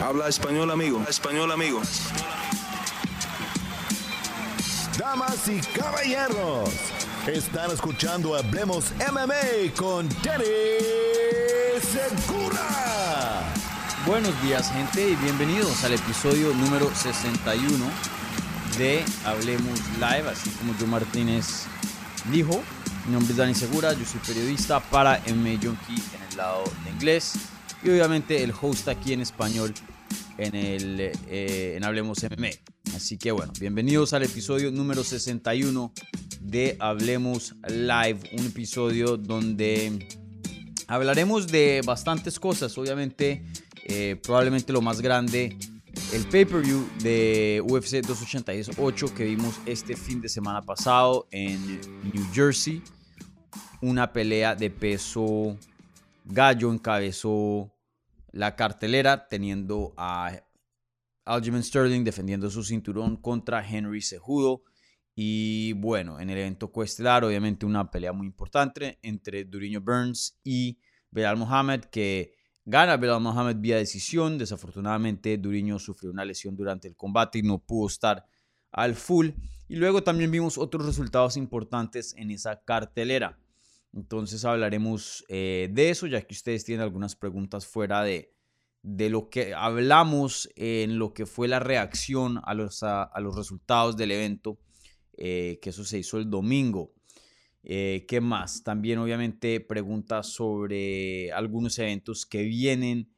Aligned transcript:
Habla 0.00 0.28
español, 0.28 0.70
amigo. 0.70 1.04
Español, 1.08 1.50
amigo. 1.50 1.82
Damas 4.96 5.48
y 5.48 5.60
caballeros, 5.76 6.70
están 7.26 7.72
escuchando 7.72 8.36
Hablemos 8.36 8.92
MMA 9.10 9.74
con 9.76 10.08
Danny 10.22 10.44
Segura. 11.82 13.42
Buenos 14.06 14.40
días, 14.42 14.70
gente, 14.70 15.10
y 15.10 15.16
bienvenidos 15.16 15.82
al 15.82 15.94
episodio 15.94 16.54
número 16.54 16.88
61 16.94 17.84
de 18.78 19.04
Hablemos 19.24 19.80
Live. 19.98 20.30
Así 20.30 20.50
como 20.50 20.74
Joe 20.78 20.86
Martínez 20.86 21.64
dijo, 22.30 22.62
mi 23.06 23.14
nombre 23.14 23.32
es 23.32 23.36
Dani 23.36 23.54
Segura, 23.54 23.94
yo 23.94 24.04
soy 24.04 24.20
periodista 24.20 24.78
para 24.78 25.18
MMA 25.26 25.60
Junkie 25.60 26.02
en 26.14 26.22
el 26.30 26.36
lado 26.36 26.62
de 26.84 26.90
inglés 26.90 27.47
y 27.82 27.90
obviamente 27.90 28.42
el 28.42 28.52
host 28.60 28.88
aquí 28.88 29.12
en 29.12 29.20
español 29.20 29.72
en, 30.36 30.54
el, 30.54 31.00
eh, 31.00 31.74
en 31.76 31.84
Hablemos 31.84 32.22
MMA. 32.22 32.50
Así 32.94 33.18
que 33.18 33.30
bueno, 33.32 33.52
bienvenidos 33.60 34.12
al 34.12 34.22
episodio 34.24 34.70
número 34.70 35.04
61 35.04 35.92
de 36.40 36.76
Hablemos 36.80 37.54
Live, 37.68 38.20
un 38.32 38.46
episodio 38.46 39.16
donde 39.16 40.08
hablaremos 40.86 41.46
de 41.48 41.82
bastantes 41.84 42.40
cosas, 42.40 42.76
obviamente 42.78 43.44
eh, 43.84 44.16
probablemente 44.22 44.72
lo 44.72 44.80
más 44.80 45.00
grande, 45.00 45.56
el 46.12 46.24
pay-per-view 46.26 46.88
de 47.02 47.62
UFC 47.64 48.06
288 48.06 49.14
que 49.14 49.24
vimos 49.24 49.54
este 49.66 49.96
fin 49.96 50.20
de 50.20 50.28
semana 50.28 50.62
pasado 50.62 51.28
en 51.30 51.80
New 52.12 52.26
Jersey, 52.32 52.82
una 53.80 54.12
pelea 54.12 54.54
de 54.54 54.70
peso 54.70 55.56
Gallo 56.30 56.70
encabezó 56.70 57.74
la 58.32 58.54
cartelera 58.54 59.28
teniendo 59.28 59.94
a 59.96 60.44
Aljamain 61.24 61.62
Sterling 61.62 62.04
defendiendo 62.04 62.50
su 62.50 62.62
cinturón 62.62 63.16
contra 63.16 63.66
Henry 63.66 64.02
Cejudo. 64.02 64.62
Y 65.14 65.72
bueno, 65.72 66.20
en 66.20 66.28
el 66.28 66.36
evento 66.36 66.70
coestelar, 66.70 67.24
obviamente 67.24 67.64
una 67.64 67.90
pelea 67.90 68.12
muy 68.12 68.26
importante 68.26 68.98
entre 69.02 69.44
Duriño 69.44 69.80
Burns 69.80 70.38
y 70.44 70.78
Belal 71.10 71.38
Mohamed, 71.38 71.86
que 71.86 72.34
gana 72.66 72.98
Belal 72.98 73.22
Mohamed 73.22 73.56
vía 73.56 73.78
decisión. 73.78 74.36
Desafortunadamente, 74.36 75.38
Duriño 75.38 75.78
sufrió 75.78 76.10
una 76.10 76.26
lesión 76.26 76.54
durante 76.54 76.88
el 76.88 76.94
combate 76.94 77.38
y 77.38 77.42
no 77.42 77.58
pudo 77.58 77.88
estar 77.88 78.26
al 78.70 78.94
full. 78.94 79.30
Y 79.66 79.76
luego 79.76 80.02
también 80.02 80.30
vimos 80.30 80.58
otros 80.58 80.84
resultados 80.84 81.38
importantes 81.38 82.14
en 82.18 82.30
esa 82.30 82.62
cartelera. 82.62 83.38
Entonces 83.92 84.44
hablaremos 84.44 85.24
eh, 85.28 85.68
de 85.72 85.90
eso, 85.90 86.06
ya 86.06 86.22
que 86.22 86.34
ustedes 86.34 86.64
tienen 86.64 86.82
algunas 86.82 87.16
preguntas 87.16 87.66
fuera 87.66 88.02
de, 88.02 88.34
de 88.82 89.10
lo 89.10 89.30
que 89.30 89.54
hablamos 89.54 90.48
en 90.56 90.98
lo 90.98 91.14
que 91.14 91.26
fue 91.26 91.48
la 91.48 91.58
reacción 91.58 92.40
a 92.44 92.54
los, 92.54 92.82
a, 92.82 93.10
los 93.20 93.36
resultados 93.36 93.96
del 93.96 94.12
evento, 94.12 94.58
eh, 95.16 95.58
que 95.62 95.70
eso 95.70 95.84
se 95.84 95.98
hizo 95.98 96.18
el 96.18 96.28
domingo. 96.28 96.92
Eh, 97.62 98.04
¿Qué 98.06 98.20
más? 98.20 98.62
También 98.62 98.98
obviamente 98.98 99.60
preguntas 99.60 100.28
sobre 100.28 101.32
algunos 101.32 101.78
eventos 101.78 102.24
que 102.26 102.42
vienen. 102.42 103.10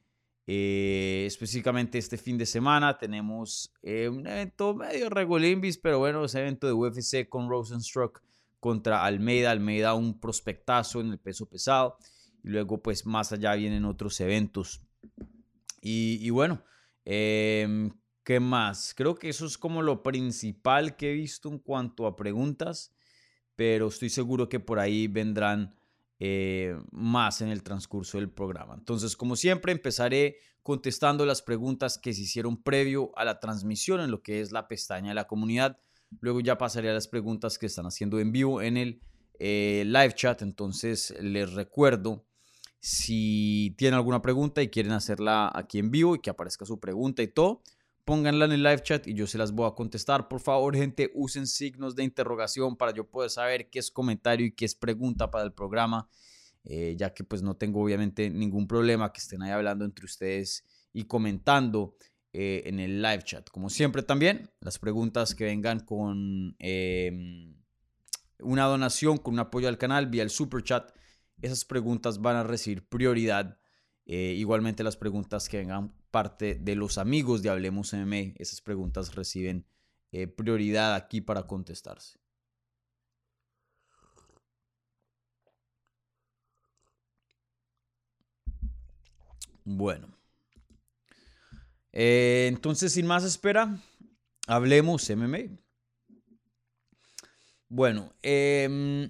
específicamente 0.47 1.99
este 1.99 2.17
fin 2.17 2.37
de 2.37 2.47
semana 2.47 2.99
tenemos 2.99 3.73
un 3.83 4.27
evento 4.27 4.75
medio 4.75 5.09
regulimbis, 5.09 5.79
pero 5.79 5.99
bueno, 5.99 6.25
ese 6.25 6.41
evento 6.41 6.67
de 6.67 6.73
UFC 6.73 7.29
con 7.29 7.49
Rosenstruck 7.49 8.21
contra 8.61 9.05
Almeida. 9.05 9.51
Almeida 9.51 9.95
un 9.95 10.21
prospectazo 10.21 11.01
en 11.01 11.11
el 11.11 11.19
peso 11.19 11.49
pesado. 11.49 11.97
Y 12.45 12.49
luego 12.49 12.83
pues 12.83 13.05
más 13.07 13.33
allá 13.33 13.55
vienen 13.55 13.85
otros 13.85 14.21
eventos. 14.21 14.83
Y, 15.83 16.29
bueno, 16.31 16.63
em, 17.05 17.91
¿qué 18.23 18.39
más? 18.39 18.95
Creo 18.95 19.15
que 19.15 19.31
eso 19.31 19.47
es 19.47 19.57
como 19.57 19.83
lo 19.83 20.03
principal 20.03 20.97
que 20.97 21.11
he 21.11 21.15
visto 21.15 21.49
en 21.49 21.59
cuanto 21.59 22.07
a 22.07 22.17
preguntas. 22.17 22.95
Pero 23.57 23.89
estoy 23.89 24.11
seguro 24.11 24.49
que 24.49 24.61
por 24.61 24.79
ahí 24.79 25.07
vendrán 25.09 25.75
eh, 26.19 26.77
más 26.93 27.41
en 27.41 27.49
el 27.49 27.63
transcurso 27.63 28.19
del 28.19 28.31
programa. 28.31 28.75
Entonces, 28.75 29.17
como 29.17 29.37
siempre, 29.37 29.73
empezaré 29.73 30.37
contestando 30.63 31.25
las 31.25 31.43
preguntas 31.43 31.99
que 31.99 32.13
se 32.13 32.23
hicieron 32.23 32.63
previo 32.63 33.13
a 33.17 33.25
la 33.25 33.41
transmisión 33.41 34.01
en 34.01 34.11
lo 34.11 34.23
que 34.23 34.41
es 34.41 34.53
la 34.53 34.69
pestaña 34.69 35.09
de 35.09 35.15
la 35.15 35.27
comunidad. 35.27 35.79
Luego 36.19 36.41
ya 36.41 36.59
pasaré 36.59 36.91
a 36.91 36.95
las 36.95 37.09
preguntas 37.09 37.59
que 37.59 37.67
están 37.67 37.87
haciendo 37.87 38.19
en 38.19 38.33
vivo 38.33 38.61
en 38.63 38.77
el 38.77 39.01
eh, 39.39 39.85
live 39.87 40.15
chat. 40.15 40.43
Entonces 40.43 41.15
les 41.21 41.53
recuerdo, 41.53 42.25
si 42.81 43.75
tienen 43.79 43.95
alguna 43.95 44.21
pregunta 44.23 44.63
y 44.63 44.69
quieren 44.69 44.93
hacerla 44.93 45.51
aquí 45.55 45.79
en 45.79 45.91
vivo 45.91 46.17
y 46.17 46.21
que 46.21 46.31
aparezca 46.31 46.65
su 46.65 46.81
pregunta 46.81 47.23
y 47.23 47.29
todo, 47.29 47.63
pónganla 48.05 48.47
en 48.47 48.53
el 48.53 48.63
live 48.63 48.83
chat 48.83 49.07
y 49.07 49.15
yo 49.15 49.27
se 49.27 49.39
las 49.39 49.53
voy 49.53 49.69
a 49.69 49.75
contestar. 49.75 50.29
Por 50.29 50.41
favor, 50.41 50.75
gente, 50.75 51.11
usen 51.15 51.47
signos 51.47 51.95
de 51.95 52.05
interrogación 52.05 52.77
para 52.77 52.93
yo 52.93 53.09
poder 53.09 53.31
saber 53.31 53.71
qué 53.71 53.79
es 53.79 53.91
comentario 53.91 54.47
y 54.47 54.53
qué 54.53 54.65
es 54.65 54.75
pregunta 54.75 55.31
para 55.31 55.45
el 55.45 55.53
programa. 55.53 56.09
Eh, 56.65 56.95
ya 56.99 57.15
que 57.15 57.25
pues 57.25 57.41
no 57.43 57.57
tengo 57.57 57.83
obviamente 57.83 58.29
ningún 58.29 58.67
problema 58.67 59.13
que 59.13 59.21
estén 59.21 59.41
ahí 59.43 59.51
hablando 59.51 59.87
entre 59.87 60.05
ustedes 60.05 60.65
y 60.93 61.05
comentando 61.05 61.95
eh, 62.33 62.63
en 62.67 62.79
el 62.79 63.03
live 63.03 63.23
chat. 63.25 63.51
Como 63.51 63.71
siempre 63.71 64.03
también, 64.03 64.51
las 64.61 64.79
preguntas 64.79 65.35
que 65.35 65.45
vengan 65.45 65.81
con 65.81 66.55
em, 66.61 67.57
una 68.39 68.67
donación, 68.67 69.19
con 69.19 69.35
un 69.35 69.41
apoyo 69.41 69.69
al 69.69 69.79
canal 69.79 70.07
vía 70.07 70.23
el 70.23 70.31
super 70.31 70.63
chat, 70.63 70.93
esas 71.43 71.65
preguntas 71.65 72.21
van 72.21 72.37
a 72.37 72.45
recibir 72.45 72.87
prioridad. 72.87 73.59
Eh, 74.07 74.35
igualmente 74.37 74.85
las 74.85 74.97
preguntas 74.97 75.49
que 75.49 75.59
vengan 75.59 75.93
parte 76.11 76.55
de 76.55 76.77
los 76.77 76.99
amigos 76.99 77.43
de 77.43 77.51
Hablemos 77.51 77.93
MMA, 77.93 78.35
esas 78.37 78.61
preguntas 78.61 79.15
reciben 79.15 79.67
eh, 80.13 80.27
prioridad 80.27 80.95
aquí 80.95 81.21
para 81.21 81.47
contestarse. 81.47 82.19
Bueno. 89.65 90.20
Eh, 91.93 92.47
entonces, 92.49 92.93
sin 92.93 93.07
más 93.07 93.25
espera, 93.25 93.79
hablemos 94.47 95.09
MMA. 95.11 95.59
Bueno, 97.69 98.13
em, 98.23 99.09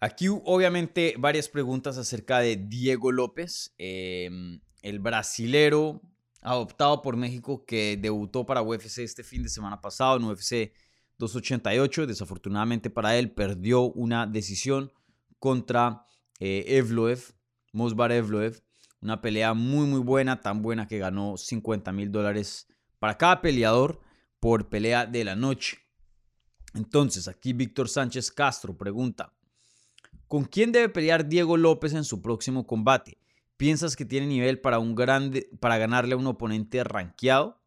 aquí 0.00 0.28
obviamente 0.28 1.14
varias 1.18 1.48
preguntas 1.48 1.98
acerca 1.98 2.40
de 2.40 2.56
Diego 2.56 3.12
López, 3.12 3.74
em, 3.78 4.60
el 4.82 4.98
brasilero 4.98 6.00
adoptado 6.40 7.02
por 7.02 7.16
México 7.16 7.64
que 7.66 7.98
debutó 8.00 8.46
para 8.46 8.62
UFC 8.62 8.98
este 9.02 9.24
fin 9.24 9.42
de 9.42 9.48
semana 9.48 9.80
pasado 9.80 10.16
en 10.18 10.24
UFC 10.24 10.72
288. 11.18 12.06
Desafortunadamente 12.06 12.90
para 12.90 13.16
él 13.18 13.30
perdió 13.30 13.82
una 13.82 14.26
decisión 14.26 14.92
contra 15.38 16.04
eh, 16.40 16.64
Evloev, 16.66 17.34
Mosbar 17.72 18.12
Evloev. 18.12 18.62
Una 19.00 19.20
pelea 19.20 19.52
muy, 19.52 19.86
muy 19.86 20.00
buena, 20.00 20.40
tan 20.40 20.62
buena 20.62 20.88
que 20.88 20.98
ganó 20.98 21.36
50 21.36 21.92
mil 21.92 22.10
dólares 22.10 22.68
para 22.98 23.18
cada 23.18 23.42
peleador 23.42 24.00
por 24.40 24.68
pelea 24.68 25.04
de 25.04 25.24
la 25.24 25.36
noche. 25.36 25.78
Entonces, 26.74 27.28
aquí 27.28 27.52
Víctor 27.52 27.88
Sánchez 27.88 28.32
Castro 28.32 28.76
pregunta, 28.76 29.32
¿con 30.26 30.44
quién 30.44 30.72
debe 30.72 30.88
pelear 30.88 31.28
Diego 31.28 31.56
López 31.56 31.92
en 31.92 32.04
su 32.04 32.22
próximo 32.22 32.66
combate? 32.66 33.18
¿Piensas 33.56 33.94
que 33.94 34.04
tiene 34.04 34.26
nivel 34.26 34.60
para, 34.60 34.78
un 34.78 34.94
grande, 34.94 35.48
para 35.60 35.78
ganarle 35.78 36.14
a 36.14 36.16
un 36.16 36.26
oponente 36.26 36.82
rankeado? 36.82 37.60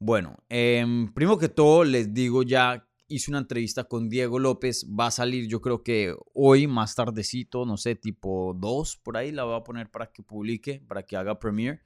Bueno, 0.00 0.36
em, 0.48 1.12
primero 1.12 1.38
que 1.38 1.48
todo 1.48 1.84
les 1.84 2.14
digo 2.14 2.42
ya 2.42 2.87
hice 3.08 3.30
una 3.30 3.40
entrevista 3.40 3.84
con 3.84 4.08
Diego 4.08 4.38
López. 4.38 4.86
Va 4.88 5.06
a 5.06 5.10
salir, 5.10 5.48
yo 5.48 5.60
creo 5.60 5.82
que 5.82 6.14
hoy, 6.34 6.66
más 6.66 6.94
tardecito, 6.94 7.64
no 7.66 7.76
sé, 7.76 7.96
tipo 7.96 8.54
2 8.54 8.96
por 8.98 9.16
ahí. 9.16 9.32
La 9.32 9.44
voy 9.44 9.56
a 9.56 9.64
poner 9.64 9.90
para 9.90 10.12
que 10.12 10.22
publique, 10.22 10.82
para 10.86 11.02
que 11.02 11.16
haga 11.16 11.38
premiere. 11.38 11.80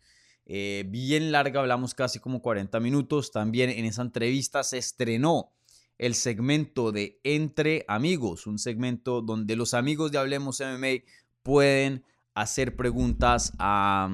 Eh, 0.44 0.84
bien 0.88 1.30
larga, 1.30 1.60
hablamos 1.60 1.94
casi 1.94 2.19
como 2.19 2.42
40 2.42 2.78
minutos. 2.80 3.30
También 3.30 3.70
en 3.70 3.84
esa 3.84 4.02
entrevista 4.02 4.64
se 4.64 4.78
estrenó 4.78 5.52
el 5.98 6.14
segmento 6.14 6.90
de 6.90 7.20
Entre 7.22 7.84
Amigos, 7.86 8.46
un 8.46 8.58
segmento 8.58 9.22
donde 9.22 9.54
los 9.54 9.72
amigos 9.72 10.10
de 10.10 10.18
Hablemos 10.18 10.60
MMA 10.60 11.04
pueden 11.44 12.04
hacer 12.34 12.75
preguntas 12.75 13.52
a, 13.58 14.10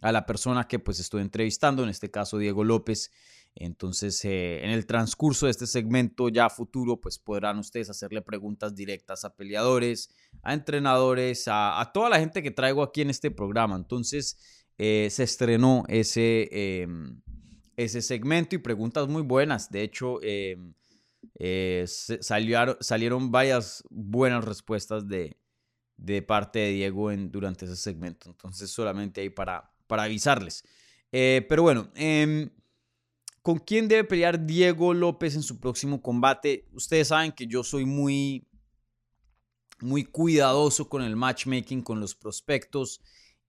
a 0.00 0.12
la 0.12 0.24
persona 0.24 0.66
que 0.66 0.78
pues 0.78 0.98
estoy 0.98 1.20
entrevistando, 1.20 1.82
en 1.82 1.90
este 1.90 2.10
caso 2.10 2.38
Diego 2.38 2.64
López. 2.64 3.12
Entonces, 3.58 4.22
eh, 4.26 4.62
en 4.62 4.70
el 4.70 4.84
transcurso 4.84 5.46
de 5.46 5.52
este 5.52 5.66
segmento 5.66 6.28
ya 6.28 6.50
futuro, 6.50 7.00
pues 7.00 7.18
podrán 7.18 7.58
ustedes 7.58 7.88
hacerle 7.88 8.20
preguntas 8.20 8.74
directas 8.74 9.24
a 9.24 9.34
peleadores, 9.34 10.10
a 10.42 10.52
entrenadores, 10.52 11.44
a, 11.48 11.90
toda 11.94 12.10
la 12.10 12.18
gente 12.18 12.42
que 12.42 12.50
traigo 12.50 12.82
aquí 12.82 13.00
en 13.00 13.08
este 13.08 13.30
programa. 13.30 13.74
Entonces, 13.76 14.38
eh, 14.76 15.08
se 15.10 15.22
estrenó 15.22 15.84
ese, 15.88 16.48
em, 16.82 17.22
ese 17.76 18.02
segmento 18.02 18.54
y 18.54 18.58
preguntas 18.58 19.08
muy 19.08 19.22
buenas. 19.22 19.70
De 19.70 19.82
hecho, 19.82 20.22
em, 20.22 20.74
Eh, 21.38 21.84
salieron, 21.86 22.76
salieron 22.80 23.30
varias 23.30 23.82
buenas 23.90 24.44
respuestas 24.44 25.06
de, 25.08 25.36
de 25.96 26.22
parte 26.22 26.60
de 26.60 26.70
Diego 26.70 27.10
en, 27.10 27.30
durante 27.30 27.64
ese 27.64 27.76
segmento. 27.76 28.30
Entonces 28.30 28.70
solamente 28.70 29.20
ahí 29.20 29.30
para, 29.30 29.70
para 29.86 30.04
avisarles. 30.04 30.64
Pero 31.10 31.62
bueno, 31.62 31.90
em, 31.94 32.50
¿con 33.46 33.60
quién 33.60 33.86
debe 33.86 34.02
pelear 34.02 34.44
Diego 34.44 34.92
López 34.92 35.36
en 35.36 35.42
su 35.44 35.60
próximo 35.60 36.02
combate? 36.02 36.66
Ustedes 36.72 37.06
saben 37.06 37.30
que 37.30 37.46
yo 37.46 37.62
soy 37.62 37.84
muy, 37.84 38.44
muy 39.78 40.04
cuidadoso 40.04 40.88
con 40.88 41.02
el 41.02 41.14
matchmaking, 41.14 41.82
con 41.82 42.00
los 42.00 42.16
prospectos. 42.16 43.00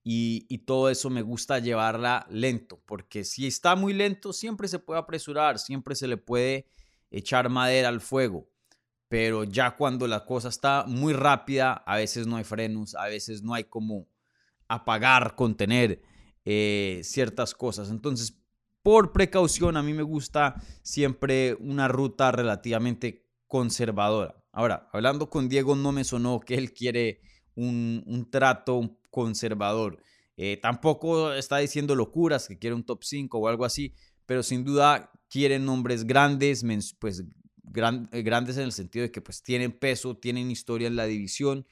Y, 0.04 0.60
todo 0.68 0.92
eso 0.92 1.10
me 1.10 1.24
gusta 1.24 1.58
llevarla 1.58 2.28
lento, 2.30 2.80
porque 2.86 3.24
si 3.24 3.48
está 3.48 3.76
muy 3.76 3.92
lento, 3.92 4.34
siempre 4.34 4.68
se 4.68 4.78
puede 4.78 5.00
apresurar, 5.00 5.58
siempre 5.58 5.96
se 5.96 6.08
le 6.08 6.18
puede 6.18 6.68
echar 7.10 7.50
madera 7.50 7.90
al 7.90 8.00
fuego 8.00 8.52
pero 9.10 9.46
ya 9.46 9.78
cuando 9.78 10.06
la 10.06 10.26
cosa 10.26 10.50
está 10.50 10.84
muy 10.86 11.14
rápida, 11.14 11.74
a 11.74 11.96
veces 11.96 12.28
no 12.28 12.36
hay 12.36 12.44
frenos, 12.44 12.94
a 12.94 13.08
veces 13.08 13.42
no 13.42 13.54
hay 13.54 13.64
como 13.64 14.10
apagar, 14.68 15.36
contener 15.36 16.02
eh, 16.44 17.00
ciertas 17.04 17.56
cosas. 17.56 17.90
Entonces, 17.90 18.38
por 18.88 19.12
precaución, 19.12 19.76
a 19.76 19.84
mí 19.84 19.92
me 19.92 20.02
gusta 20.02 20.56
siempre 20.82 21.58
una 21.60 21.90
ruta 21.90 22.32
relativamente 22.32 23.28
conservadora. 23.46 24.42
Ahora, 24.54 24.88
hablando 24.94 25.30
con 25.30 25.50
Diego, 25.50 25.76
no 25.76 25.92
me 25.92 26.06
sonó 26.06 26.40
que 26.40 26.56
él 26.56 26.72
quiere 26.72 27.20
un, 27.54 28.30
trato 28.32 28.98
conservador. 29.10 30.02
Eh, 30.38 30.56
tampoco 30.62 31.34
está 31.34 31.58
diciendo 31.58 31.96
locuras, 31.96 32.48
que 32.48 32.58
quiere 32.58 32.78
un 32.78 32.86
top 32.86 33.04
5 33.04 33.38
o 33.38 33.50
algo 33.50 33.66
así, 33.66 33.94
pero 34.26 34.42
sin 34.42 34.64
duda 34.64 35.12
quiere 35.30 35.60
nombres 35.60 36.06
grandes, 36.06 36.64
pues 36.98 37.20
eh, 37.20 38.22
grandes 38.22 38.56
en 38.56 38.64
el 38.64 38.72
sentido 38.72 39.04
de 39.04 39.12
que 39.12 39.20
pues 39.20 39.44
tienen 39.44 39.74
peso, 39.74 40.16
tienen 40.16 40.50
historia 40.50 40.88
en 40.88 40.96
la 40.96 41.08
división. 41.08 41.68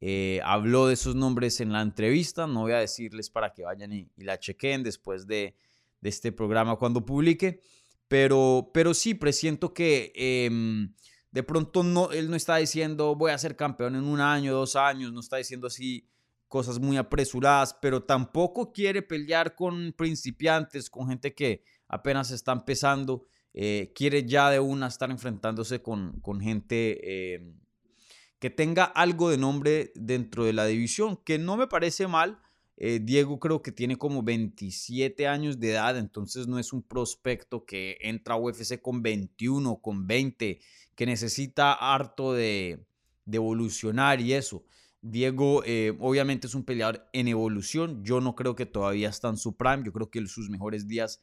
Eh, 0.00 0.40
habló 0.44 0.86
de 0.86 0.94
esos 0.94 1.16
nombres 1.16 1.60
en 1.60 1.72
la 1.72 1.82
entrevista, 1.82 2.46
no 2.46 2.60
voy 2.60 2.72
a 2.74 2.78
decirles 2.78 3.28
para 3.28 3.52
que 3.54 3.64
vayan 3.64 3.92
y, 3.92 4.08
la 4.18 4.38
chequen 4.38 4.84
después 4.84 5.26
de, 5.26 5.56
este 6.02 6.32
programa 6.32 6.76
cuando 6.76 7.04
publique, 7.04 7.60
pero, 8.08 8.70
pero 8.74 8.94
sí, 8.94 9.14
presiento 9.14 9.74
que 9.74 10.12
em, 10.14 10.94
de 11.30 11.42
pronto 11.42 11.82
no, 11.82 12.10
él 12.10 12.30
no 12.30 12.36
está 12.36 12.56
diciendo 12.56 13.14
voy 13.14 13.30
a 13.30 13.38
ser 13.38 13.56
campeón 13.56 13.94
en 13.96 14.04
un 14.04 14.20
año, 14.20 14.54
dos 14.54 14.76
años, 14.76 15.12
no 15.12 15.20
está 15.20 15.36
diciendo 15.36 15.66
así 15.66 16.08
cosas 16.50 16.80
muy 16.80 16.96
apresuradas, 16.96 17.78
pero 17.80 18.02
tampoco 18.02 18.72
quiere 18.72 19.02
pelear 19.02 19.54
con 19.54 19.94
principiantes, 19.96 20.90
con 20.90 21.06
gente 21.08 21.32
que 21.32 21.62
apenas 21.86 22.32
está 22.32 22.50
empezando. 22.50 23.24
Eh, 23.54 23.92
quiere 23.94 24.26
ya 24.26 24.50
de 24.50 24.58
una 24.58 24.88
estar 24.88 25.12
enfrentándose 25.12 25.80
con, 25.80 26.20
gente 26.40 26.98
eh, 27.02 27.54
que 28.40 28.50
tenga 28.50 28.84
algo 28.84 29.30
de 29.30 29.38
nombre 29.38 29.92
dentro 29.94 30.44
de 30.44 30.52
la 30.52 30.66
división, 30.66 31.16
que 31.24 31.38
no 31.38 31.56
me 31.56 31.68
parece 31.68 32.08
mal. 32.08 32.40
Eh, 32.80 32.98
Diego 33.00 33.38
creo 33.38 33.62
que 33.62 33.72
tiene 33.72 33.96
como 33.96 34.22
27 34.22 35.28
años 35.28 35.60
de 35.60 35.72
edad, 35.72 35.96
entonces 35.98 36.48
no 36.48 36.58
es 36.58 36.72
un 36.72 36.82
prospecto 36.82 37.64
que 37.64 37.98
entra 38.00 38.34
a 38.34 38.38
UFC 38.38 38.80
con 38.80 39.02
21, 39.02 39.76
con 39.82 40.06
20, 40.06 40.60
que 40.96 41.06
necesita 41.06 41.72
harto 41.74 42.32
de, 42.32 42.84
evolucionar 43.30 44.20
y 44.20 44.32
eso. 44.32 44.64
Diego 45.02 45.62
obviamente 46.00 46.46
es 46.46 46.54
un 46.54 46.64
peleador 46.64 47.06
en 47.12 47.28
evolución, 47.28 48.02
yo 48.02 48.20
no 48.20 48.34
creo 48.34 48.56
que 48.56 48.66
todavía 48.66 49.08
está 49.08 49.28
en 49.28 49.36
su 49.36 49.56
prime, 49.56 49.84
yo 49.84 49.92
creo 49.92 50.10
que 50.10 50.26
sus 50.26 50.50
mejores 50.50 50.88
días 50.88 51.22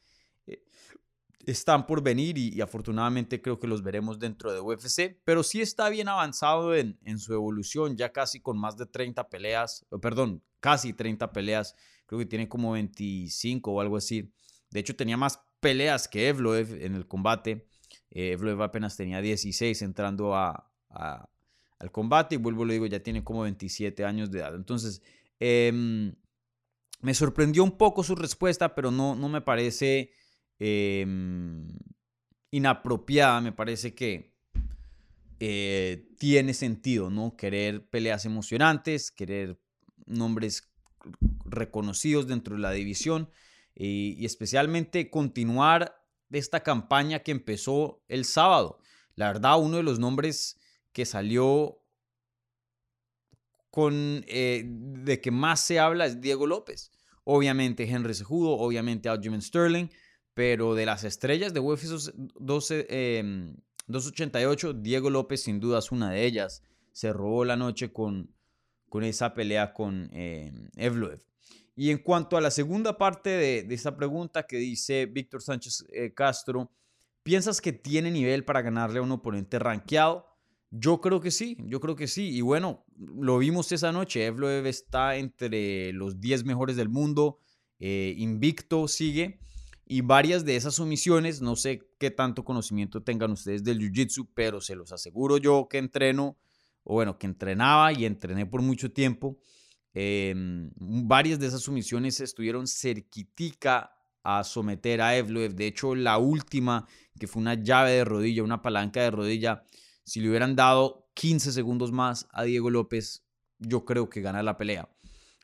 están 1.46 1.86
por 1.86 2.02
venir 2.02 2.36
y, 2.36 2.60
afortunadamente 2.60 3.40
creo 3.40 3.58
que 3.58 3.66
los 3.66 3.82
veremos 3.82 4.18
dentro 4.18 4.52
de 4.52 4.60
UFC, 4.60 5.18
pero 5.24 5.42
sí 5.42 5.60
está 5.60 5.88
bien 5.88 6.08
avanzado 6.08 6.74
en, 6.74 6.98
su 7.18 7.32
evolución, 7.32 7.96
ya 7.96 8.12
casi 8.12 8.40
con 8.40 8.58
más 8.58 8.76
de 8.76 8.86
30 8.86 9.28
peleas, 9.28 9.86
perdón, 10.02 10.42
casi 10.60 10.92
30 10.92 11.32
peleas, 11.32 11.74
creo 12.06 12.18
que 12.18 12.26
tiene 12.26 12.48
como 12.48 12.72
25 12.72 13.72
o 13.72 13.80
algo 13.80 13.96
así. 13.96 14.32
De 14.70 14.80
hecho, 14.80 14.96
tenía 14.96 15.16
más 15.16 15.40
peleas 15.60 16.08
que 16.08 16.28
Evloev 16.28 16.82
en 16.82 16.94
el 16.94 17.06
combate. 17.06 17.66
Eh, 18.10 18.32
Evloev 18.32 18.62
apenas 18.62 18.96
tenía 18.96 19.20
16 19.20 19.80
entrando 19.82 20.34
a, 20.34 20.70
al 20.90 21.92
combate 21.92 22.34
y 22.34 22.38
vuelvo, 22.38 22.64
lo 22.64 22.72
digo, 22.72 22.86
ya 22.86 23.02
tiene 23.02 23.24
como 23.24 23.42
27 23.42 24.04
años 24.04 24.30
de 24.30 24.40
edad. 24.40 24.54
Entonces, 24.54 25.02
em, 25.38 26.14
me 27.00 27.14
sorprendió 27.14 27.62
un 27.64 27.78
poco 27.78 28.02
su 28.02 28.14
respuesta, 28.14 28.74
pero 28.74 28.90
no, 28.90 29.14
no 29.14 29.28
me 29.28 29.40
parece 29.40 30.10
Em, 30.58 31.68
inapropiada, 32.50 33.40
me 33.40 33.52
parece 33.52 33.94
que 33.94 34.34
eh, 35.40 36.08
tiene 36.18 36.54
sentido, 36.54 37.10
¿no? 37.10 37.36
Querer 37.36 37.88
peleas 37.88 38.24
emocionantes, 38.24 39.10
querer 39.10 39.60
nombres 40.06 40.68
reconocidos 41.44 42.26
dentro 42.26 42.56
de 42.56 42.62
la 42.62 42.72
división 42.72 43.30
y, 43.74 44.24
especialmente 44.24 45.10
continuar 45.10 45.94
esta 46.30 46.62
campaña 46.62 47.20
que 47.20 47.30
empezó 47.30 48.02
el 48.08 48.24
sábado. 48.24 48.80
La 49.14 49.28
verdad, 49.28 49.60
uno 49.60 49.76
de 49.76 49.82
los 49.82 49.98
nombres 49.98 50.58
que 50.92 51.06
salió 51.06 51.78
con 53.70 54.24
eh, 54.26 54.64
de 54.66 55.20
que 55.20 55.30
más 55.30 55.60
se 55.60 55.78
habla 55.78 56.06
es 56.06 56.20
Diego 56.20 56.46
López. 56.46 56.90
Obviamente 57.22 57.88
Henry 57.88 58.14
Sejudo, 58.14 58.52
obviamente 58.56 59.08
Aljamain 59.08 59.42
Sterling, 59.42 59.88
pero 60.38 60.76
de 60.76 60.86
las 60.86 61.02
estrellas 61.02 61.52
de 61.52 61.58
UFC 61.58 62.12
12, 62.38 62.86
288, 63.88 64.72
Diego 64.72 65.10
López 65.10 65.42
sin 65.42 65.58
duda 65.58 65.80
es 65.80 65.90
una 65.90 66.12
de 66.12 66.26
ellas. 66.26 66.62
Se 66.92 67.12
robó 67.12 67.44
la 67.44 67.56
noche 67.56 67.92
con, 67.92 68.32
con 68.88 69.02
esa 69.02 69.34
pelea 69.34 69.72
con 69.72 70.08
eh, 70.12 70.52
Evloev. 70.76 71.26
Y 71.74 71.90
en 71.90 71.98
cuanto 71.98 72.36
a 72.36 72.40
la 72.40 72.52
segunda 72.52 72.96
parte 72.96 73.30
de, 73.30 73.64
de 73.64 73.74
esta 73.74 73.96
pregunta 73.96 74.46
que 74.46 74.58
dice 74.58 75.06
Víctor 75.06 75.42
Sánchez 75.42 75.84
eh, 75.90 76.14
Castro, 76.14 76.70
¿piensas 77.24 77.60
que 77.60 77.72
tiene 77.72 78.12
nivel 78.12 78.44
para 78.44 78.62
ganarle 78.62 79.00
a 79.00 79.02
un 79.02 79.10
oponente 79.10 79.58
rankeado? 79.58 80.24
Yo 80.70 81.00
creo 81.00 81.20
que 81.20 81.32
sí, 81.32 81.56
yo 81.64 81.80
creo 81.80 81.96
que 81.96 82.06
sí. 82.06 82.30
Y 82.30 82.42
bueno, 82.42 82.84
lo 82.96 83.38
vimos 83.38 83.72
esa 83.72 83.90
noche. 83.90 84.24
Evloev 84.24 84.66
está 84.66 85.16
entre 85.16 85.92
los 85.92 86.20
10 86.20 86.44
mejores 86.44 86.76
del 86.76 86.90
mundo. 86.90 87.40
Eh, 87.80 88.14
invicto 88.18 88.86
sigue. 88.86 89.40
Y 89.90 90.02
varias 90.02 90.44
de 90.44 90.54
esas 90.54 90.74
sumisiones, 90.74 91.40
no 91.40 91.56
sé 91.56 91.80
qué 91.98 92.10
tanto 92.10 92.44
conocimiento 92.44 93.02
tengan 93.02 93.30
ustedes 93.30 93.64
del 93.64 93.80
Jiu-Jitsu, 93.80 94.28
pero 94.34 94.60
se 94.60 94.76
los 94.76 94.92
aseguro 94.92 95.38
yo 95.38 95.66
que 95.66 95.78
entreno, 95.78 96.36
o 96.84 96.92
bueno, 96.92 97.18
que 97.18 97.26
entrenaba 97.26 97.90
y 97.94 98.04
entrené 98.04 98.44
por 98.44 98.60
mucho 98.60 98.92
tiempo. 98.92 99.38
Em, 99.94 100.70
varias 100.76 101.38
de 101.38 101.46
esas 101.46 101.62
sumisiones 101.62 102.20
estuvieron 102.20 102.66
cerquitica 102.66 103.90
a 104.22 104.44
someter 104.44 105.00
a 105.00 105.16
Evloev. 105.16 105.54
De 105.54 105.68
hecho, 105.68 105.94
la 105.94 106.18
última, 106.18 106.86
que 107.18 107.26
fue 107.26 107.40
una 107.40 107.54
llave 107.54 107.92
de 107.92 108.04
rodilla, 108.04 108.42
una 108.42 108.60
palanca 108.60 109.00
de 109.00 109.10
rodilla, 109.10 109.64
si 110.04 110.20
le 110.20 110.28
hubieran 110.28 110.54
dado 110.54 111.08
15 111.14 111.50
segundos 111.50 111.92
más 111.92 112.28
a 112.32 112.42
Diego 112.42 112.68
López, 112.68 113.24
yo 113.58 113.86
creo 113.86 114.10
que 114.10 114.20
gana 114.20 114.42
la 114.42 114.58
pelea. 114.58 114.90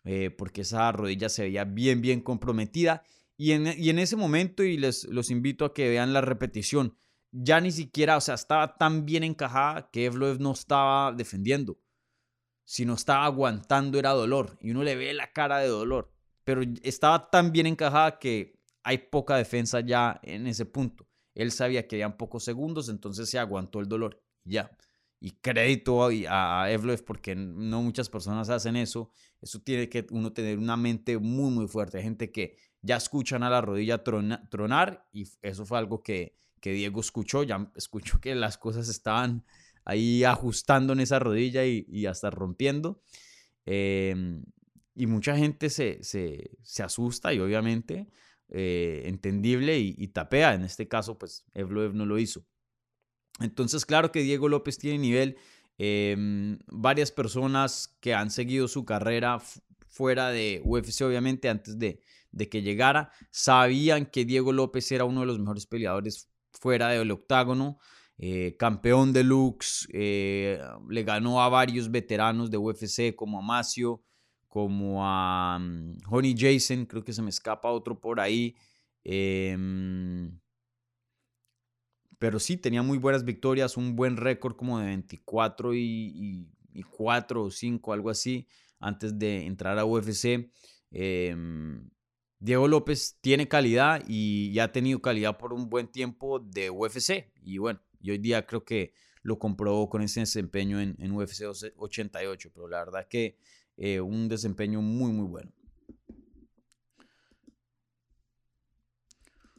Eh, 0.04 0.28
porque 0.28 0.60
esa 0.60 0.92
rodilla 0.92 1.30
se 1.30 1.44
veía 1.44 1.64
bien, 1.64 2.02
bien 2.02 2.20
comprometida 2.20 3.04
y 3.36 3.52
en, 3.52 3.98
ese 3.98 4.16
momento, 4.16 4.62
y 4.62 4.76
les 4.76 5.04
los 5.04 5.30
invito 5.30 5.64
a 5.64 5.74
que 5.74 5.88
vean 5.88 6.12
la 6.12 6.20
repetición, 6.20 6.96
ya 7.32 7.60
ni 7.60 7.72
siquiera, 7.72 8.16
o 8.16 8.20
sea, 8.20 8.36
estaba 8.36 8.76
tan 8.76 9.04
bien 9.04 9.24
encajada 9.24 9.90
que 9.90 10.04
Evloev 10.04 10.40
no 10.40 10.52
estaba 10.52 11.12
defendiendo, 11.12 11.80
sino 12.64 12.94
estaba 12.94 13.24
aguantando, 13.24 13.98
era 13.98 14.10
dolor. 14.10 14.56
Y 14.60 14.70
uno 14.70 14.84
le 14.84 14.94
ve 14.94 15.12
la 15.14 15.32
cara 15.32 15.58
de 15.58 15.66
dolor. 15.66 16.12
Pero 16.44 16.62
estaba 16.82 17.30
tan 17.30 17.50
bien 17.50 17.66
encajada 17.66 18.18
que 18.18 18.60
hay 18.84 18.98
poca 18.98 19.36
defensa 19.36 19.80
ya 19.80 20.20
en 20.22 20.46
ese 20.46 20.64
punto. 20.64 21.08
Él 21.34 21.50
sabía 21.50 21.88
que 21.88 21.96
habían 21.96 22.16
pocos 22.16 22.44
segundos, 22.44 22.88
entonces 22.88 23.28
se 23.28 23.38
aguantó 23.38 23.80
el 23.80 23.88
dolor. 23.88 24.22
Ya. 24.44 24.70
Y 25.18 25.32
crédito 25.40 26.06
a 26.28 26.70
Evloev 26.70 27.04
porque 27.04 27.34
no 27.34 27.82
muchas 27.82 28.08
personas 28.08 28.48
hacen 28.50 28.76
eso. 28.76 29.10
Eso 29.40 29.58
tiene 29.60 29.88
que 29.88 30.06
uno 30.10 30.32
tener 30.32 30.58
una 30.58 30.76
mente 30.76 31.18
muy, 31.18 31.50
muy 31.50 31.66
fuerte. 31.66 31.98
Hay 31.98 32.04
gente 32.04 32.30
que 32.30 32.56
ya 32.84 32.96
escuchan 32.96 33.42
a 33.42 33.50
la 33.50 33.62
rodilla 33.62 34.04
tronar 34.04 35.08
y 35.10 35.26
eso 35.40 35.64
fue 35.64 35.78
algo 35.78 36.02
que, 36.02 36.36
Diego 36.62 37.00
escuchó, 37.00 37.42
ya 37.42 37.70
escuchó 37.74 38.20
que 38.20 38.34
las 38.34 38.56
cosas 38.56 38.88
estaban 38.88 39.44
ahí 39.84 40.24
ajustando 40.24 40.94
en 40.94 41.00
esa 41.00 41.18
rodilla 41.18 41.64
y, 41.66 42.06
hasta 42.06 42.30
rompiendo. 42.30 43.02
Em, 43.66 44.44
y 44.94 45.06
mucha 45.06 45.36
gente 45.36 45.68
se, 45.68 46.00
asusta 46.82 47.34
y 47.34 47.40
obviamente 47.40 48.08
eh, 48.48 49.02
entendible 49.06 49.78
y, 49.78 50.08
tapea. 50.08 50.54
En 50.54 50.62
este 50.62 50.88
caso, 50.88 51.18
pues 51.18 51.44
Evloev 51.52 51.94
no 51.94 52.06
lo 52.06 52.18
hizo. 52.18 52.46
Entonces, 53.40 53.84
claro 53.84 54.10
que 54.10 54.22
Diego 54.22 54.48
López 54.48 54.78
tiene 54.78 54.98
nivel. 54.98 55.36
Em, 55.76 56.58
varias 56.66 57.12
personas 57.12 57.96
que 58.00 58.14
han 58.14 58.30
seguido 58.30 58.68
su 58.68 58.86
carrera 58.86 59.38
fuera 59.88 60.30
de 60.30 60.62
UFC, 60.64 61.02
obviamente, 61.02 61.48
antes 61.50 61.78
de, 61.78 62.00
de 62.34 62.48
que 62.48 62.62
llegara. 62.62 63.10
Sabían 63.30 64.06
que 64.06 64.24
Diego 64.24 64.52
López 64.52 64.90
era 64.92 65.04
uno 65.04 65.20
de 65.20 65.26
los 65.26 65.38
mejores 65.38 65.66
peleadores 65.66 66.30
fuera 66.52 66.88
del 66.90 67.10
octágono. 67.10 67.78
eh, 68.16 68.54
campeón 68.56 69.12
de 69.12 69.24
Lux, 69.24 69.88
le 69.92 71.02
ganó 71.04 71.42
a 71.42 71.48
varios 71.48 71.90
veteranos 71.90 72.48
de 72.50 72.58
UFC 72.58 73.14
como 73.16 73.40
a 73.40 73.42
Macio, 73.42 74.04
como 74.54 75.04
a 75.04 75.58
um, 75.60 75.96
Honey 76.08 76.34
Jason, 76.38 76.86
creo 76.86 77.02
que 77.02 77.12
se 77.12 77.22
me 77.22 77.30
escapa 77.30 77.72
otro 77.72 78.00
por 78.00 78.20
ahí. 78.20 78.54
Em, 79.02 80.38
pero 82.20 82.38
sí, 82.38 82.56
tenía 82.56 82.80
muy 82.82 82.98
buenas 82.98 83.24
victorias, 83.24 83.76
un 83.76 83.96
buen 83.96 84.16
récord 84.16 84.54
como 84.54 84.78
de 84.78 84.86
24 84.86 85.74
y, 85.74 86.46
4 86.88 87.44
o 87.44 87.50
5, 87.50 87.92
algo 87.92 88.10
así, 88.10 88.46
antes 88.78 89.18
de 89.18 89.44
entrar 89.44 89.76
a 89.76 89.84
UFC. 89.84 90.52
Diego 92.38 92.68
López 92.68 93.18
tiene 93.20 93.48
calidad 93.48 94.02
y 94.06 94.52
ya 94.52 94.64
ha 94.64 94.72
tenido 94.72 95.00
calidad 95.00 95.38
por 95.38 95.52
un 95.52 95.70
buen 95.70 95.88
tiempo 95.88 96.40
de 96.40 96.70
UFC. 96.70 97.32
Y 97.42 97.58
bueno, 97.58 97.80
y 98.00 98.10
hoy 98.10 98.18
día 98.18 98.46
creo 98.46 98.64
que 98.64 98.92
lo 99.22 99.38
comprobó 99.38 99.88
con 99.88 100.02
ese 100.02 100.20
desempeño 100.20 100.80
en, 100.80 100.96
en 100.98 101.12
UFC 101.12 101.44
88. 101.76 102.50
Pero 102.54 102.68
la 102.68 102.84
verdad 102.84 103.08
que 103.08 103.38
eh, 103.76 104.00
un 104.00 104.28
desempeño 104.28 104.82
muy, 104.82 105.10
muy 105.12 105.26
bueno. 105.26 105.50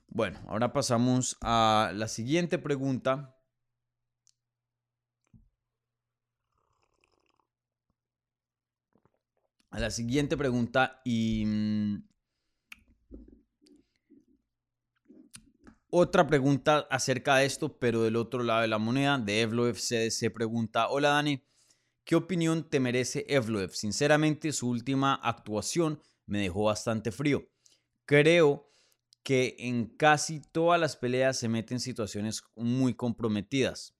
Bueno, 0.07 0.39
ahora 0.47 0.71
pasamos 0.71 1.37
a 1.41 1.91
la 1.93 2.07
siguiente 2.07 2.57
pregunta. 2.57 3.35
A 9.71 9.79
la 9.79 9.89
siguiente 9.89 10.37
pregunta 10.37 11.01
y 11.03 11.43
otra 15.97 16.27
pregunta 16.27 16.87
acerca 16.89 17.37
de 17.37 17.45
esto, 17.45 17.79
pero 17.79 18.03
del 18.03 18.17
otro 18.17 18.43
lado 18.43 18.61
de 18.61 18.67
la 18.67 18.77
moneda, 18.77 19.17
de 19.17 19.41
Evloev 19.41 19.77
se 19.77 20.29
pregunta, 20.29 20.89
hola 20.89 21.09
Dani, 21.09 21.41
¿qué 22.03 22.17
opinión 22.17 22.69
te 22.69 22.81
merece 22.81 23.25
Evloev? 23.29 23.71
Sinceramente, 23.71 24.51
su 24.51 24.69
última 24.69 25.15
actuación 25.15 26.01
me 26.25 26.41
dejó 26.41 26.65
bastante 26.65 27.13
frío. 27.13 27.47
Creo 28.03 28.69
que 29.23 29.55
en 29.57 29.85
casi 29.85 30.41
todas 30.41 30.81
las 30.81 30.97
peleas 30.97 31.39
se 31.39 31.47
mete 31.47 31.73
en 31.73 31.79
situaciones 31.79 32.43
muy 32.55 32.93
comprometidas. 32.93 33.95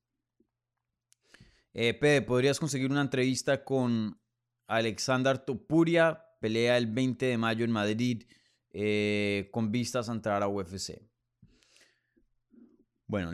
Eh, 1.73 1.93
Pede, 1.93 2.21
¿podrías 2.21 2.59
conseguir 2.59 2.91
una 2.91 3.01
entrevista 3.01 3.63
con 3.63 4.19
Alexander 4.67 5.37
Topuria? 5.37 6.21
Pelea 6.41 6.77
el 6.77 6.87
20 6.87 7.25
de 7.25 7.37
mayo 7.37 7.63
en 7.63 7.71
Madrid 7.71 8.23
eh, 8.71 9.47
con 9.53 9.71
vistas 9.71 10.09
a 10.09 10.11
entrar 10.11 10.43
a 10.43 10.49
UFC. 10.49 11.14
Bueno, 13.07 13.31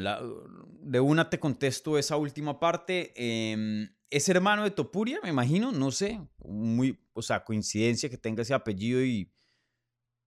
de 0.81 0.99
una 0.99 1.29
te 1.29 1.39
contesto 1.39 1.97
esa 1.97 2.17
última 2.17 2.59
parte. 2.59 3.13
Em, 3.15 3.89
es 4.09 4.27
hermano 4.29 4.63
de 4.63 4.71
Topuria, 4.71 5.19
me 5.23 5.29
imagino, 5.29 5.71
no 5.71 5.91
sé, 5.91 6.19
muy, 6.39 6.99
o 7.13 7.21
sea, 7.21 7.43
coincidencia 7.43 8.09
que 8.09 8.17
tenga 8.17 8.41
ese 8.41 8.53
apellido 8.53 9.03
y 9.03 9.31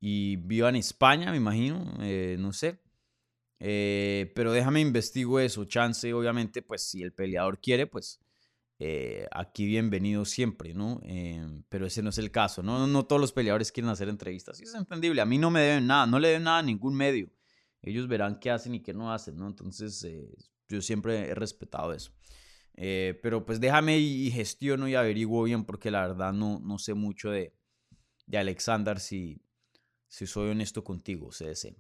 y 0.07 0.37
viva 0.37 0.69
en 0.69 0.77
España, 0.77 1.31
me 1.31 1.39
imagino, 1.39 1.97
eh, 2.03 2.37
no 2.39 2.53
sé. 2.53 2.79
Eh, 3.59 4.31
pero 4.35 4.53
déjame 4.53 4.83
investigo 4.83 5.41
eso, 5.41 5.65
chance, 5.65 6.13
obviamente, 6.13 6.61
pues 6.61 6.83
si 6.83 7.03
el 7.03 7.15
peleador 7.15 7.59
quiere, 7.59 7.87
pues 7.87 8.21
eh, 8.79 9.27
aquí 9.31 9.65
bienvenido 9.65 10.27
siempre, 10.27 10.75
¿no? 10.75 11.01
pero 11.71 11.87
ese 11.87 12.03
no 12.03 12.11
es 12.11 12.19
el 12.19 12.31
caso, 12.31 12.63
¿no? 12.63 12.87
No 12.87 13.07
todos 13.07 13.19
los 13.19 13.33
peleadores 13.33 13.73
quieren 13.73 13.89
hacer 13.89 14.11
entrevistas, 14.11 14.61
y 14.61 14.65
es 14.65 14.75
entendible, 14.75 15.23
a 15.23 15.25
mí 15.25 15.39
no 15.39 15.51
me 15.51 15.61
deben 15.61 15.87
nada, 15.87 16.05
no 16.07 16.19
le 16.19 16.29
deben 16.29 16.43
nada 16.43 16.59
a 16.59 16.63
ningún 16.63 16.95
medio, 16.95 17.31
ellos 17.85 18.09
verán 18.09 18.39
qué 18.41 18.51
hacen 18.51 18.75
y 18.75 18.81
qué 18.81 18.95
no 18.95 19.13
hacen, 19.13 19.37
¿no? 19.37 19.47
Entonces, 19.47 20.07
yo 20.69 20.83
siempre 20.83 21.29
he 21.29 21.35
respetado 21.35 21.93
eso. 21.93 22.13
pero 22.75 23.45
pues 23.45 23.61
déjame 23.61 23.99
y, 23.99 24.31
gestiono 24.31 24.89
y 24.89 24.95
averiguo 24.95 25.45
bien 25.45 25.65
porque 25.65 25.91
la 25.91 26.07
verdad 26.07 26.33
no, 26.33 26.61
no 26.61 26.79
sé 26.79 26.95
mucho 26.95 27.31
de, 27.31 27.55
de 28.27 28.39
Alexander 28.39 28.99
si, 28.99 29.43
si 30.09 30.27
soy 30.27 30.51
honesto 30.51 30.83
contigo, 30.83 31.31
CDC. 31.31 31.77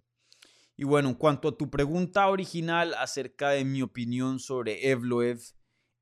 Y 0.77 0.85
bueno, 0.85 1.09
en 1.11 1.15
cuanto 1.15 1.49
a 1.49 1.57
tu 1.57 1.71
pregunta 1.71 2.29
original 2.29 2.95
acerca 2.95 3.51
de 3.51 3.65
mi 3.65 3.81
opinión 3.81 4.41
sobre 4.41 4.91
Evloev, 4.91 5.41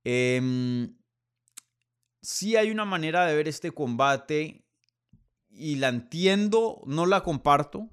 eh, 0.05 0.89
sí 2.23 2.57
hay 2.57 2.71
una 2.71 2.85
manera 2.85 3.27
de 3.27 3.37
ver 3.37 3.49
este 3.49 3.73
combate 3.73 4.65
y 5.51 5.77
la 5.77 5.89
entiendo, 5.89 6.83
no 6.87 7.05
la 7.05 7.23
comparto, 7.23 7.91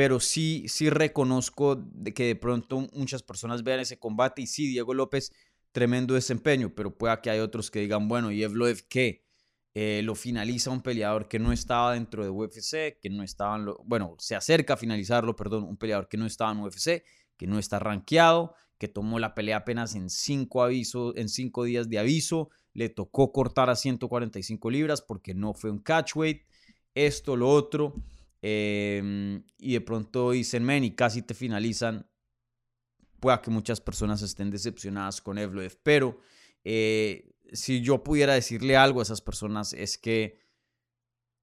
pero 0.00 0.18
sí, 0.18 0.64
sí 0.66 0.88
reconozco 0.88 1.78
que 2.14 2.24
de 2.24 2.34
pronto 2.34 2.88
muchas 2.94 3.22
personas 3.22 3.62
vean 3.62 3.80
ese 3.80 3.98
combate 3.98 4.40
y 4.40 4.46
sí, 4.46 4.66
Diego 4.66 4.94
López, 4.94 5.30
tremendo 5.72 6.14
desempeño, 6.14 6.74
pero 6.74 6.96
pueda 6.96 7.20
que 7.20 7.28
hay 7.28 7.40
otros 7.40 7.70
que 7.70 7.80
digan, 7.80 8.08
bueno, 8.08 8.30
¿y 8.30 8.42
Evloev 8.42 8.88
qué? 8.88 9.26
Eh, 9.74 10.00
lo 10.02 10.14
finaliza 10.14 10.70
un 10.70 10.80
peleador 10.80 11.28
que 11.28 11.38
no 11.38 11.52
estaba 11.52 11.92
dentro 11.92 12.24
de 12.24 12.30
UFC, 12.30 12.98
que 12.98 13.10
no 13.10 13.22
estaba, 13.22 13.56
en 13.56 13.66
bueno, 13.84 14.14
se 14.18 14.34
acerca 14.34 14.72
a 14.72 14.76
finalizarlo, 14.78 15.36
perdón, 15.36 15.64
un 15.64 15.76
peleador 15.76 16.08
que 16.08 16.16
no 16.16 16.24
estaba 16.24 16.52
en 16.52 16.60
UFC, 16.60 17.04
que 17.36 17.46
no 17.46 17.58
está 17.58 17.78
rankeado, 17.78 18.54
que 18.78 18.88
tomó 18.88 19.18
la 19.18 19.34
pelea 19.34 19.58
apenas 19.58 19.94
en 19.94 20.08
cinco, 20.08 20.62
avisos, 20.62 21.12
en 21.18 21.28
cinco 21.28 21.64
días 21.64 21.90
de 21.90 21.98
aviso, 21.98 22.48
le 22.72 22.88
tocó 22.88 23.32
cortar 23.32 23.68
a 23.68 23.76
145 23.76 24.70
libras 24.70 25.02
porque 25.02 25.34
no 25.34 25.52
fue 25.52 25.70
un 25.70 25.80
catchweight, 25.80 26.40
esto, 26.94 27.36
lo 27.36 27.50
otro, 27.50 27.96
em, 28.42 29.42
y 29.58 29.74
de 29.74 29.80
pronto 29.80 30.30
dicen, 30.30 30.64
men, 30.64 30.84
y 30.84 30.94
casi 30.94 31.22
te 31.22 31.34
finalizan, 31.34 32.06
pueda 33.20 33.42
que 33.42 33.50
muchas 33.50 33.80
personas 33.80 34.22
estén 34.22 34.50
decepcionadas 34.50 35.20
con 35.20 35.38
Evloev, 35.38 35.78
pero 35.82 36.18
eh, 36.64 37.30
si 37.52 37.82
yo 37.82 38.02
pudiera 38.02 38.34
decirle 38.34 38.76
algo 38.76 39.00
a 39.00 39.02
esas 39.02 39.20
personas 39.20 39.72
es 39.72 39.98
que 39.98 40.38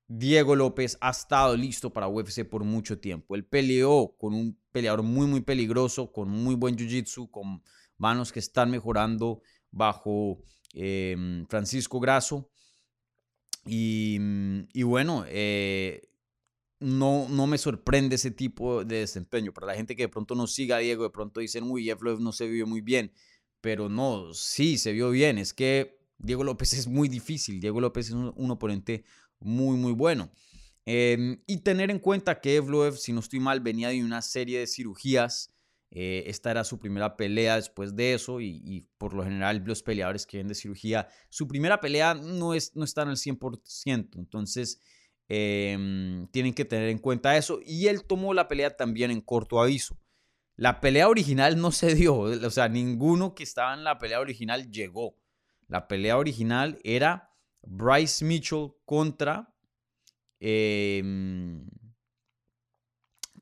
Diego 0.08 0.56
López 0.56 0.98
ha 1.02 1.10
estado 1.10 1.58
listo 1.58 1.92
para 1.92 2.08
UFC 2.08 2.46
por 2.46 2.64
mucho 2.64 3.00
tiempo. 3.00 3.36
Él 3.36 3.46
peleó 3.46 4.16
con 4.18 4.34
un 4.34 4.58
peleador 4.72 5.04
muy, 5.04 5.28
muy 5.28 5.42
peligroso, 5.42 6.12
con 6.14 6.30
muy 6.30 6.56
buen 6.56 6.78
jiu-jitsu, 6.78 7.30
con 7.30 7.62
manos 7.98 8.32
que 8.32 8.40
están 8.40 8.72
mejorando 8.72 9.42
bajo 9.70 10.42
em, 10.74 11.46
Francisco 11.48 12.00
Grasso. 12.00 12.50
Y, 13.66 14.18
bueno, 14.84 15.26
eh, 15.28 16.08
no, 16.80 17.28
no 17.30 17.48
me 17.48 17.58
sorprende 17.58 18.16
ese 18.16 18.32
tipo 18.32 18.84
de 18.84 19.00
desempeño. 19.00 19.54
Para 19.54 19.68
la 19.68 19.76
gente 19.76 19.96
que 19.96 20.04
de 20.04 20.10
pronto 20.10 20.36
no 20.36 20.48
siga 20.48 20.78
a 20.78 20.80
Diego, 20.80 21.04
de 21.04 21.10
pronto 21.10 21.40
dicen, 21.40 21.64
uy, 21.64 21.86
Jeff 21.86 22.02
no 22.02 22.32
se 22.32 22.48
vio 22.48 22.68
muy 22.68 22.82
bien. 22.82 23.12
Pero 23.62 23.90
no, 23.90 24.34
sí, 24.34 24.78
se 24.78 24.92
vio 24.92 25.10
bien. 25.10 25.38
Es 25.38 25.54
que 25.54 26.00
Diego 26.18 26.44
López 26.44 26.74
es 26.74 26.88
muy 26.88 27.10
difícil. 27.10 27.60
Diego 27.60 27.82
López 27.82 28.08
es 28.08 28.14
un, 28.14 28.52
oponente 28.52 29.04
muy, 29.40 29.78
muy 29.78 29.94
bueno. 29.94 30.32
Em, 30.86 31.42
y 31.48 31.58
tener 31.58 31.92
en 31.92 32.00
cuenta 32.00 32.40
que 32.40 32.56
Evloev, 32.56 32.96
si 32.96 33.12
no 33.12 33.20
estoy 33.20 33.40
mal, 33.40 33.60
venía 33.60 33.90
de 33.90 34.04
una 34.04 34.22
serie 34.22 34.60
de 34.60 34.68
cirugías. 34.68 35.54
Eh, 35.90 36.26
esta 36.28 36.52
era 36.52 36.64
su 36.64 36.80
primera 36.80 37.16
pelea 37.16 37.56
después 37.56 37.96
de 37.96 38.14
eso 38.14 38.42
y, 38.42 38.88
por 38.98 39.14
lo 39.14 39.24
general 39.24 39.64
los 39.66 39.84
peleadores 39.84 40.26
que 40.26 40.36
vienen 40.36 40.50
de 40.50 40.56
cirugía, 40.56 41.08
su 41.30 41.48
primera 41.48 41.80
pelea 41.80 42.14
no, 42.14 42.54
es, 42.54 42.76
no 42.76 42.84
está 42.84 43.04
en 43.04 43.10
el 43.10 43.16
100%. 43.16 44.18
Entonces, 44.18 44.82
em, 45.30 46.28
tienen 46.28 46.54
que 46.54 46.66
tener 46.66 46.90
en 46.90 47.00
cuenta 47.00 47.38
eso. 47.38 47.60
Y 47.66 47.88
él 47.88 48.04
tomó 48.04 48.34
la 48.34 48.48
pelea 48.48 48.76
también 48.76 49.12
en 49.12 49.22
corto 49.22 49.62
aviso. 49.62 49.98
La 50.56 50.82
pelea 50.82 51.08
original 51.08 51.60
no 51.60 51.72
se 51.72 51.94
dio, 51.94 52.16
o 52.46 52.50
sea, 52.50 52.68
ninguno 52.68 53.36
que 53.36 53.44
estaba 53.44 53.74
en 53.74 53.84
la 53.84 53.98
pelea 53.98 54.20
original 54.20 54.72
llegó. 54.72 55.16
La 55.68 55.88
pelea 55.88 56.18
original 56.18 56.80
era 56.84 57.32
Bryce 57.62 58.24
Mitchell 58.24 58.72
contra, 58.86 59.54
em, 60.40 61.68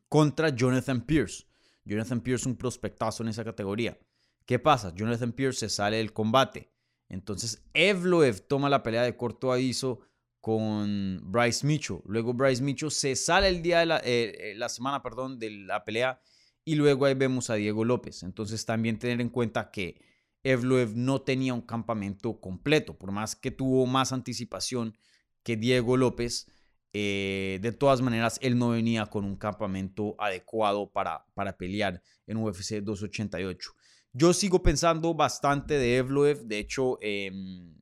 contra 0.09 0.49
Jonathan 0.49 1.01
Pierce. 1.01 1.45
Jonathan 1.85 2.19
Pierce 2.21 2.49
un 2.49 2.55
prospectazo 2.55 3.23
en 3.23 3.29
esa 3.29 3.43
categoría. 3.43 3.97
¿Qué 4.45 4.59
pasa? 4.59 4.93
Jonathan 4.95 5.31
Pierce 5.31 5.59
se 5.59 5.69
sale 5.69 5.97
del 5.97 6.13
combate. 6.13 6.71
Entonces 7.09 7.63
Evloev 7.73 8.41
toma 8.47 8.69
la 8.69 8.83
pelea 8.83 9.03
de 9.03 9.15
corto 9.15 9.51
aviso 9.51 10.01
con 10.45 11.19
Bryce 11.23 11.65
Mitchell. 11.65 12.01
Luego 12.05 12.31
Bryce 12.31 12.61
Mitchell 12.61 12.91
se 12.91 13.15
sale 13.15 13.47
el 13.47 13.63
día 13.63 13.79
de 13.79 13.87
la, 13.87 13.97
eh, 14.05 14.51
eh, 14.51 14.53
la 14.55 14.69
semana, 14.69 15.01
perdón, 15.01 15.39
de 15.39 15.49
la 15.49 15.83
pelea 15.83 16.21
y 16.63 16.75
luego 16.75 17.05
ahí 17.05 17.15
vemos 17.15 17.49
a 17.49 17.55
Diego 17.55 17.83
López. 17.83 18.21
Entonces 18.21 18.63
también 18.63 18.99
tener 18.99 19.21
en 19.21 19.29
cuenta 19.29 19.71
que 19.71 19.99
Evloev 20.43 20.95
no 20.95 21.23
tenía 21.23 21.55
un 21.55 21.63
campamento 21.63 22.39
completo, 22.39 22.95
por 22.95 23.11
más 23.11 23.35
que 23.35 23.49
tuvo 23.49 23.87
más 23.87 24.13
anticipación 24.13 24.95
que 25.41 25.57
Diego 25.57 25.97
López. 25.97 26.45
Eh, 26.93 27.57
de 27.63 27.71
todas 27.71 28.01
maneras, 28.01 28.37
él 28.43 28.59
no 28.59 28.69
venía 28.69 29.07
con 29.07 29.25
un 29.25 29.37
campamento 29.37 30.15
adecuado 30.19 30.91
para, 30.91 31.25
para 31.33 31.57
pelear 31.57 32.03
en 32.27 32.37
UFC 32.37 32.83
288. 32.83 33.71
Yo 34.13 34.31
sigo 34.31 34.61
pensando 34.61 35.15
bastante 35.15 35.79
de 35.79 35.97
Evloev. 35.97 36.43
De 36.43 36.59
hecho, 36.59 36.99
em, 37.01 37.73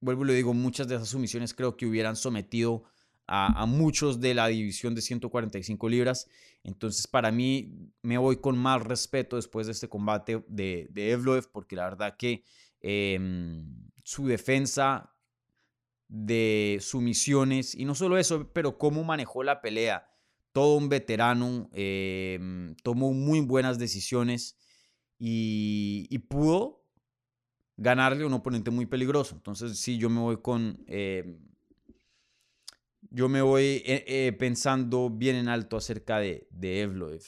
vuelvo 0.00 0.24
y 0.24 0.28
le 0.28 0.34
digo, 0.34 0.54
muchas 0.54 0.88
de 0.88 0.96
esas 0.96 1.08
sumisiones 1.08 1.54
creo 1.54 1.76
que 1.76 1.86
hubieran 1.86 2.16
sometido 2.16 2.84
a, 3.32 3.64
muchos 3.64 4.20
de 4.20 4.34
la 4.34 4.48
división 4.48 4.94
de 4.94 5.02
145 5.02 5.88
libras. 5.88 6.28
Entonces, 6.64 7.06
para 7.06 7.30
mí, 7.30 7.92
me 8.02 8.18
voy 8.18 8.38
con 8.38 8.58
más 8.58 8.82
respeto 8.82 9.36
después 9.36 9.66
de 9.66 9.72
este 9.72 9.88
combate 9.88 10.44
de, 10.48 10.88
de 10.90 11.12
Evloev, 11.12 11.48
porque 11.52 11.76
la 11.76 11.84
verdad 11.84 12.16
que 12.18 12.42
em, 12.80 13.64
su 14.02 14.26
defensa 14.26 15.14
de 16.08 16.78
sumisiones, 16.80 17.76
y 17.76 17.84
no 17.84 17.94
solo 17.94 18.18
eso, 18.18 18.50
pero 18.52 18.78
cómo 18.78 19.04
manejó 19.04 19.44
la 19.44 19.60
pelea. 19.60 20.10
Todo 20.52 20.76
un 20.76 20.88
veterano, 20.88 21.70
em, 21.72 22.74
tomó 22.82 23.12
muy 23.12 23.40
buenas 23.40 23.78
decisiones 23.78 24.58
y, 25.20 26.18
pudo 26.28 26.79
ganarle 27.80 28.24
a 28.24 28.26
un 28.26 28.34
oponente 28.34 28.70
muy 28.70 28.84
peligroso. 28.84 29.34
Entonces, 29.34 29.78
sí, 29.78 29.96
yo 29.96 30.10
me 30.10 30.20
voy 30.20 30.36
con. 30.36 30.84
Em, 30.86 31.38
yo 33.10 33.28
me 33.28 33.42
voy 33.42 33.82
eh, 33.86 34.04
eh, 34.06 34.32
pensando 34.38 35.10
bien 35.10 35.34
en 35.34 35.48
alto 35.48 35.76
acerca 35.76 36.18
de, 36.18 36.46
de 36.50 36.82
Evloev. 36.82 37.22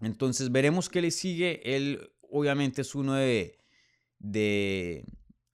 Entonces, 0.00 0.50
veremos 0.50 0.88
qué 0.88 1.02
le 1.02 1.10
sigue. 1.10 1.60
Él, 1.64 2.12
obviamente, 2.30 2.82
es 2.82 2.94
uno 2.94 3.14
de, 3.14 3.58
de, 4.20 5.04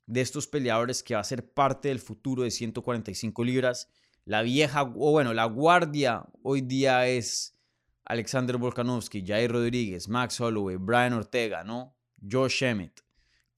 de 0.06 0.20
estos 0.20 0.46
peleadores 0.46 1.02
que 1.02 1.14
va 1.14 1.20
a 1.20 1.24
ser 1.24 1.50
parte 1.50 1.88
del 1.88 1.98
futuro 1.98 2.42
de 2.42 2.50
145 2.50 3.42
libras. 3.42 3.88
La 4.26 4.42
vieja, 4.42 4.82
o 4.82 5.12
bueno, 5.12 5.32
la 5.32 5.46
guardia 5.46 6.26
hoy 6.42 6.60
día 6.60 7.08
es 7.08 7.58
Alexander 8.04 8.58
Volkanovski, 8.58 9.24
Jair 9.26 9.50
Rodríguez, 9.50 10.08
Max 10.10 10.38
Holloway, 10.40 10.76
Brian 10.76 11.14
Ortega, 11.14 11.64
¿no? 11.64 11.96
Josh 12.30 12.62
Emmett, 12.62 13.02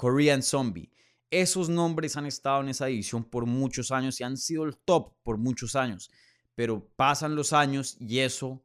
Korean 0.00 0.42
Zombie. 0.42 0.90
Esos 1.30 1.68
nombres 1.68 2.16
han 2.16 2.24
estado 2.24 2.62
en 2.62 2.70
esa 2.70 2.86
división 2.86 3.22
por 3.22 3.44
muchos 3.44 3.92
años 3.92 4.18
y 4.18 4.24
han 4.24 4.38
sido 4.38 4.64
el 4.64 4.78
top 4.78 5.12
por 5.22 5.36
muchos 5.36 5.76
años. 5.76 6.10
Pero 6.54 6.88
pasan 6.96 7.36
los 7.36 7.52
años 7.52 7.98
y 8.00 8.20
eso 8.20 8.64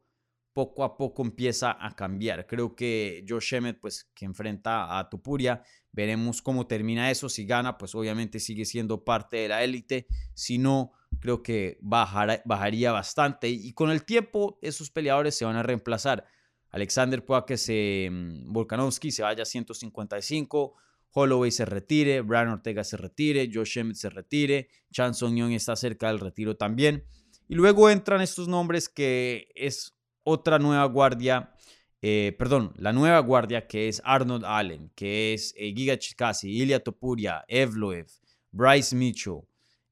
poco 0.54 0.82
a 0.82 0.96
poco 0.96 1.22
empieza 1.22 1.76
a 1.78 1.94
cambiar. 1.94 2.46
Creo 2.46 2.74
que 2.74 3.22
Josh 3.28 3.52
Emmett, 3.52 3.78
pues 3.78 4.10
que 4.14 4.24
enfrenta 4.24 4.98
a 4.98 5.10
Tupuria, 5.10 5.62
veremos 5.92 6.40
cómo 6.40 6.66
termina 6.66 7.10
eso. 7.10 7.28
Si 7.28 7.44
gana, 7.44 7.76
pues 7.76 7.94
obviamente 7.94 8.40
sigue 8.40 8.64
siendo 8.64 9.04
parte 9.04 9.36
de 9.36 9.48
la 9.48 9.62
élite. 9.62 10.06
Si 10.32 10.56
no, 10.56 10.92
creo 11.20 11.42
que 11.42 11.76
bajaría 11.82 12.92
bastante. 12.92 13.50
Y 13.50 13.74
con 13.74 13.90
el 13.90 14.06
tiempo, 14.06 14.58
esos 14.62 14.90
peleadores 14.90 15.34
se 15.34 15.44
van 15.44 15.56
a 15.56 15.62
reemplazar. 15.62 16.24
Alexander 16.70 17.22
pueda 17.22 17.44
que 17.44 17.58
se. 17.58 18.08
Mm, 18.10 18.54
Volkanovski 18.54 19.10
se 19.10 19.22
vaya 19.22 19.42
a 19.42 19.46
155. 19.46 20.76
Holloway 21.18 21.50
se 21.50 21.64
retire. 21.64 22.20
Brian 22.20 22.48
Ortega 22.48 22.84
se 22.84 22.98
retire. 22.98 23.50
Josh 23.52 23.78
Emmett 23.78 23.96
se 23.96 24.10
retire. 24.10 24.68
Chan 24.92 25.14
Song 25.14 25.38
está 25.52 25.74
cerca 25.74 26.08
del 26.08 26.20
retiro 26.20 26.56
también. 26.58 27.04
Y 27.48 27.54
luego 27.54 27.88
entran 27.88 28.20
estos 28.20 28.48
nombres 28.48 28.90
que 28.90 29.48
es 29.54 29.94
otra 30.24 30.58
nueva 30.58 30.84
guardia. 30.84 31.54
Eh, 32.02 32.34
perdón, 32.38 32.74
la 32.76 32.92
nueva 32.92 33.18
guardia 33.20 33.66
que 33.66 33.88
es 33.88 34.02
Arnold 34.04 34.44
Allen, 34.44 34.92
que 34.94 35.32
es 35.32 35.54
eh, 35.56 35.72
Giga 35.74 35.98
Chikasi, 35.98 36.50
Ilya 36.50 36.80
Topuria, 36.80 37.44
Evloev, 37.48 38.06
Bryce 38.52 38.94
Mitchell, 38.94 39.40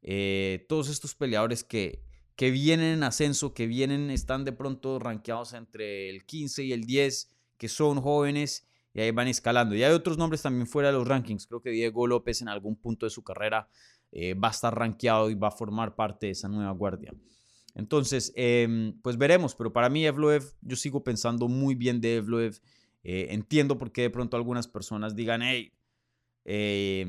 eh, 0.03 0.67
todos 0.69 0.91
estos 0.91 1.15
peleadores 1.15 1.65
que, 1.65 2.03
que 2.37 2.51
vienen 2.51 2.99
en 2.99 3.03
ascenso, 3.03 3.55
que 3.55 3.67
vienen, 3.67 4.11
están 4.11 4.45
de 4.45 4.53
pronto 4.53 4.99
rankeados 4.99 5.55
entre 5.55 6.11
el 6.11 6.27
15 6.27 6.65
y 6.65 6.73
el 6.73 6.85
10, 6.85 7.35
que 7.57 7.69
son 7.69 8.03
jóvenes 8.03 8.69
y 8.95 9.01
ahí 9.01 9.11
van 9.11 9.29
escalando. 9.29 9.75
Y 9.75 9.83
hay 9.83 9.93
otros 9.93 10.17
nombres 10.17 10.41
también 10.41 10.67
fuera 10.67 10.89
de 10.89 10.95
los 10.95 11.07
rankings. 11.07 11.47
Creo 11.47 11.61
que 11.61 11.71
Diego 11.71 12.07
López 12.07 12.41
en 12.41 12.49
algún 12.49 12.77
punto 12.77 13.07
de 13.07 13.11
su 13.11 13.25
carrera 13.25 13.69
eh, 14.13 14.35
va 14.35 14.49
a 14.49 14.51
estar 14.53 14.75
rankeado 14.75 15.29
y 15.31 15.35
va 15.35 15.49
a 15.49 15.51
formar 15.51 15.97
parte 15.97 16.27
de 16.27 16.33
esa 16.33 16.49
nueva 16.49 16.71
guardia. 16.71 17.13
Entonces, 17.75 18.33
em, 18.37 18.99
pues 19.03 19.19
veremos, 19.19 19.57
pero 19.57 19.73
para 19.73 19.89
mí 19.89 20.07
Evloev, 20.07 20.45
yo 20.63 20.77
sigo 20.77 21.03
pensando 21.03 21.49
muy 21.49 21.75
bien 21.75 22.01
de 22.01 22.17
Evloev. 22.17 22.61
Eh, 23.03 23.27
entiendo 23.31 23.77
por 23.77 23.91
qué 23.91 24.03
de 24.03 24.11
pronto 24.11 24.37
algunas 24.37 24.69
personas 24.69 25.17
digan, 25.17 25.43
hey, 25.43 25.73
eh, 26.45 27.05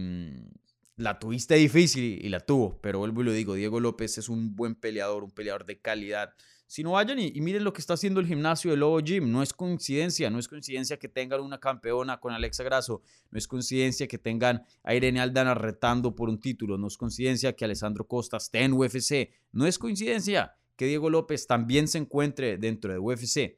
la 0.97 1.19
tuviste 1.19 1.55
difícil 1.55 2.25
y 2.25 2.29
la 2.29 2.39
tuvo, 2.39 2.79
pero 2.81 2.99
vuelvo 2.99 3.21
y 3.21 3.25
lo 3.25 3.31
digo, 3.31 3.53
Diego 3.53 3.79
López 3.79 4.17
es 4.17 4.27
un 4.27 4.55
buen 4.55 4.75
peleador, 4.75 5.23
un 5.23 5.31
peleador 5.31 5.65
de 5.65 5.79
calidad. 5.79 6.33
Si 6.67 6.83
no 6.83 6.91
vayan 6.93 7.19
y, 7.19 7.31
miren 7.41 7.63
lo 7.63 7.73
que 7.73 7.79
está 7.79 7.93
haciendo 7.93 8.19
el 8.19 8.25
gimnasio 8.25 8.71
de 8.71 8.77
Lobo 8.77 8.99
Gym, 8.99 9.31
no 9.31 9.43
es 9.43 9.53
coincidencia, 9.53 10.29
no 10.31 10.39
es 10.39 10.47
coincidencia 10.47 10.97
que 10.97 11.07
tengan 11.07 11.41
una 11.41 11.59
campeona 11.59 12.19
con 12.19 12.33
Alexa 12.33 12.63
Grasso, 12.63 13.03
no 13.29 13.37
es 13.37 13.47
coincidencia 13.47 14.07
que 14.07 14.17
tengan 14.17 14.63
a 14.83 14.95
Irene 14.95 15.21
Aldana 15.21 15.53
retando 15.53 16.15
por 16.15 16.27
un 16.27 16.39
título, 16.39 16.77
no 16.77 16.87
es 16.87 16.97
coincidencia 16.97 17.53
que 17.53 17.65
Alessandro 17.65 18.07
Costa 18.07 18.37
esté 18.37 18.63
en 18.63 18.73
UFC, 18.73 19.31
no 19.51 19.67
es 19.67 19.77
coincidencia 19.77 20.55
que 20.75 20.87
Diego 20.87 21.09
López 21.09 21.45
también 21.45 21.87
se 21.87 21.99
encuentre 21.99 22.57
dentro 22.57 22.91
de 22.91 22.99
UFC. 22.99 23.57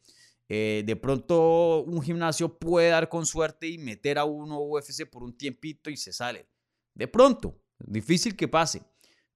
Eh, 0.50 0.84
de 0.86 0.96
pronto 0.96 1.84
un 1.84 2.02
gimnasio 2.02 2.58
puede 2.58 2.90
dar 2.90 3.10
con 3.10 3.26
suerte 3.26 3.68
y 3.68 3.78
meter 3.78 4.18
a 4.18 4.24
uno 4.24 4.62
UFC 4.62 5.06
por 5.10 5.24
un 5.24 5.38
tiempito 5.38 5.90
y 5.90 5.98
se 5.98 6.14
sale. 6.14 6.48
De 6.94 7.08
pronto, 7.08 7.60
difícil 7.80 8.36
que 8.36 8.48
pase, 8.48 8.82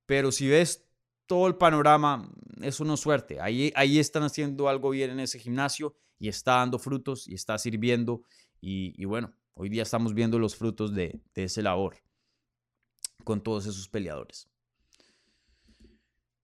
pero 0.05 0.31
si 0.31 0.47
ves 0.47 0.85
todo 1.25 1.47
el 1.47 1.55
panorama, 1.55 2.29
eso 2.61 2.83
no 2.83 2.95
es 2.95 2.99
suerte. 2.99 3.39
Ahí, 3.39 3.71
ahí 3.75 3.99
están 3.99 4.23
haciendo 4.23 4.67
algo 4.69 4.89
bien 4.89 5.11
en 5.11 5.19
ese 5.19 5.39
gimnasio 5.39 5.95
y 6.19 6.27
está 6.27 6.57
dando 6.57 6.79
frutos 6.79 7.27
y 7.27 7.33
está 7.33 7.57
sirviendo. 7.57 8.23
Y, 8.59 9.05
bueno, 9.05 9.33
hoy 9.53 9.69
día 9.69 9.83
estamos 9.83 10.13
viendo 10.13 10.37
los 10.37 10.55
frutos 10.55 10.93
de, 10.93 11.19
de 11.33 11.43
ese 11.45 11.61
labor 11.61 11.95
con 13.23 13.41
todos 13.41 13.65
esos 13.65 13.87
peleadores. 13.87 14.47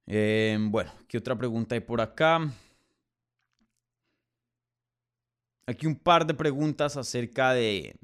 Em, 0.06 0.72
bueno, 0.72 0.92
¿qué 1.08 1.18
otra 1.18 1.38
pregunta 1.38 1.76
hay 1.76 1.82
por 1.82 2.00
acá? 2.00 2.50
Aquí 5.66 5.86
un 5.86 5.98
par 5.98 6.26
de 6.26 6.34
preguntas 6.34 6.96
acerca 6.96 7.54
de, 7.54 8.00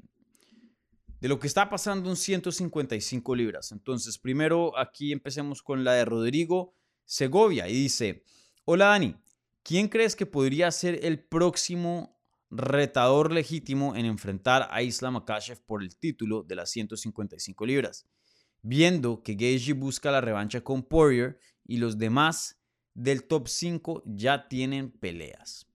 de 1.24 1.28
lo 1.28 1.40
que 1.40 1.46
está 1.46 1.70
pasando 1.70 2.10
en 2.10 2.16
155 2.16 3.34
libras. 3.34 3.72
Entonces, 3.72 4.18
primero 4.18 4.76
aquí 4.76 5.10
empecemos 5.10 5.62
con 5.62 5.82
la 5.82 5.94
de 5.94 6.04
Rodrigo 6.04 6.74
Segovia 7.06 7.66
y 7.66 7.72
dice, 7.72 8.24
hola 8.66 8.88
Dani, 8.88 9.16
¿quién 9.62 9.88
crees 9.88 10.16
que 10.16 10.26
podría 10.26 10.70
ser 10.70 11.02
el 11.02 11.24
próximo 11.24 12.20
retador 12.50 13.32
legítimo 13.32 13.96
en 13.96 14.04
enfrentar 14.04 14.68
a 14.70 14.82
Islam 14.82 15.14
Makashev 15.14 15.64
por 15.64 15.82
el 15.82 15.96
título 15.96 16.42
de 16.42 16.56
las 16.56 16.68
155 16.68 17.64
libras? 17.64 18.06
Viendo 18.60 19.22
que 19.22 19.32
Gaethje 19.32 19.72
busca 19.72 20.10
la 20.10 20.20
revancha 20.20 20.60
con 20.60 20.82
Poirier 20.82 21.38
y 21.64 21.78
los 21.78 21.96
demás 21.96 22.60
del 22.92 23.26
top 23.26 23.48
5 23.48 24.02
ya 24.04 24.46
tienen 24.46 24.90
peleas. 24.90 25.66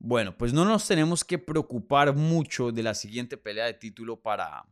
Bueno, 0.00 0.36
pues 0.36 0.52
no 0.52 0.64
nos 0.64 0.88
tenemos 0.88 1.24
que 1.24 1.38
preocupar 1.38 2.16
mucho 2.16 2.72
de 2.72 2.82
la 2.82 2.94
siguiente 2.94 3.36
pelea 3.36 3.66
de 3.66 3.74
título 3.74 4.20
para, 4.20 4.64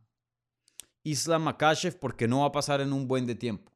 Islam 1.03 1.43
Makashev 1.43 1.97
porque 1.99 2.27
no 2.27 2.41
va 2.41 2.47
a 2.47 2.51
pasar 2.51 2.81
en 2.81 2.93
un 2.93 3.07
buen 3.07 3.25
de 3.25 3.35
tiempo. 3.35 3.71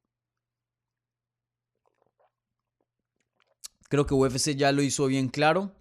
Creo 3.90 4.06
que 4.06 4.14
UFC 4.14 4.56
ya 4.56 4.72
lo 4.72 4.82
hizo 4.82 5.06
bien 5.08 5.30
claro 5.30 5.76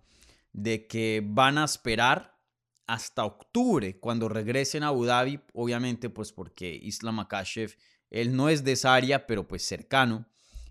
de 0.53 0.87
que 0.87 1.23
van 1.25 1.59
a 1.59 1.65
esperar 1.65 2.39
hasta 2.87 3.25
octubre 3.25 3.99
cuando 3.99 4.29
regresen 4.29 4.83
a 4.83 4.89
Abu 4.89 5.07
Dhabi, 5.07 5.41
obviamente 5.55 6.11
pues 6.11 6.33
porque 6.33 6.79
Islam 6.83 7.17
Makashev, 7.17 7.77
él 8.11 8.37
no 8.37 8.49
es 8.51 8.65
de 8.65 8.73
esa 8.73 8.95
área, 8.95 9.27
pero 9.27 9.49
pues 9.49 9.65
cercano 9.65 10.27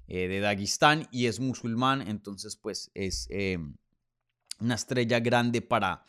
eh, 0.08 0.28
de 0.28 0.40
Dagestán 0.40 1.08
y 1.12 1.26
es 1.26 1.40
musulmán, 1.40 2.08
entonces 2.08 2.56
pues 2.56 2.92
es 2.94 3.28
eh, 3.32 3.58
una 4.60 4.76
estrella 4.76 5.20
grande 5.20 5.62
para 5.62 6.06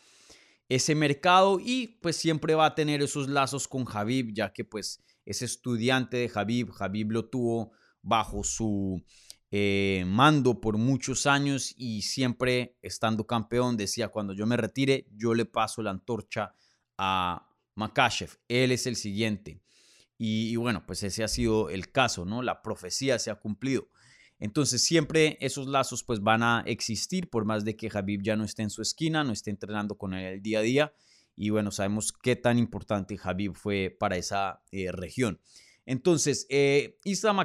ese 0.75 0.95
mercado 0.95 1.61
y 1.61 1.99
pues 2.01 2.17
siempre 2.17 2.55
va 2.55 2.65
a 2.67 2.75
tener 2.75 3.03
esos 3.03 3.29
lazos 3.29 3.69
con 3.69 3.85
Javib, 3.85 4.33
ya 4.33 4.53
que 4.55 4.65
pues 4.65 5.03
es 5.27 5.43
estudiante 5.43 6.17
de 6.17 6.29
Javib, 6.31 6.71
Javib 6.71 7.13
lo 7.13 7.29
tuvo 7.29 7.73
bajo 8.01 8.43
su 8.43 9.05
eh, 9.51 10.05
mando 10.07 10.63
por 10.63 10.79
muchos 10.79 11.27
años 11.27 11.75
y 11.77 12.01
siempre 12.01 12.79
estando 12.81 13.27
campeón 13.27 13.77
decía 13.77 14.09
cuando 14.09 14.33
yo 14.33 14.47
me 14.47 14.57
retire 14.57 15.07
yo 15.15 15.35
le 15.35 15.45
paso 15.45 15.83
la 15.83 15.91
antorcha 15.91 16.55
a 16.97 17.51
Makashev, 17.75 18.31
él 18.49 18.73
es 18.73 18.87
el 18.87 18.97
siguiente. 18.97 19.63
Y, 20.17 20.53
y, 20.53 20.57
bueno, 20.57 20.87
pues 20.87 21.03
ese 21.03 21.25
ha 21.25 21.29
sido 21.29 21.69
el 21.69 21.91
caso, 21.91 22.25
¿no? 22.25 22.43
La 22.43 22.63
profecía 22.63 23.19
se 23.19 23.31
ha 23.31 23.41
cumplido. 23.41 23.89
Entonces 24.43 24.83
siempre 24.83 25.39
esos 25.41 25.69
lazos 25.69 26.03
pues 26.03 26.21
van 26.21 26.43
a 26.43 26.65
existir 26.67 27.31
por 27.31 27.45
más 27.45 27.65
de 27.65 27.77
que 27.77 27.89
Javib 27.89 28.23
ya 28.25 28.35
no 28.35 28.43
esté 28.43 28.63
en 28.63 28.71
su 28.71 28.83
esquina, 28.83 29.23
no 29.23 29.33
esté 29.33 29.51
entrenando 29.51 29.97
con 29.97 30.15
él 30.15 30.25
el 30.25 30.43
día 30.43 30.59
a 30.59 30.63
día. 30.63 30.93
Y 31.37 31.51
bueno, 31.51 31.71
sabemos 31.71 32.13
qué 32.13 32.35
tan 32.35 32.59
importante 32.59 33.17
Javib 33.17 33.55
fue 33.55 33.97
para 33.97 34.17
esa 34.17 34.65
eh, 34.73 34.91
región. 34.91 35.41
Entonces, 35.87 36.49
eh, 36.51 36.99
Islam 37.05 37.37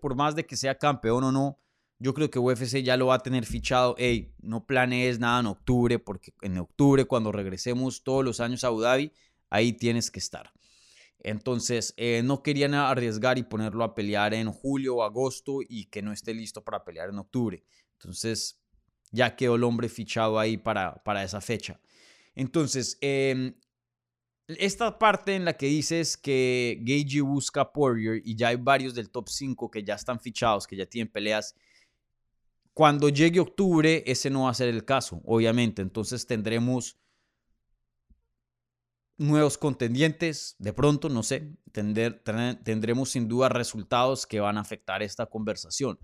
por 0.00 0.14
más 0.14 0.34
de 0.34 0.46
que 0.46 0.56
sea 0.56 0.78
campeón 0.78 1.24
o 1.24 1.30
no, 1.30 1.58
yo 1.98 2.14
creo 2.14 2.30
que 2.30 2.38
UFC 2.38 2.82
ya 2.82 2.96
lo 2.96 3.08
va 3.08 3.16
a 3.16 3.22
tener 3.22 3.44
fichado. 3.44 3.94
Hey, 3.98 4.32
no 4.40 4.64
planees 4.64 5.18
nada 5.18 5.40
en 5.40 5.46
octubre, 5.48 5.98
porque 5.98 6.32
en 6.40 6.56
octubre, 6.56 7.04
cuando 7.04 7.32
regresemos 7.32 8.02
todos 8.02 8.24
los 8.24 8.40
años 8.40 8.64
a 8.64 8.68
Abu 8.68 8.80
Dhabi, 8.80 9.12
ahí 9.50 9.74
tienes 9.74 10.10
que 10.10 10.20
estar. 10.20 10.55
Entonces, 11.20 11.94
eh, 11.96 12.22
no 12.24 12.42
querían 12.42 12.74
arriesgar 12.74 13.38
y 13.38 13.42
ponerlo 13.42 13.84
a 13.84 13.94
pelear 13.94 14.34
en 14.34 14.52
julio 14.52 14.96
o 14.96 15.02
agosto 15.02 15.60
y 15.66 15.86
que 15.86 16.02
no 16.02 16.12
esté 16.12 16.34
listo 16.34 16.62
para 16.62 16.84
pelear 16.84 17.08
en 17.08 17.18
octubre. 17.18 17.64
Entonces, 17.92 18.60
ya 19.10 19.34
quedó 19.34 19.56
el 19.56 19.64
hombre 19.64 19.88
fichado 19.88 20.38
ahí 20.38 20.56
para, 20.56 21.02
para 21.02 21.24
esa 21.24 21.40
fecha. 21.40 21.80
Entonces, 22.34 22.98
em, 23.00 23.54
esta 24.46 24.98
parte 24.98 25.34
en 25.34 25.44
la 25.44 25.56
que 25.56 25.66
dices 25.66 26.16
que 26.16 26.78
Gagey 26.80 27.20
busca 27.20 27.72
Poirier 27.72 28.22
y 28.24 28.36
ya 28.36 28.48
hay 28.48 28.56
varios 28.56 28.94
del 28.94 29.10
top 29.10 29.28
5 29.28 29.70
que 29.70 29.82
ya 29.82 29.94
están 29.94 30.20
fichados, 30.20 30.66
que 30.66 30.76
ya 30.76 30.86
tienen 30.86 31.10
peleas. 31.10 31.56
Cuando 32.72 33.08
llegue 33.08 33.40
octubre, 33.40 34.04
ese 34.06 34.30
no 34.30 34.44
va 34.44 34.50
a 34.50 34.54
ser 34.54 34.68
el 34.68 34.84
caso, 34.84 35.20
obviamente. 35.24 35.82
Entonces 35.82 36.26
tendremos 36.26 36.96
nuevos 39.18 39.58
contendientes, 39.58 40.56
de 40.58 40.72
pronto, 40.72 41.08
no 41.08 41.22
sé, 41.22 41.52
tendremos 41.72 43.10
sin 43.10 43.28
duda 43.28 43.48
resultados 43.48 44.26
que 44.26 44.40
van 44.40 44.58
a 44.58 44.60
afectar 44.60 45.02
esta 45.02 45.26
conversación. 45.26 45.98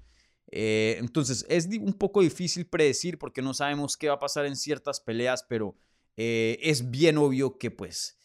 Eh, 0.50 0.96
entonces, 0.98 1.46
es 1.48 1.66
un 1.66 1.94
poco 1.94 2.22
difícil 2.22 2.66
predecir 2.66 3.18
porque 3.18 3.42
no 3.42 3.54
sabemos 3.54 3.96
qué 3.96 4.08
va 4.08 4.14
a 4.14 4.18
pasar 4.18 4.46
en 4.46 4.56
ciertas 4.56 5.00
peleas, 5.00 5.44
pero 5.48 5.76
eh, 6.16 6.58
es 6.62 6.90
bien 6.90 7.16
obvio 7.18 7.58
que 7.58 7.70
pues 7.70 8.18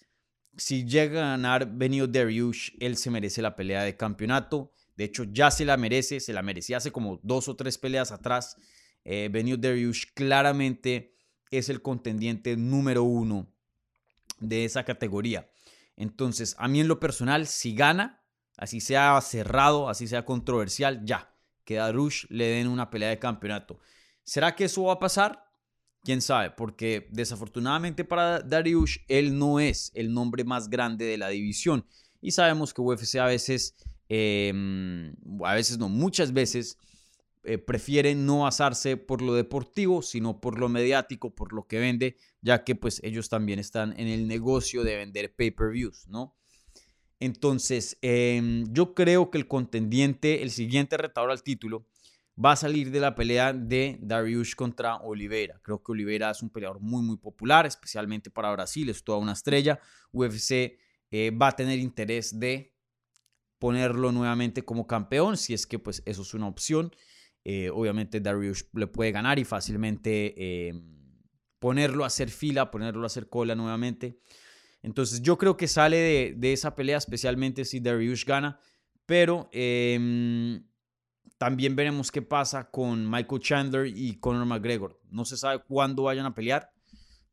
si 0.57 0.85
llega 0.85 1.21
a 1.21 1.29
ganar 1.31 1.77
Benio 1.77 2.07
Dariush, 2.07 2.71
él 2.79 2.97
se 2.97 3.11
merece 3.11 3.41
la 3.41 3.55
pelea 3.55 3.83
de 3.83 3.95
campeonato. 3.95 4.73
De 4.95 5.03
hecho, 5.03 5.23
ya 5.25 5.51
se 5.51 5.65
la 5.65 5.77
merece, 5.77 6.19
se 6.19 6.33
la 6.33 6.41
merecía 6.41 6.77
hace 6.77 6.91
como 6.91 7.19
dos 7.23 7.47
o 7.47 7.55
tres 7.55 7.77
peleas 7.77 8.11
atrás. 8.11 8.57
Eh, 9.05 9.29
Benio 9.31 9.55
Dariush 9.55 10.05
claramente 10.15 11.13
es 11.51 11.69
el 11.69 11.81
contendiente 11.81 12.57
número 12.57 13.03
uno 13.03 13.53
de 14.39 14.65
esa 14.65 14.83
categoría. 14.83 15.49
Entonces, 15.95 16.55
a 16.59 16.67
mí 16.67 16.79
en 16.79 16.87
lo 16.87 16.99
personal, 16.99 17.47
si 17.47 17.73
gana, 17.73 18.23
así 18.57 18.79
sea 18.81 19.19
cerrado, 19.21 19.89
así 19.89 20.07
sea 20.07 20.25
controversial, 20.25 21.03
ya, 21.05 21.33
que 21.63 21.79
a 21.79 21.91
Rush 21.91 22.25
le 22.29 22.45
den 22.47 22.67
una 22.67 22.89
pelea 22.89 23.09
de 23.09 23.19
campeonato. 23.19 23.79
¿Será 24.23 24.55
que 24.55 24.65
eso 24.65 24.83
va 24.83 24.93
a 24.93 24.99
pasar? 24.99 25.43
Quién 26.03 26.21
sabe, 26.21 26.51
porque 26.51 27.07
desafortunadamente 27.11 28.05
para 28.05 28.39
Dariush, 28.39 28.99
él 29.07 29.37
no 29.37 29.59
es 29.59 29.91
el 29.93 30.13
nombre 30.13 30.43
más 30.43 30.69
grande 30.69 31.05
de 31.05 31.17
la 31.17 31.29
división. 31.29 31.85
Y 32.21 32.31
sabemos 32.31 32.73
que 32.73 32.81
UFC 32.81 33.19
a 33.19 33.25
veces, 33.25 33.75
em, 34.07 35.15
a 35.43 35.53
veces 35.53 35.77
no, 35.77 35.89
muchas 35.89 36.31
veces 36.31 36.77
eh, 37.47 37.57
prefiere 37.57 38.13
no 38.13 38.39
basarse 38.39 38.97
por 38.97 39.21
lo 39.21 39.33
deportivo, 39.33 40.01
sino 40.01 40.41
por 40.41 40.59
lo 40.59 40.69
mediático, 40.69 41.33
por 41.33 41.53
lo 41.53 41.65
que 41.67 41.79
vende, 41.79 42.17
ya 42.41 42.63
que 42.63 42.75
pues 42.75 42.99
ellos 43.03 43.29
también 43.29 43.57
están 43.59 43.97
en 43.97 44.07
el 44.07 44.27
negocio 44.27 44.83
de 44.83 44.97
vender 44.97 45.33
pay-per-views, 45.33 46.07
¿no? 46.07 46.35
Entonces, 47.19 47.97
em, 48.01 48.65
yo 48.73 48.93
creo 48.93 49.31
que 49.31 49.37
el 49.37 49.47
contendiente, 49.47 50.43
el 50.43 50.51
siguiente 50.51 50.97
retador 50.97 51.31
al 51.31 51.41
título, 51.41 51.87
va 52.43 52.51
a 52.51 52.55
salir 52.55 52.91
de 52.91 52.99
la 52.99 53.15
pelea 53.15 53.53
de 53.53 53.97
Darius 54.01 54.55
contra 54.55 54.97
Oliveira. 54.97 55.59
Creo 55.63 55.81
que 55.81 55.91
Oliveira 55.91 56.29
es 56.29 56.43
un 56.43 56.49
peleador 56.49 56.79
muy, 56.79 57.01
muy 57.01 57.17
popular, 57.17 57.65
especialmente 57.65 58.29
para 58.29 58.51
Brasil, 58.51 58.89
es 58.89 59.03
toda 59.03 59.17
una 59.17 59.31
estrella. 59.31 59.79
UFC 60.11 60.77
eh, 61.09 61.31
va 61.31 61.47
a 61.47 61.55
tener 61.55 61.79
interés 61.79 62.39
de 62.39 62.75
ponerlo 63.57 64.11
nuevamente 64.11 64.63
como 64.63 64.85
campeón, 64.85 65.37
si 65.37 65.53
es 65.53 65.65
que 65.65 65.79
pues 65.79 66.03
eso 66.05 66.21
es 66.21 66.33
una 66.33 66.47
opción. 66.47 66.91
Eh, 67.49 67.69
obviamente 67.69 68.19
Darius 68.19 68.67
le 68.73 68.87
puede 68.87 69.13
ganar 69.13 69.39
y 69.39 69.45
fácilmente 69.45 70.35
eh, 70.35 70.73
ponerlo 71.59 72.03
a 72.03 72.07
hacer 72.07 72.29
fila, 72.29 72.69
ponerlo 72.69 73.03
a 73.03 73.05
hacer 73.05 73.29
cola 73.29 73.55
nuevamente. 73.55 74.19
Entonces 74.81 75.21
yo 75.21 75.37
creo 75.37 75.55
que 75.55 75.69
sale 75.69 76.35
de, 76.35 76.51
esa 76.51 76.75
pelea, 76.75 76.97
especialmente 76.97 77.63
si 77.63 77.79
Darius 77.79 78.25
gana, 78.25 78.59
pero 79.05 79.47
em, 79.53 80.61
también 81.37 81.77
veremos 81.77 82.11
qué 82.11 82.21
pasa 82.21 82.69
con 82.69 83.09
Michael 83.09 83.41
Chandler 83.41 83.87
y 83.87 84.19
Conor 84.19 84.45
McGregor. 84.45 84.99
No 85.09 85.23
se 85.23 85.37
sabe 85.37 85.63
cuándo 85.65 86.03
vayan 86.03 86.25
a 86.25 86.35
pelear, 86.35 86.73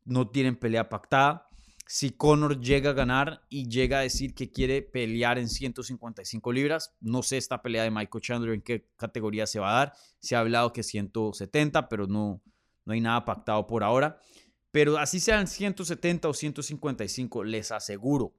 no 0.05 0.29
tienen 0.29 0.55
pelea 0.55 0.89
pactada 0.89 1.44
si 1.87 2.11
Conor 2.11 2.61
llega 2.61 2.91
a 2.91 2.95
ganar 2.95 3.43
y 3.51 3.69
llega 3.69 3.99
a 3.99 4.03
decir 4.03 4.35
que 4.35 4.51
quiere 4.51 4.81
pelear 4.81 5.39
en 5.39 5.49
155 5.49 6.53
libras, 6.53 6.95
no 7.01 7.23
sé 7.23 7.37
esta 7.37 7.61
pelea 7.61 7.83
de 7.83 7.91
Michael 7.91 8.23
Chandler 8.23 8.55
en 8.55 8.63
qué 8.63 8.89
categoría 8.97 9.47
se 9.47 9.61
va 9.61 9.71
a 9.71 9.79
dar. 9.79 9.93
Se 10.21 10.35
ha 10.35 10.41
hablado 10.41 10.73
que 10.73 10.83
170, 10.83 11.89
pero 11.89 12.07
no, 12.07 12.41
no 12.87 12.93
hay 12.93 13.01
nada 13.01 13.25
pactado 13.25 13.67
por 13.67 13.85
ahora. 13.85 14.19
Pero 14.71 14.97
así 14.97 15.21
sean 15.21 15.47
170 15.47 16.29
o 16.29 16.35
155, 16.35 17.45
les 17.45 17.71
aseguro 17.71 18.35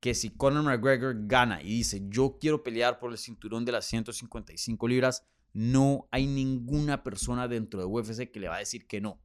que 0.00 0.14
si 0.14 0.30
Conor 0.30 0.64
McGregor 0.64 1.14
gana 1.26 1.62
y 1.62 1.76
dice 1.76 2.02
yo 2.08 2.38
quiero 2.40 2.64
pelear 2.64 2.98
por 2.98 3.12
el 3.12 3.18
cinturón 3.18 3.64
de 3.64 3.72
las 3.72 3.84
155 3.84 4.88
libras, 4.88 5.24
no 5.52 6.08
hay 6.10 6.26
ninguna 6.26 7.04
persona 7.04 7.46
dentro 7.46 7.78
de 7.78 7.86
UFC 7.86 8.30
que 8.32 8.40
le 8.40 8.48
va 8.48 8.56
a 8.56 8.60
decir 8.60 8.86
que 8.86 9.00
no 9.00 9.20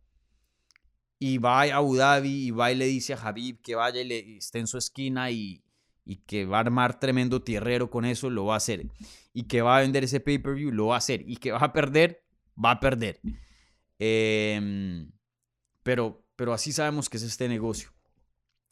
y 1.19 1.37
va 1.39 1.61
a 1.61 1.75
Abu 1.75 1.95
Dhabi 1.95 2.47
y 2.47 2.51
va 2.51 2.71
y 2.71 2.75
le 2.75 2.85
dice 2.85 3.13
a 3.13 3.17
Habib 3.17 3.61
que 3.61 3.75
vaya 3.75 4.01
y 4.01 4.05
le, 4.05 4.37
esté 4.37 4.59
en 4.59 4.67
su 4.67 4.77
esquina 4.77 5.31
y, 5.31 5.63
que 6.25 6.45
va 6.45 6.57
a 6.57 6.61
armar 6.61 6.99
tremendo 6.99 7.41
tierrero 7.41 7.89
con 7.89 8.05
eso, 8.05 8.29
lo 8.29 8.45
va 8.45 8.53
a 8.53 8.57
hacer. 8.57 8.87
Y 9.33 9.43
que 9.43 9.61
va 9.61 9.77
a 9.77 9.81
vender 9.81 10.05
ese 10.05 10.21
pay-per-view, 10.21 10.71
lo 10.71 10.87
va 10.87 10.95
a 10.95 10.99
hacer. 10.99 11.23
Y 11.27 11.35
que 11.35 11.51
va 11.51 11.59
a 11.59 11.73
perder, 11.73 12.23
va 12.63 12.71
a 12.71 12.79
perder. 12.79 13.19
Em, 13.99 15.11
pero, 15.83 16.25
pero 16.37 16.53
así 16.53 16.71
sabemos 16.71 17.09
que 17.09 17.17
es 17.17 17.23
este 17.23 17.49
negocio. 17.49 17.89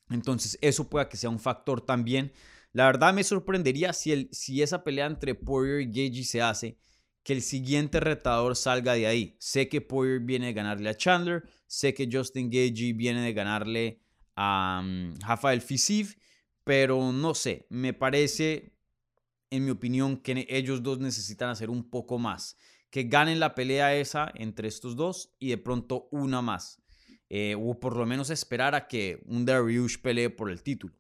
Entonces, 0.09 0.57
eso 0.61 0.89
puede 0.89 1.09
que 1.09 1.17
sea 1.17 1.29
un 1.29 1.39
factor 1.39 1.81
también. 1.81 2.31
La 2.71 2.85
verdad 2.85 3.13
me 3.13 3.23
sorprendería 3.23 3.91
si, 3.91 4.13
el, 4.13 4.29
si 4.31 4.61
esa 4.61 4.83
pelea 4.83 5.07
entre 5.07 5.35
Poirier 5.35 5.81
y 5.81 5.87
Gagey 5.87 6.23
se 6.23 6.41
hace, 6.41 6.77
que 7.25 7.33
el 7.33 7.41
siguiente 7.41 7.99
retador 7.99 8.55
salga 8.55 8.93
de 8.93 9.07
ahí. 9.07 9.35
Sé 9.39 9.67
que 9.67 9.81
Poirier 9.81 10.19
viene 10.19 10.49
a 10.49 10.51
ganarle 10.53 10.89
a 10.89 10.95
Chandler, 10.95 11.43
Sé 11.65 11.95
que 11.95 12.07
Justin 12.09 12.49
Gagey 12.51 12.93
viene 12.93 13.21
de 13.21 13.33
ganarle 13.33 13.99
a 14.35 14.81
mm, 14.85 15.15
Rafael 15.21 15.59
Fisiv, 15.59 16.15
pero 16.63 17.11
no 17.11 17.33
sé, 17.33 17.65
me 17.69 17.93
parece, 17.93 18.77
en 19.49 19.65
mi 19.65 19.71
opinión, 19.71 20.17
que 20.17 20.45
ellos 20.49 20.83
dos 20.83 20.99
necesitan 20.99 21.49
hacer 21.49 21.71
un 21.71 21.89
poco 21.89 22.19
más. 22.19 22.57
Que 22.91 23.05
ganen 23.05 23.39
la 23.39 23.55
pelea 23.55 23.95
esa 23.95 24.31
entre 24.35 24.67
estos 24.67 24.95
dos 24.95 25.35
y 25.39 25.49
de 25.49 25.57
pronto 25.57 26.07
una 26.11 26.43
más. 26.43 26.81
Eh, 27.29 27.55
o 27.59 27.79
por 27.79 27.97
lo 27.97 28.05
menos 28.05 28.29
esperar 28.29 28.75
a 28.75 28.87
que 28.87 29.23
un 29.25 29.45
Dariush 29.45 29.97
pelee 29.99 30.29
por 30.29 30.51
el 30.51 30.61
título. 30.61 30.95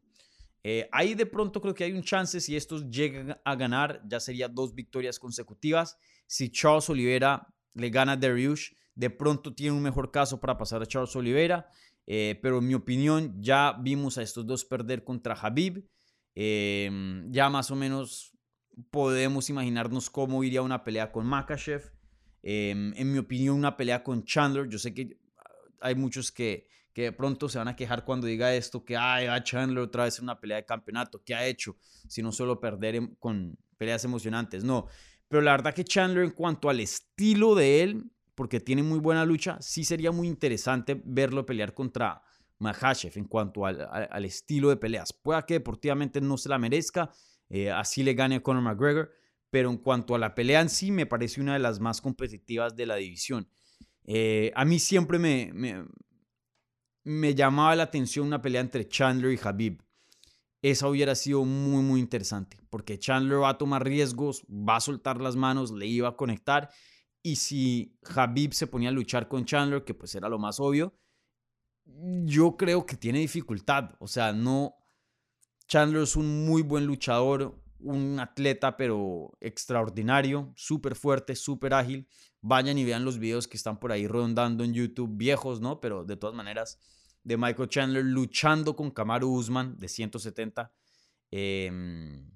Eh, 0.63 0.89
ahí 0.91 1.13
de 1.13 1.27
pronto 1.27 1.61
creo 1.61 1.75
que 1.75 1.83
hay 1.83 1.91
un 1.91 2.01
chance 2.01 2.41
si 2.41 2.55
estos 2.55 2.89
llegan 2.89 3.39
a 3.45 3.55
ganar, 3.55 4.01
ya 4.07 4.19
sería 4.19 4.47
dos 4.47 4.73
victorias 4.73 5.19
consecutivas. 5.19 5.99
Si 6.27 6.49
Charles 6.51 6.89
Oliveira 6.89 7.47
le 7.73 7.89
gana 7.89 8.13
a 8.13 8.17
Dariush, 8.17 8.71
de 8.95 9.09
pronto 9.09 9.53
tiene 9.53 9.75
un 9.75 9.83
mejor 9.83 10.11
caso 10.11 10.39
para 10.39 10.57
pasar 10.57 10.81
a 10.81 10.85
Charles 10.85 11.15
Oliveira, 11.15 11.69
eh, 12.07 12.39
pero 12.41 12.59
en 12.59 12.67
mi 12.67 12.73
opinión 12.73 13.35
ya 13.41 13.75
vimos 13.79 14.17
a 14.17 14.21
estos 14.21 14.45
dos 14.45 14.63
perder 14.65 15.03
contra 15.03 15.35
Habib. 15.35 15.87
Em, 16.33 17.31
ya 17.31 17.49
más 17.49 17.71
o 17.71 17.75
menos 17.75 18.33
podemos 18.91 19.49
imaginarnos 19.49 20.09
cómo 20.09 20.43
iría 20.43 20.61
una 20.61 20.83
pelea 20.83 21.11
con 21.11 21.25
Makachev. 21.25 21.91
Em, 22.43 22.93
en 22.95 23.11
mi 23.11 23.17
opinión, 23.17 23.55
una 23.55 23.75
pelea 23.75 24.03
con 24.03 24.23
Chandler. 24.23 24.69
Yo 24.69 24.77
sé 24.77 24.93
que 24.93 25.17
hay 25.81 25.95
muchos 25.95 26.31
que, 26.31 26.67
que 26.93 27.03
de 27.03 27.11
pronto 27.11 27.49
se 27.49 27.57
van 27.57 27.67
a 27.67 27.75
quejar 27.75 28.05
cuando 28.05 28.27
diga 28.27 28.53
esto, 28.53 28.83
que 28.85 28.95
Ay, 28.95 29.27
a 29.27 29.43
Chandler 29.43 29.79
otra 29.79 30.03
vez 30.05 30.19
en 30.19 30.25
una 30.25 30.39
pelea 30.39 30.57
de 30.57 30.65
campeonato. 30.65 31.23
¿Qué 31.23 31.33
ha 31.33 31.45
hecho? 31.45 31.75
Si 32.07 32.21
no 32.21 32.31
solo 32.31 32.59
perder 32.59 33.01
con 33.19 33.57
peleas 33.77 34.03
emocionantes. 34.05 34.63
No, 34.63 34.87
pero 35.35 35.43
la 35.43 35.51
verdad 35.51 35.73
que 35.73 35.83
Chandler 35.83 36.23
en 36.23 36.31
cuanto 36.31 36.69
al 36.69 36.79
estilo 36.79 37.55
de 37.55 37.83
él, 37.83 38.09
porque 38.35 38.61
tiene 38.61 38.83
muy 38.83 38.99
buena 38.99 39.25
lucha, 39.25 39.57
sí 39.59 39.83
sería 39.83 40.09
muy 40.13 40.29
interesante 40.29 41.01
verlo 41.03 41.45
pelear 41.45 41.73
contra 41.73 42.23
Mahashev 42.59 43.11
en 43.17 43.25
cuanto 43.25 43.65
al, 43.65 44.23
estilo 44.23 44.69
de 44.69 44.77
peleas. 44.77 45.11
Pueda 45.11 45.45
que 45.45 45.55
deportivamente 45.55 46.21
no 46.21 46.37
se 46.37 46.47
la 46.47 46.57
merezca, 46.57 47.11
eh, 47.49 47.69
así 47.69 48.01
le 48.01 48.13
gane 48.13 48.35
a 48.35 48.43
Conor 48.43 48.63
McGregor, 48.63 49.11
pero 49.49 49.69
en 49.69 49.75
cuanto 49.75 50.15
a 50.15 50.19
la 50.19 50.33
pelea 50.33 50.61
en 50.61 50.69
sí, 50.69 50.89
me 50.89 51.05
parece 51.05 51.41
una 51.41 51.51
de 51.51 51.59
las 51.59 51.81
más 51.81 51.99
competitivas 51.99 52.73
de 52.73 52.85
la 52.85 52.95
división. 52.95 53.49
Eh, 54.05 54.53
a 54.55 54.63
mí 54.63 54.79
siempre 54.79 55.19
me, 55.19 55.51
me, 55.53 55.83
me, 57.03 57.35
llamaba 57.35 57.75
la 57.75 57.83
atención 57.83 58.25
una 58.25 58.41
pelea 58.41 58.61
entre 58.61 58.87
Chandler 58.87 59.33
y 59.33 59.39
Habib. 59.43 59.83
Esa 60.67 60.87
hubiera 60.87 61.13
sido 61.13 61.45
muy, 61.45 61.83
muy 61.83 61.99
interesante, 61.99 62.57
porque 62.71 62.97
Chandler 62.97 63.43
va 63.43 63.49
a 63.49 63.57
tomar 63.59 63.83
riesgos, 63.83 64.43
va 64.49 64.77
a 64.77 64.79
soltar 64.79 65.21
las 65.21 65.35
manos, 65.35 65.71
le 65.71 65.85
iba 65.85 66.09
a 66.09 66.15
conectar 66.15 66.71
y 67.21 67.35
si 67.35 67.99
Habib 68.15 68.51
se 68.53 68.65
ponía 68.65 68.89
a 68.89 68.91
luchar 68.91 69.27
con 69.27 69.45
Chandler, 69.45 69.83
que 69.83 69.93
pues 69.93 70.15
era 70.15 70.27
lo 70.27 70.39
más 70.39 70.59
obvio, 70.59 70.97
yo 72.23 72.57
creo 72.57 72.85
que 72.85 72.95
tiene 72.95 73.19
dificultad. 73.19 73.91
O 73.99 74.07
sea, 74.07 74.33
no. 74.33 74.75
Chandler 75.67 76.01
es 76.03 76.15
un 76.15 76.45
muy 76.45 76.61
buen 76.61 76.85
luchador, 76.87 77.63
un 77.79 78.19
atleta, 78.19 78.75
pero 78.75 79.37
extraordinario, 79.41 80.51
súper 80.55 80.95
fuerte, 80.95 81.35
súper 81.35 81.75
ágil. 81.75 82.07
Vayan 82.41 82.77
y 82.77 82.85
vean 82.85 83.05
los 83.05 83.19
videos 83.19 83.47
que 83.47 83.57
están 83.57 83.79
por 83.79 83.91
ahí 83.91 84.07
rondando 84.07 84.63
en 84.63 84.73
YouTube, 84.73 85.11
viejos, 85.15 85.61
¿no? 85.61 85.79
Pero 85.79 86.05
de 86.05 86.17
todas 86.17 86.35
maneras, 86.35 86.79
de 87.25 87.37
Michael 87.37 87.67
Chandler 87.67 88.05
luchando 88.05 88.75
con 88.75 88.91
Kamaru 88.91 89.29
Usman 89.33 89.75
de 89.77 89.89
170. 89.89 90.71
Em, 91.31 92.31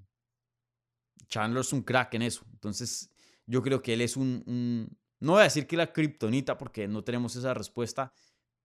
Chandler 1.27 1.61
es 1.61 1.71
un 1.71 1.83
crack 1.83 2.15
en 2.15 2.23
eso. 2.23 2.43
Entonces, 2.51 3.11
yo 3.45 3.61
creo 3.61 3.81
que 3.81 3.93
él 3.93 4.01
es 4.01 4.17
un, 4.17 4.43
un 4.47 4.97
no 5.19 5.33
voy 5.33 5.41
a 5.41 5.43
decir 5.43 5.67
que 5.67 5.77
la 5.77 5.93
kriptonita 5.93 6.57
porque 6.57 6.87
no 6.87 7.03
tenemos 7.03 7.35
esa 7.35 7.53
respuesta, 7.53 8.11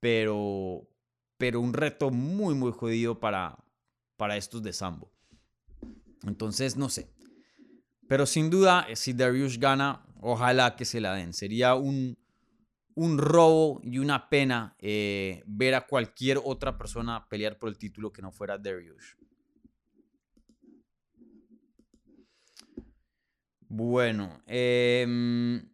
pero, 0.00 0.88
pero 1.36 1.60
un 1.60 1.74
reto 1.74 2.10
muy, 2.10 2.54
muy 2.54 2.72
jodido 2.72 3.20
para, 3.20 3.58
para 4.16 4.36
estos 4.38 4.62
de 4.62 4.72
Sambo. 4.72 5.12
Entonces, 6.22 6.76
no 6.76 6.88
sé. 6.88 7.12
Pero 8.08 8.24
sin 8.24 8.48
duda, 8.48 8.86
si 8.94 9.12
Darius 9.12 9.58
gana, 9.58 10.06
ojalá 10.22 10.74
que 10.74 10.86
se 10.86 11.00
la 11.00 11.12
den. 11.12 11.34
Sería 11.34 11.74
un, 11.74 12.16
un 12.94 13.18
robo 13.18 13.80
y 13.82 13.98
una 13.98 14.28
pena 14.28 14.76
eh, 14.78 15.42
ver 15.46 15.74
a 15.74 15.86
cualquier 15.86 16.40
otra 16.42 16.78
persona 16.78 17.28
pelear 17.28 17.58
por 17.58 17.68
el 17.68 17.78
título 17.78 18.12
que 18.12 18.22
no 18.22 18.30
fuera 18.30 18.58
Darius. 18.58 19.16
Bueno, 23.68 24.40
em, 24.46 25.68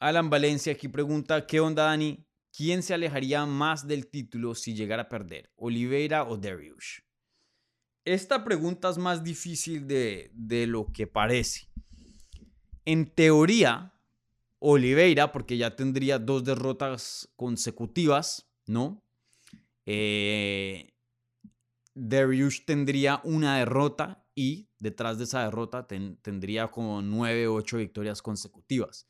Alan 0.00 0.28
Valencia 0.30 0.72
aquí 0.72 0.88
pregunta, 0.88 1.46
¿qué 1.46 1.60
onda 1.60 1.84
Dani? 1.84 2.26
¿Quién 2.52 2.82
se 2.82 2.94
alejaría 2.94 3.46
más 3.46 3.86
del 3.86 4.08
título 4.08 4.56
si 4.56 4.74
llegara 4.74 5.04
a 5.04 5.08
perder? 5.08 5.52
¿Oliveira 5.54 6.24
o 6.24 6.36
Darius? 6.36 7.04
Esta 8.04 8.42
pregunta 8.42 8.90
es 8.90 8.98
más 8.98 9.22
difícil 9.22 9.86
de, 9.86 10.32
de 10.34 10.66
lo 10.66 10.86
que 10.92 11.06
parece. 11.06 11.68
En 12.84 13.14
teoría, 13.14 13.94
Oliveira, 14.60 15.32
porque 15.32 15.56
ya 15.56 15.74
tendría 15.74 16.18
dos 16.18 16.44
derrotas 16.44 17.32
consecutivas, 17.34 18.48
¿no? 18.66 19.02
Eh, 19.86 20.92
Darius 21.94 22.64
tendría 22.64 23.20
una 23.24 23.58
derrota 23.58 24.24
y 24.34 24.68
detrás 24.78 25.18
de 25.18 25.24
esa 25.24 25.44
derrota 25.44 25.86
tendría 25.86 26.68
como 26.68 27.02
nueve 27.02 27.48
o 27.48 27.54
ocho 27.54 27.78
victorias 27.78 28.22
consecutivas. 28.22 29.06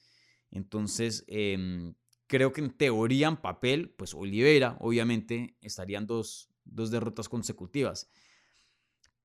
Entonces, 0.50 1.24
em, 1.28 1.94
creo 2.26 2.52
que 2.52 2.60
en 2.60 2.70
teoría, 2.70 3.28
en 3.28 3.36
papel, 3.36 3.90
pues 3.90 4.14
Oliveira, 4.14 4.76
obviamente, 4.80 5.56
estarían 5.60 6.06
dos, 6.06 6.48
dos 6.64 6.90
derrotas 6.90 7.28
consecutivas. 7.28 8.10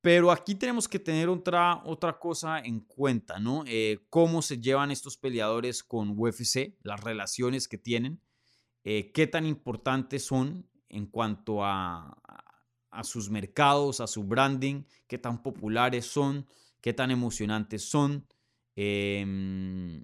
Pero 0.05 0.29
aquí 0.29 0.53
tenemos 0.53 0.87
que 0.87 0.99
tener 0.99 1.29
otra, 1.29 1.81
otra 1.83 2.19
cosa 2.19 2.59
en 2.59 2.81
cuenta, 2.81 3.39
¿no? 3.39 3.63
Eh, 3.65 4.05
cómo 4.11 4.43
se 4.43 4.59
llevan 4.59 4.91
estos 4.91 5.17
peleadores 5.17 5.83
con 5.83 6.13
UFC, 6.15 6.77
las 6.83 7.03
relaciones 7.03 7.67
que 7.67 7.79
tienen, 7.79 8.21
eh, 8.83 9.11
qué 9.11 9.25
tan 9.25 9.47
importantes 9.47 10.23
son 10.23 10.69
en 10.89 11.07
cuanto 11.07 11.65
a, 11.65 12.21
a 12.91 13.03
sus 13.03 13.31
mercados, 13.31 13.99
a 13.99 14.05
su 14.05 14.23
branding, 14.25 14.83
qué 15.07 15.17
tan 15.17 15.41
populares 15.41 16.05
son, 16.05 16.45
qué 16.81 16.93
tan 16.93 17.09
emocionantes 17.09 17.89
son. 17.89 18.27
Em, 18.75 20.03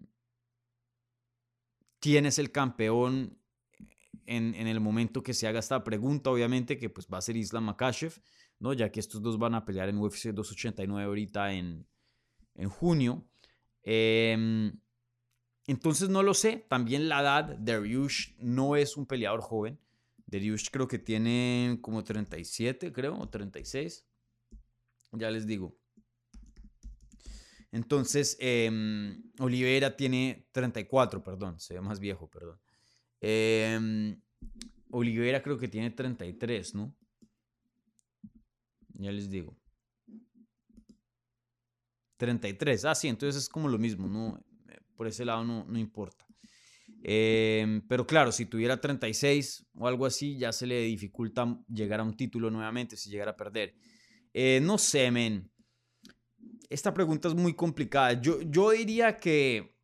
¿Quién 2.00 2.26
es 2.26 2.40
el 2.40 2.52
campeón 2.52 3.38
en, 4.26 4.56
el 4.56 4.80
momento 4.80 5.24
que 5.24 5.34
se 5.34 5.48
haga 5.48 5.60
esta 5.60 5.84
pregunta? 5.84 6.30
Obviamente 6.30 6.78
que 6.78 6.90
pues 6.90 7.08
va 7.08 7.18
a 7.18 7.22
ser 7.22 7.38
Islam 7.38 7.66
Makashev. 7.66 8.22
¿no? 8.62 8.74
Ya 8.74 8.92
que 8.92 9.00
estos 9.00 9.22
dos 9.22 9.40
van 9.40 9.56
a 9.56 9.66
pelear 9.66 9.90
en 9.90 9.98
UFC 9.98 10.28
289 10.28 11.06
ahorita 11.06 11.52
en, 11.52 11.88
en 12.56 12.70
junio. 12.70 13.28
Em, 13.84 14.80
entonces 15.66 16.10
no 16.10 16.22
lo 16.22 16.34
sé. 16.34 16.66
También 16.70 17.10
la 17.10 17.22
edad, 17.22 17.58
Dariush 17.58 18.36
no 18.38 18.76
es 18.76 18.98
un 18.98 19.08
peleador 19.08 19.42
joven. 19.42 19.80
Dariush 20.28 20.70
creo 20.72 20.88
que 20.88 21.00
tiene 21.00 21.80
como 21.82 22.04
37, 22.04 22.94
creo, 22.94 23.18
o 23.18 23.28
36. 23.28 24.06
Ya 25.14 25.32
les 25.32 25.48
digo. 25.48 25.76
Entonces, 27.72 28.38
eh, 28.40 28.70
Oliveira 29.40 29.96
tiene 29.96 30.48
34, 30.52 31.24
perdón, 31.24 31.60
se 31.60 31.74
ve 31.74 31.82
más 31.82 32.00
viejo, 32.00 32.30
perdón. 32.30 32.60
Eh, 33.22 34.18
Oliveira 34.90 35.42
creo 35.42 35.58
que 35.58 35.68
tiene 35.68 35.92
33, 35.92 36.76
¿no? 36.76 36.96
Ya 38.94 39.12
les 39.12 39.30
digo. 39.30 39.58
33. 42.18 42.86
Ah, 42.86 42.94
sí, 42.94 43.08
entonces 43.08 43.44
es 43.44 43.50
como 43.50 43.68
lo 43.68 43.80
mismo, 43.80 44.08
¿no? 44.08 44.38
Eh, 44.70 44.80
por 44.96 45.08
ese 45.08 45.26
lado 45.26 45.44
no, 45.44 45.66
no 45.66 45.80
importa. 45.80 46.26
Em, 47.04 47.82
pero 47.88 48.06
claro, 48.06 48.32
si 48.32 48.46
tuviera 48.46 48.80
36 48.80 49.66
o 49.74 49.88
algo 49.88 50.06
así, 50.06 50.38
ya 50.38 50.52
se 50.52 50.68
le 50.68 50.82
dificulta 50.84 51.58
llegar 51.68 52.00
a 52.00 52.04
un 52.04 52.16
título 52.16 52.52
nuevamente 52.52 52.96
si 52.96 53.10
llegara 53.10 53.32
a 53.32 53.36
perder. 53.38 53.76
Eh, 54.34 54.60
no 54.62 54.78
sé, 54.78 55.10
men. 55.10 55.50
Esta 56.70 56.94
pregunta 56.94 57.28
es 57.28 57.34
muy 57.34 57.56
complicada. 57.56 58.14
Yo, 58.22 58.42
yo 58.42 58.70
diría 58.70 59.18
que, 59.18 59.76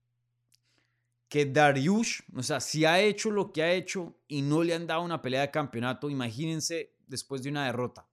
que 1.29 1.45
Dariush, 1.45 2.21
o 2.35 2.43
sea, 2.43 2.59
si 2.59 2.85
ha 2.85 3.01
hecho 3.01 3.31
lo 3.31 3.51
que 3.51 3.63
ha 3.63 3.73
hecho 3.73 4.17
y 4.27 4.41
no 4.41 4.63
le 4.63 4.73
han 4.73 4.87
dado 4.87 5.01
una 5.01 5.21
pelea 5.21 5.41
de 5.41 5.51
campeonato, 5.51 6.09
imagínense 6.09 6.95
después 7.05 7.43
de 7.43 7.49
una 7.49 7.65
derrota. 7.65 8.07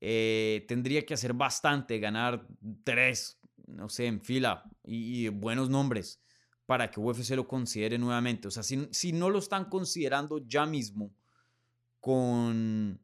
Eh, 0.00 0.66
tendría 0.68 1.06
que 1.06 1.14
hacer 1.14 1.32
bastante, 1.32 1.98
ganar 1.98 2.46
tres, 2.84 3.40
no 3.66 3.88
sé, 3.88 4.06
en 4.06 4.20
fila 4.20 4.64
y, 4.84 5.28
buenos 5.28 5.70
nombres 5.70 6.20
para 6.66 6.90
que 6.90 7.00
UFC 7.00 7.30
lo 7.30 7.48
considere 7.48 7.96
nuevamente. 7.96 8.48
O 8.48 8.50
sea, 8.50 8.62
si, 8.62 8.88
si 8.90 9.12
no 9.12 9.30
lo 9.30 9.38
están 9.38 9.66
considerando 9.70 10.38
ya 10.46 10.66
mismo 10.66 11.14
con 12.00 13.00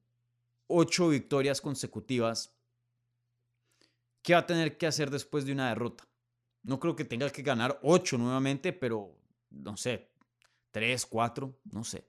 ocho 0.66 1.09
victorias 1.09 1.62
consecutivas, 1.62 2.55
¿qué 4.22 4.35
va 4.35 4.40
a 4.40 4.46
tener 4.46 4.76
que 4.76 4.87
hacer 4.87 5.11
después 5.11 5.46
de 5.46 5.53
una 5.53 5.70
derrota? 5.70 6.07
No 6.62 6.79
creo 6.79 6.94
que 6.94 7.07
tenga 7.07 7.31
que 7.31 7.42
ganar 7.42 7.79
ocho 7.83 8.18
nuevamente, 8.18 8.74
pero 8.74 9.19
no 9.50 9.76
sé, 9.76 10.10
tres, 10.70 11.06
cuatro, 11.06 11.58
no 11.70 11.84
sé. 11.84 12.08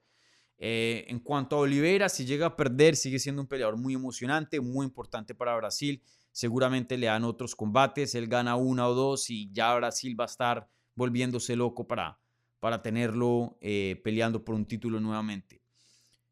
Eh, 0.58 1.06
en 1.08 1.20
cuanto 1.20 1.56
a 1.56 1.60
Oliveira, 1.60 2.08
si 2.08 2.24
llega 2.24 2.46
a 2.46 2.56
perder, 2.56 2.96
sigue 2.96 3.18
siendo 3.18 3.42
un 3.42 3.48
peleador 3.48 3.78
muy 3.78 3.96
emocionante, 3.96 4.60
muy 4.60 4.86
importante 4.86 5.34
para 5.34 5.56
Brasil. 5.56 6.04
Seguramente 6.32 6.98
le 6.98 7.08
dan 7.08 7.24
otros 7.24 7.56
combates, 7.56 8.14
él 8.14 8.28
gana 8.28 8.56
una 8.56 8.88
o 8.88 8.94
dos 8.94 9.30
y 9.30 9.52
ya 9.52 9.76
Brasil 9.76 10.18
va 10.20 10.26
a 10.26 10.28
estar 10.28 10.70
volviéndose 10.94 11.56
loco 11.56 11.88
para, 11.88 12.20
para 12.60 12.82
tenerlo 12.82 13.58
eh, 13.60 14.00
peleando 14.04 14.46
por 14.46 14.54
un 14.54 14.66
título 14.66 15.00
nuevamente. 15.00 15.62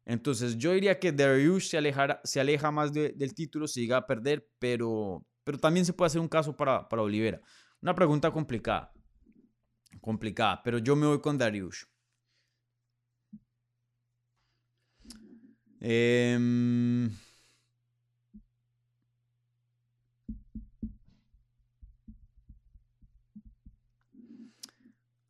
Entonces 0.06 0.56
yo 0.56 0.72
diría 0.72 0.98
que 0.98 1.12
Darius 1.12 1.68
se, 1.68 1.94
se 2.24 2.40
aleja 2.40 2.70
más 2.70 2.92
del 2.92 3.34
título 3.34 3.66
si 3.66 3.80
llega 3.82 3.98
a 3.98 4.06
perder, 4.06 4.48
pero, 4.58 5.24
pero 5.44 5.58
también 5.58 5.84
se 5.84 5.92
puede 5.92 6.06
hacer 6.06 6.20
un 6.20 6.28
caso 6.28 6.56
para, 6.56 6.88
para 6.88 7.02
Oliveira. 7.02 7.40
Una 7.82 7.94
pregunta 7.94 8.30
complicada, 8.30 8.92
complicada, 10.00 10.62
pero 10.62 10.78
yo 10.78 10.96
me 10.96 11.06
voy 11.06 11.20
con 11.20 11.38
Darius. 11.38 11.86
Em, 15.80 17.10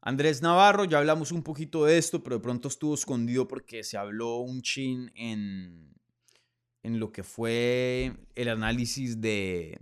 Andrés 0.02 0.42
Navarro, 0.42 0.84
ya 0.84 0.98
hablamos 0.98 1.30
un 1.30 1.42
poquito 1.42 1.84
de 1.84 1.98
esto, 1.98 2.22
pero 2.22 2.36
de 2.36 2.42
pronto 2.42 2.68
estuvo 2.68 2.94
escondido 2.94 3.46
porque 3.46 3.84
se 3.84 3.96
habló 3.96 4.38
un 4.38 4.62
chin 4.62 5.12
en, 5.14 5.94
en 6.82 6.98
lo 6.98 7.12
que 7.12 7.22
fue 7.22 8.12
el 8.34 8.48
análisis 8.48 9.20
de... 9.20 9.78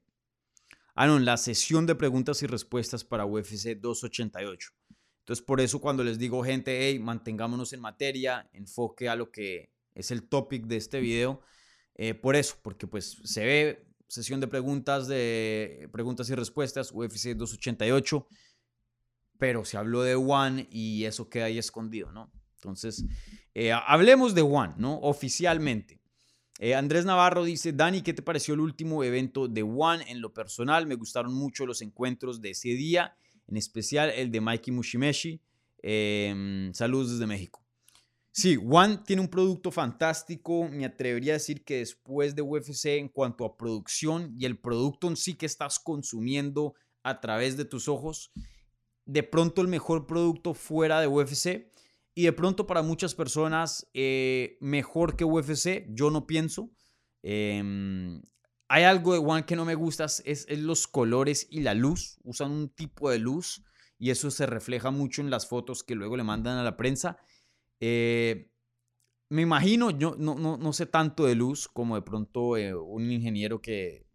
Ah, 1.01 1.07
no, 1.07 1.17
la 1.21 1.37
sesión 1.37 1.87
de 1.87 1.95
preguntas 1.95 2.43
y 2.43 2.49
respuestas 2.49 3.05
para 3.05 3.25
UFC 3.25 3.77
288. 3.79 4.71
Entonces, 5.21 5.45
por 5.45 5.61
eso 5.61 5.81
cuando 5.81 6.03
les 6.03 6.19
digo, 6.19 6.43
gente, 6.43 6.89
hey, 6.89 6.99
mantengámonos 6.99 7.73
en 7.73 7.79
materia, 7.79 8.51
enfoque 8.53 9.09
a 9.09 9.15
lo 9.15 9.31
que 9.31 9.71
es 9.95 10.11
el 10.11 10.29
topic 10.29 10.67
de 10.67 10.77
este 10.77 10.99
video. 10.99 11.41
Eh, 11.95 12.15
por 12.15 12.35
eso, 12.35 12.57
porque 12.63 12.89
pues 12.89 13.17
se 13.23 13.47
ve 13.47 13.87
sesión 14.09 14.41
de 14.41 14.49
preguntas, 14.49 15.07
de 15.07 15.89
preguntas 15.93 16.29
y 16.31 16.35
respuestas, 16.35 16.91
UFC 16.91 17.37
288, 17.37 18.27
pero 19.39 19.65
se 19.65 19.77
habló 19.77 20.03
de 20.03 20.17
One 20.17 20.67
y 20.69 21.05
eso 21.05 21.29
queda 21.29 21.45
ahí 21.45 21.59
escondido, 21.59 22.11
¿no? 22.11 22.33
Entonces, 22.57 23.05
eh, 23.55 23.71
hablemos 23.71 24.35
de 24.35 24.43
One, 24.43 24.75
¿no? 24.79 24.99
Oficialmente. 24.99 25.98
Eh, 26.59 26.75
Andrés 26.75 27.05
Navarro 27.05 27.45
dice, 27.45 27.73
Dani, 27.73 28.03
¿qué 28.03 28.13
te 28.13 28.23
pareció 28.23 28.55
el 28.55 28.61
último 28.61 29.05
evento 29.05 29.47
de 29.47 29.63
One? 29.63 30.05
En 30.09 30.21
lo 30.21 30.35
personal, 30.35 30.87
me 30.87 30.97
gustaron 30.97 31.33
mucho 31.33 31.65
los 31.67 31.83
encuentros 31.83 32.41
de 32.41 32.51
ese 32.51 32.71
día, 32.71 33.17
en 33.47 33.57
especial 33.57 34.11
el 34.11 34.33
de 34.33 34.41
Mikey 34.41 34.75
Mushimeshi. 34.75 35.41
saludos 36.73 37.13
desde 37.13 37.27
México. 37.27 37.63
Sí, 38.33 38.57
One 38.57 38.99
tiene 39.05 39.23
un 39.23 39.29
producto 39.29 39.73
fantástico. 39.73 40.69
Me 40.69 40.85
atrevería 40.85 41.33
a 41.33 41.41
decir 41.41 41.65
que 41.65 41.79
después 41.79 42.37
de 42.37 42.43
UFC, 42.43 42.87
en 42.99 43.09
cuanto 43.09 43.45
a 43.45 43.57
producción 43.57 44.33
y 44.39 44.45
el 44.45 44.59
producto 44.59 45.09
en 45.09 45.17
sí 45.17 45.35
que 45.35 45.47
estás 45.47 45.81
consumiendo 45.81 46.75
a 47.03 47.21
través 47.21 47.57
de 47.57 47.65
tus 47.65 47.89
ojos, 47.89 48.31
de 49.07 49.23
pronto 49.23 49.61
el 49.61 49.69
mejor 49.69 50.07
producto 50.07 50.55
fuera 50.55 51.01
de 51.01 51.09
UFC. 51.09 51.73
Y 52.19 52.25
de 52.25 52.33
pronto 52.33 52.67
para 52.67 52.83
muchas 52.83 53.15
personas, 53.15 53.89
eh, 53.95 54.59
mejor 54.61 55.15
que 55.15 55.25
UFC, 55.25 55.87
yo 55.91 56.11
no 56.11 56.27
pienso. 56.27 56.69
Em, 57.23 58.21
hay 58.67 58.83
algo 58.83 59.13
de 59.13 59.21
One 59.21 59.47
que 59.47 59.55
no 59.55 59.65
me 59.65 59.77
gusta, 59.77 60.07
es, 60.07 60.47
los 60.51 60.89
colores 60.89 61.47
y 61.49 61.61
la 61.61 61.75
luz. 61.75 62.19
Usan 62.25 62.51
un 62.51 62.71
tipo 62.71 63.09
de 63.09 63.21
luz 63.21 63.63
y 64.01 64.11
eso 64.11 64.33
se 64.33 64.47
refleja 64.47 64.91
mucho 64.91 65.23
en 65.23 65.31
las 65.31 65.47
fotos 65.47 65.85
que 65.85 65.95
luego 65.95 66.17
le 66.17 66.25
mandan 66.25 66.59
a 66.59 66.65
la 66.65 66.77
prensa. 66.77 67.19
Eh, 67.79 68.51
me 69.29 69.43
imagino, 69.43 69.93
yo 69.93 70.17
no, 70.19 70.35
no, 70.35 70.57
no, 70.57 70.73
sé 70.73 70.87
tanto 70.87 71.25
de 71.25 71.37
luz 71.37 71.69
como 71.69 71.95
de 71.95 72.03
pronto 72.03 72.57
eh, 72.57 72.75
un 72.75 73.13
ingeniero 73.13 73.63
que 73.63 74.09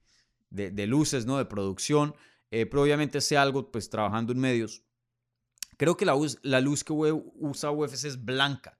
de, 0.50 0.72
de, 0.72 0.88
luces, 0.88 1.26
¿no? 1.26 1.38
De 1.38 1.46
producción, 1.46 2.16
eh, 2.52 2.66
pero 2.66 2.84
obviamente 2.84 3.22
sé 3.22 3.38
algo 3.38 3.72
pues 3.72 3.90
trabajando 3.90 4.34
en 4.34 4.40
medios. 4.40 4.84
Creo 5.78 5.98
que 5.98 6.06
la, 6.06 6.16
la 6.42 6.62
luz 6.62 6.84
que 6.84 6.94
usa 6.94 7.72
UFC 7.72 8.06
es 8.06 8.24
blanca. 8.24 8.80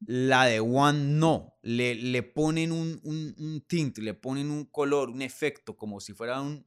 La 0.00 0.44
de 0.44 0.60
One 0.60 0.98
no. 1.18 1.54
Le, 1.62 1.94
le 1.94 2.22
ponen 2.22 2.72
un, 2.72 3.00
un, 3.04 3.60
tint, 3.66 3.98
le 3.98 4.14
ponen 4.14 4.50
un 4.50 4.66
color, 4.66 5.10
un 5.10 5.22
efecto, 5.22 5.76
como 5.76 6.00
si 6.00 6.12
fuera 6.12 6.40
un, 6.40 6.66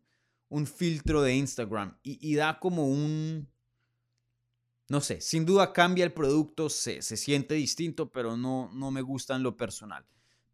un 0.50 0.68
filtro 0.68 1.22
de 1.22 1.36
Instagram. 1.36 1.98
Y, 2.04 2.36
da 2.36 2.60
como 2.60 2.88
un. 2.88 3.50
No 4.88 5.02
sé, 5.02 5.22
sin 5.22 5.46
duda 5.46 5.72
cambia 5.72 6.04
el 6.04 6.14
producto, 6.14 6.68
se, 6.68 7.04
se 7.04 7.16
siente 7.16 7.54
distinto, 7.54 8.12
pero 8.12 8.36
no, 8.36 8.72
no 8.74 8.90
me 8.90 9.02
gusta 9.02 9.36
en 9.36 9.44
lo 9.44 9.56
personal. 9.56 10.04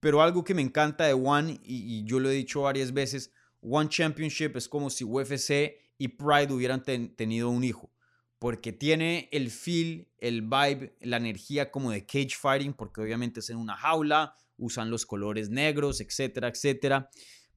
Pero 0.02 0.22
algo 0.22 0.44
que 0.44 0.54
me 0.54 0.62
encanta 0.62 1.06
de 1.06 1.13
One, 1.13 1.62
y, 1.63 2.04
yo 2.04 2.20
lo 2.20 2.30
he 2.30 2.34
dicho 2.34 2.62
varias 2.62 2.94
veces, 2.94 3.32
One 3.62 3.89
Championship 3.89 4.58
es 4.58 4.68
como 4.68 4.89
si 4.89 5.06
UFC 5.06 5.80
y 5.98 6.10
Pride 6.10 6.52
hubieran 6.52 6.84
tenido 6.84 7.50
un 7.50 7.63
hijo 7.63 7.95
porque 8.39 8.74
tiene 8.74 9.30
el 9.32 9.50
feel, 9.50 10.08
el 10.17 10.41
vibe, 10.41 10.95
la 11.02 11.17
energía 11.17 11.71
como 11.71 11.91
de 11.91 12.06
cage 12.06 12.36
fighting, 12.39 12.74
porque 12.74 13.02
obviamente 13.02 13.39
es 13.39 13.50
en 13.50 13.58
una 13.58 13.78
jaula, 13.78 14.36
usan 14.58 14.89
los 14.89 15.06
colores 15.06 15.50
negros, 15.50 16.02
etcétera, 16.02 16.50
etcétera. 16.50 17.10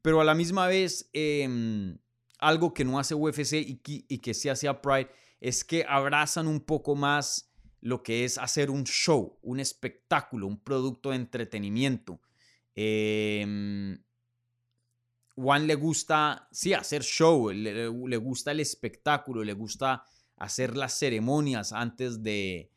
Pero 0.03 0.21
a 0.21 0.25
la 0.25 0.35
misma 0.35 0.67
vez, 0.67 1.11
em, 1.13 1.99
algo 2.39 2.73
que 2.73 2.85
no 2.85 2.99
hace 2.99 3.15
UFC 3.15 3.55
y 3.55 3.77
que, 3.77 4.05
y 4.09 4.19
que 4.19 4.35
sí 4.35 4.49
hace 4.49 4.73
Pride 4.75 5.11
es 5.41 5.65
que 5.65 5.85
abrazan 5.89 6.47
un 6.47 6.61
poco 6.61 6.95
más 6.95 7.53
lo 7.81 8.03
que 8.03 8.25
es 8.25 8.39
hacer 8.39 8.71
un 8.71 8.85
show, 8.85 9.39
un 9.43 9.61
espectáculo, 9.61 10.47
un 10.47 10.63
producto 10.63 11.11
de 11.11 11.17
entretenimiento. 11.17 12.21
Eh, 12.75 13.99
Juan 15.35 15.67
le 15.69 15.75
gusta, 15.77 16.49
sí, 16.51 16.73
hacer 16.73 17.03
show, 17.03 17.51
le 17.51 18.17
gusta 18.17 18.51
el 18.51 18.61
espectáculo, 18.61 19.45
le 19.45 19.53
gusta 19.53 20.03
hacer 20.39 20.77
las 20.77 20.99
ceremonias 20.99 21.73
antes 21.73 22.23
de, 22.23 22.71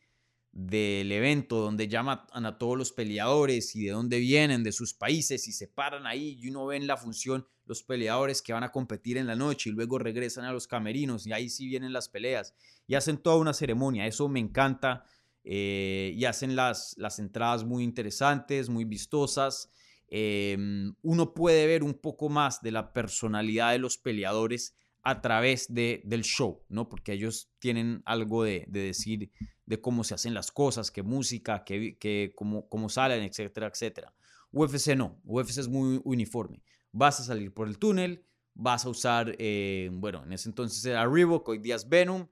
del 0.52 1.12
evento 1.12 1.62
donde 1.62 1.88
llaman 1.88 2.22
a 2.34 2.58
todos 2.58 2.78
los 2.78 2.92
peleadores 2.92 3.76
y 3.76 3.86
de 3.86 3.92
dónde 3.92 4.20
vienen, 4.20 4.64
de 4.64 4.74
sus 4.74 4.94
países 4.94 5.48
y 5.48 5.54
se 5.54 5.68
paran 5.68 6.06
ahí 6.06 6.38
y 6.42 6.50
uno 6.50 6.66
ve 6.66 6.76
en 6.76 6.88
la 6.88 6.98
función 6.98 7.48
los 7.66 7.84
peleadores 7.84 8.42
que 8.42 8.52
van 8.52 8.64
a 8.64 8.72
competir 8.72 9.18
en 9.18 9.28
la 9.28 9.36
noche 9.36 9.70
y 9.70 9.74
luego 9.74 9.98
regresan 9.98 10.44
a 10.44 10.52
los 10.52 10.68
camerinos 10.68 11.26
y 11.26 11.32
ahí 11.32 11.50
sí 11.50 11.68
vienen 11.68 11.94
las 11.94 12.10
peleas 12.10 12.54
y 12.86 12.96
hacen 12.96 13.18
toda 13.18 13.38
una 13.38 13.54
ceremonia, 13.54 14.06
eso 14.08 14.28
me 14.28 14.42
encanta 14.42 15.06
eh, 15.44 16.12
y 16.16 16.26
hacen 16.26 16.56
las, 16.58 16.96
las 16.98 17.20
entradas 17.20 17.64
muy 17.64 17.84
interesantes, 17.84 18.70
muy 18.70 18.84
vistosas. 18.84 19.72
Em, 20.08 20.94
uno 21.02 21.34
puede 21.34 21.66
ver 21.66 21.84
un 21.84 21.94
poco 21.94 22.28
más 22.28 22.62
de 22.62 22.72
la 22.72 22.92
personalidad 22.92 23.72
de 23.72 23.80
los 23.80 23.98
peleadores 23.98 24.76
a 25.04 25.22
través 25.22 25.74
de, 25.74 26.02
del 26.06 26.24
show, 26.24 26.64
¿no? 26.70 26.88
Porque 26.88 27.14
ellos 27.14 27.50
tienen 27.60 28.04
algo 28.06 28.44
de, 28.44 28.66
decir 28.68 29.32
de 29.66 29.82
cómo 29.82 30.04
se 30.04 30.14
hacen 30.14 30.34
las 30.34 30.52
cosas, 30.52 30.92
qué 30.92 31.02
música, 31.02 31.64
qué, 31.64 31.98
qué, 32.00 32.34
cómo, 32.36 32.68
cómo 32.70 32.90
salen, 32.90 33.24
etcétera, 33.24 33.68
etcétera. 33.68 34.14
UFC 34.52 34.96
no, 34.96 35.20
UFC 35.24 35.58
es 35.60 35.68
muy 35.68 36.02
uniforme. 36.04 36.62
Vas 36.92 37.20
a 37.20 37.24
salir 37.24 37.54
por 37.54 37.68
el 37.68 37.80
túnel, 37.80 38.26
vas 38.54 38.86
a 38.86 38.90
usar, 38.90 39.36
eh, 39.40 39.90
bueno, 39.94 40.24
en 40.24 40.34
ese 40.34 40.50
entonces 40.50 40.84
era 40.86 41.08
Reebok, 41.08 41.48
hoy 41.48 41.58
día 41.58 41.76
es 41.76 41.88
Venom. 41.88 42.28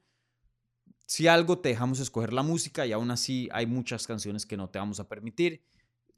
Si 1.05 1.27
algo 1.27 1.57
te 1.57 1.69
dejamos 1.69 1.99
escoger 1.99 2.33
la 2.33 2.43
música 2.43 2.85
y 2.85 2.91
aún 2.91 3.09
así 3.09 3.49
hay 3.51 3.65
muchas 3.65 4.05
canciones 4.05 4.45
que 4.45 4.57
no 4.57 4.69
te 4.69 4.77
vamos 4.77 4.99
a 4.99 5.07
permitir. 5.07 5.63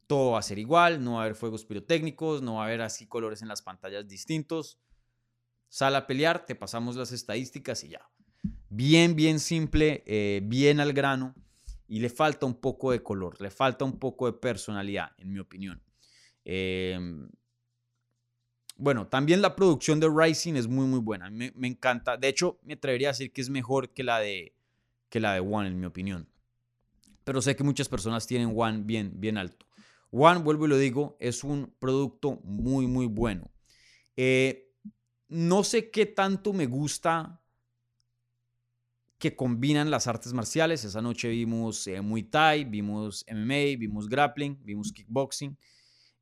Todo 0.05 0.31
va 0.31 0.39
a 0.39 0.41
ser 0.41 0.59
igual, 0.59 1.01
no 1.01 1.13
va 1.13 1.19
a 1.19 1.23
haber 1.23 1.35
fuegos 1.35 1.63
pirotécnicos, 1.63 2.41
no 2.41 2.55
va 2.55 2.63
a 2.63 2.65
haber 2.65 2.81
así 2.81 3.07
colores 3.07 3.41
en 3.41 3.47
las 3.47 3.61
pantallas 3.61 4.05
distintos 4.05 4.79
sal 5.71 5.95
a 5.95 6.05
pelear, 6.05 6.45
te 6.45 6.53
pasamos 6.53 6.97
las 6.97 7.13
estadísticas 7.13 7.85
y 7.85 7.89
ya. 7.89 8.01
Bien, 8.69 9.15
bien 9.15 9.39
simple, 9.39 10.03
eh, 10.05 10.41
bien 10.43 10.81
al 10.81 10.91
grano 10.91 11.33
y 11.87 11.99
le 11.99 12.09
falta 12.09 12.45
un 12.45 12.55
poco 12.55 12.91
de 12.91 13.01
color, 13.01 13.39
le 13.39 13.49
falta 13.49 13.85
un 13.85 13.97
poco 13.97 14.25
de 14.25 14.33
personalidad, 14.33 15.13
en 15.17 15.31
mi 15.31 15.39
opinión. 15.39 15.81
Em, 16.43 17.29
bueno, 18.75 19.07
también 19.07 19.41
la 19.41 19.55
producción 19.55 20.01
de 20.01 20.09
Rising 20.13 20.55
es 20.55 20.67
muy, 20.67 20.85
muy 20.87 20.99
buena. 20.99 21.29
Me, 21.29 21.53
encanta. 21.67 22.17
De 22.17 22.27
hecho, 22.27 22.59
me 22.63 22.73
atrevería 22.73 23.09
a 23.09 23.11
decir 23.13 23.31
que 23.31 23.39
es 23.39 23.49
mejor 23.49 23.93
que 23.93 24.03
la 24.03 24.19
de, 24.19 24.53
que 25.09 25.21
la 25.21 25.33
de 25.33 25.39
One, 25.39 25.69
en 25.69 25.79
mi 25.79 25.85
opinión. 25.85 26.27
Pero 27.23 27.41
sé 27.41 27.55
que 27.55 27.63
muchas 27.63 27.87
personas 27.87 28.27
tienen 28.27 28.53
One 28.53 28.81
bien, 28.83 29.13
bien 29.21 29.37
alto. 29.37 29.67
One, 30.11 30.39
vuelvo 30.39 30.65
y 30.65 30.69
lo 30.69 30.77
digo, 30.77 31.15
es 31.21 31.45
un 31.45 31.73
producto 31.79 32.41
muy, 32.43 32.87
muy 32.87 33.05
bueno. 33.05 33.49
Eh, 34.17 34.70
no 35.31 35.63
sé 35.63 35.89
qué 35.91 36.05
tanto 36.05 36.51
me 36.51 36.65
gusta 36.65 37.41
que 39.17 39.33
combinan 39.33 39.89
las 39.89 40.07
artes 40.07 40.33
marciales. 40.33 40.83
Esa 40.83 41.01
noche 41.01 41.29
vimos 41.29 41.87
eh, 41.87 42.01
Muay 42.01 42.23
Thai, 42.23 42.65
vimos 42.65 43.23
MMA, 43.29 43.79
vimos 43.79 44.09
grappling, 44.09 44.59
vimos 44.61 44.91
kickboxing. 44.91 45.57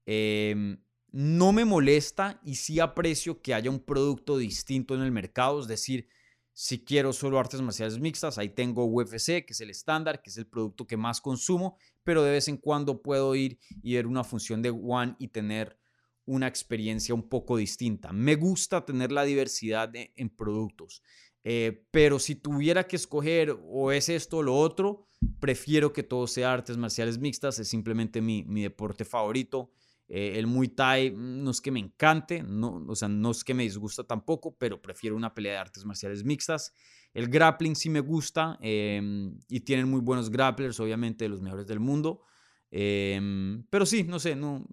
Em, 0.06 0.78
no 1.12 1.52
me 1.52 1.66
molesta 1.66 2.40
y 2.44 2.54
sí 2.54 2.80
aprecio 2.80 3.42
que 3.42 3.56
haya 3.56 3.72
un 3.72 3.80
producto 3.80 4.38
distinto 4.38 4.94
en 4.94 5.02
el 5.02 5.12
mercado. 5.12 5.60
Es 5.60 5.68
decir, 5.68 6.08
si 6.54 6.84
quiero 6.86 7.12
solo 7.12 7.40
artes 7.40 7.62
marciales 7.62 7.98
mixtas, 7.98 8.38
ahí 8.38 8.50
tengo 8.50 8.86
UFC, 8.86 9.44
que 9.44 9.54
es 9.54 9.62
el 9.62 9.72
estándar, 9.72 10.22
que 10.22 10.30
es 10.30 10.38
el 10.38 10.46
producto 10.46 10.86
que 10.86 10.98
más 10.98 11.20
consumo, 11.20 11.78
pero 12.04 12.22
de 12.22 12.30
vez 12.30 12.48
en 12.48 12.58
cuando 12.58 13.02
puedo 13.02 13.34
ir 13.34 13.58
y 13.82 13.96
ver 13.96 14.06
una 14.06 14.24
función 14.24 14.62
de 14.62 14.70
One 14.70 15.16
y 15.18 15.30
tener 15.30 15.79
una 16.30 16.48
experiencia 16.48 17.16
un 17.16 17.28
poco 17.28 17.58
distinta. 17.58 18.14
Me 18.14 18.36
gusta 18.36 18.86
tener 18.86 19.12
la 19.12 19.24
diversidad 19.24 19.92
en 19.94 20.30
productos, 20.30 21.02
eh, 21.44 21.88
pero 21.92 22.20
si 22.20 22.36
tuviera 22.36 22.86
que 22.86 22.96
escoger 22.96 23.58
o 23.64 23.92
es 23.92 24.10
esto 24.10 24.38
o 24.38 24.44
lo 24.44 24.56
otro, 24.56 25.08
prefiero 25.40 25.94
que 25.94 26.04
todo 26.04 26.28
sea 26.28 26.54
artes 26.54 26.78
marciales 26.78 27.18
mixtas, 27.18 27.60
es 27.60 27.68
simplemente 27.68 28.22
mi, 28.22 28.44
deporte 28.44 29.06
favorito. 29.06 29.72
Eh, 30.08 30.34
el 30.38 30.48
Muay 30.48 30.70
Thai 30.70 31.12
mm, 31.12 31.44
no 31.44 31.52
es 31.52 31.62
que 31.62 31.72
me 31.72 31.80
encante, 31.80 32.44
no, 32.44 32.86
o 32.88 32.96
sea, 32.96 33.08
no 33.08 33.32
es 33.32 33.44
que 33.44 33.54
me 33.54 33.64
disgusta 33.64 34.04
tampoco, 34.04 34.56
pero 34.58 34.82
prefiero 34.82 35.16
una 35.16 35.34
pelea 35.34 35.54
de 35.54 35.60
artes 35.60 35.86
marciales 35.86 36.24
mixtas. 36.24 36.74
El 37.14 37.28
grappling 37.28 37.76
sí 37.76 37.90
me 37.90 38.02
gusta 38.02 38.58
em, 38.62 39.40
y 39.48 39.62
tienen 39.62 39.90
muy 39.90 40.02
buenos 40.02 40.30
grapplers, 40.30 40.80
obviamente, 40.80 41.26
de 41.26 41.30
los 41.30 41.42
mejores 41.42 41.68
del 41.68 41.80
mundo. 41.80 42.22
Em, 42.72 43.64
pero 43.70 43.86
sí, 43.86 44.04
no 44.04 44.20
sé, 44.20 44.36
no, 44.36 44.68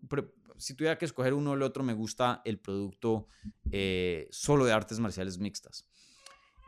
si 0.59 0.75
tuviera 0.75 0.99
que 0.99 1.05
escoger 1.05 1.35
uno 1.35 1.53
o 1.53 1.55
el 1.55 1.63
otro, 1.63 1.83
me 1.83 1.95
gusta 1.95 2.43
el 2.45 2.59
producto 2.59 3.27
eh, 3.71 4.29
solo 4.31 4.65
de 4.65 4.73
artes 4.73 4.99
marciales 4.99 5.39
mixtas. 5.39 5.87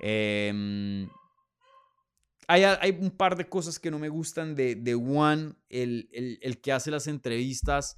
Em, 0.01 1.09
hay, 2.47 2.65
hay, 2.65 2.97
un 3.01 3.11
par 3.11 3.37
de 3.37 3.49
cosas 3.49 3.79
que 3.79 3.91
no 3.91 3.99
me 3.99 4.09
gustan 4.09 4.55
de, 4.55 4.75
de 4.75 4.95
One, 4.95 5.55
el, 5.69 6.09
el, 6.13 6.39
el, 6.41 6.61
que 6.61 6.73
hace 6.73 6.91
las 6.91 7.07
entrevistas. 7.07 7.97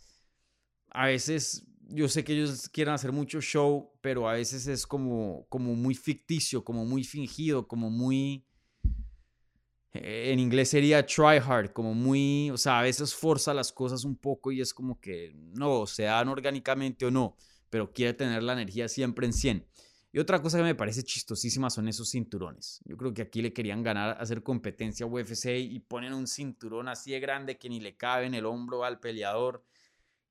A 0.91 1.07
veces, 1.07 1.67
yo 1.89 2.09
sé 2.09 2.25
que 2.25 2.33
ellos 2.33 2.69
quieren 2.69 2.95
hacer 2.95 3.13
mucho 3.13 3.41
show, 3.41 3.93
pero 4.01 4.29
a 4.29 4.35
veces 4.35 4.67
es 4.67 4.87
como, 4.87 5.47
como 5.49 5.75
muy 5.75 5.95
ficticio, 5.95 6.65
como 6.65 6.85
muy 6.85 7.05
fingido, 7.05 7.69
como 7.69 7.91
muy 7.91 8.47
en 9.93 10.39
inglés 10.39 10.71
sería 10.71 11.05
try 11.05 11.39
hard, 11.39 11.73
como 11.73 11.95
muy, 11.95 12.51
o 12.51 12.57
sea, 12.57 12.79
a 12.79 12.83
veces 12.83 13.15
forza 13.15 13.53
las 13.53 13.73
cosas 13.73 14.05
un 14.05 14.17
poco 14.17 14.53
y 14.53 14.61
es 14.61 14.73
como 14.73 15.01
que 15.01 15.33
no, 15.35 15.87
se 15.87 16.05
dan 16.05 16.29
orgánicamente 16.29 17.07
o 17.07 17.11
no, 17.11 17.37
pero 17.71 17.93
quiere 17.93 18.15
tener 18.15 18.43
la 18.43 18.53
energía 18.53 18.89
siempre 18.89 19.27
en 19.27 19.33
100. 19.33 19.67
Y 20.13 20.19
otra 20.19 20.43
cosa 20.43 20.59
que 20.59 20.65
me 20.65 20.75
parece 20.75 21.05
chistosísima 21.05 21.71
son 21.71 21.87
esos 21.87 22.11
cinturones. 22.11 22.81
Yo 22.85 22.97
creo 22.97 23.15
que 23.15 23.23
aquí 23.23 23.43
le 23.43 23.53
querían 23.53 23.83
ganar, 23.83 24.17
hacer 24.21 24.43
competencia 24.43 25.07
a 25.07 25.09
UFC 25.09 25.47
y 25.59 25.79
ponen 25.81 26.15
un 26.15 26.27
cinturón 26.27 26.89
así 26.89 27.13
de 27.13 27.21
grande 27.21 27.59
que 27.59 27.69
ni 27.69 27.79
le 27.79 27.97
cabe 27.97 28.27
en 28.27 28.35
el 28.35 28.47
hombro 28.47 28.85
al 28.85 28.99
peleador. 28.99 29.65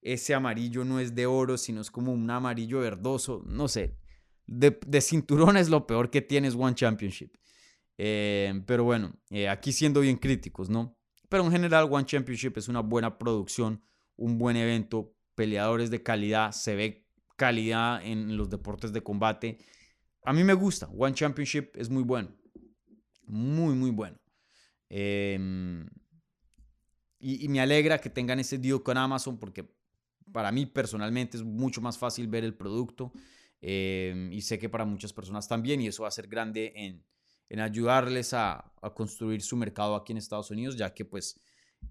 Ese 0.01 0.34
amarillo 0.34 0.84
no 0.84 0.99
es 0.99 1.15
de 1.15 1.27
oro, 1.27 1.57
sino 1.57 1.79
es 1.79 1.91
como 1.91 2.11
un 2.11 2.29
amarillo 2.29 2.79
verdoso. 2.79 3.41
No 3.45 3.69
sé. 3.69 3.95
De, 4.47 4.77
de 4.86 4.99
cinturón 4.99 5.55
es 5.55 5.69
lo 5.69 5.88
peor 5.88 6.09
que 6.09 6.21
tienes 6.21 6.55
One 6.55 6.75
Championship. 6.75 7.34
Eh, 8.01 8.63
pero 8.65 8.85
bueno, 8.85 9.11
eh, 9.29 9.49
aquí 9.49 9.73
siendo 9.73 9.99
bien 9.99 10.15
críticos, 10.15 10.69
¿no? 10.69 10.97
Pero 11.27 11.43
en 11.43 11.51
general 11.51 11.89
One 11.91 12.05
Championship 12.05 12.53
es 12.55 12.69
una 12.69 12.79
buena 12.79 13.17
producción, 13.17 13.83
un 14.15 14.37
buen 14.37 14.55
evento, 14.55 15.13
peleadores 15.35 15.91
de 15.91 16.01
calidad, 16.01 16.53
se 16.53 16.75
ve 16.75 17.05
calidad 17.35 18.01
en 18.01 18.37
los 18.37 18.49
deportes 18.49 18.93
de 18.93 19.03
combate. 19.03 19.57
A 20.23 20.31
mí 20.31 20.45
me 20.45 20.53
gusta, 20.53 20.87
One 20.87 21.13
Championship 21.13 21.75
es 21.75 21.89
muy 21.89 22.03
bueno, 22.03 22.33
muy, 23.25 23.75
muy 23.75 23.91
bueno. 23.91 24.17
Em, 24.87 25.85
y, 27.19 27.49
me 27.49 27.59
alegra 27.59 27.99
que 27.99 28.09
tengan 28.09 28.39
ese 28.39 28.57
deal 28.57 28.81
con 28.81 28.95
Amazon 28.95 29.37
porque 29.37 29.69
para 30.31 30.53
mí 30.53 30.65
personalmente 30.65 31.35
es 31.35 31.43
mucho 31.43 31.81
más 31.81 31.97
fácil 31.97 32.29
ver 32.29 32.45
el 32.45 32.55
producto 32.55 33.11
eh, 33.61 34.29
y 34.31 34.41
sé 34.41 34.57
que 34.57 34.69
para 34.69 34.85
muchas 34.85 35.11
personas 35.11 35.49
también 35.49 35.81
y 35.81 35.87
eso 35.87 36.03
va 36.03 36.07
a 36.07 36.11
ser 36.11 36.27
grande 36.27 36.71
en, 36.75 37.03
en 37.49 37.59
ayudarles 37.59 38.33
a, 38.33 38.71
a, 38.81 38.93
construir 38.93 39.41
su 39.41 39.57
mercado 39.57 39.95
aquí 39.95 40.11
en 40.11 40.17
Estados 40.17 40.51
Unidos, 40.51 40.77
ya 40.77 40.93
que 40.93 41.03
pues 41.03 41.39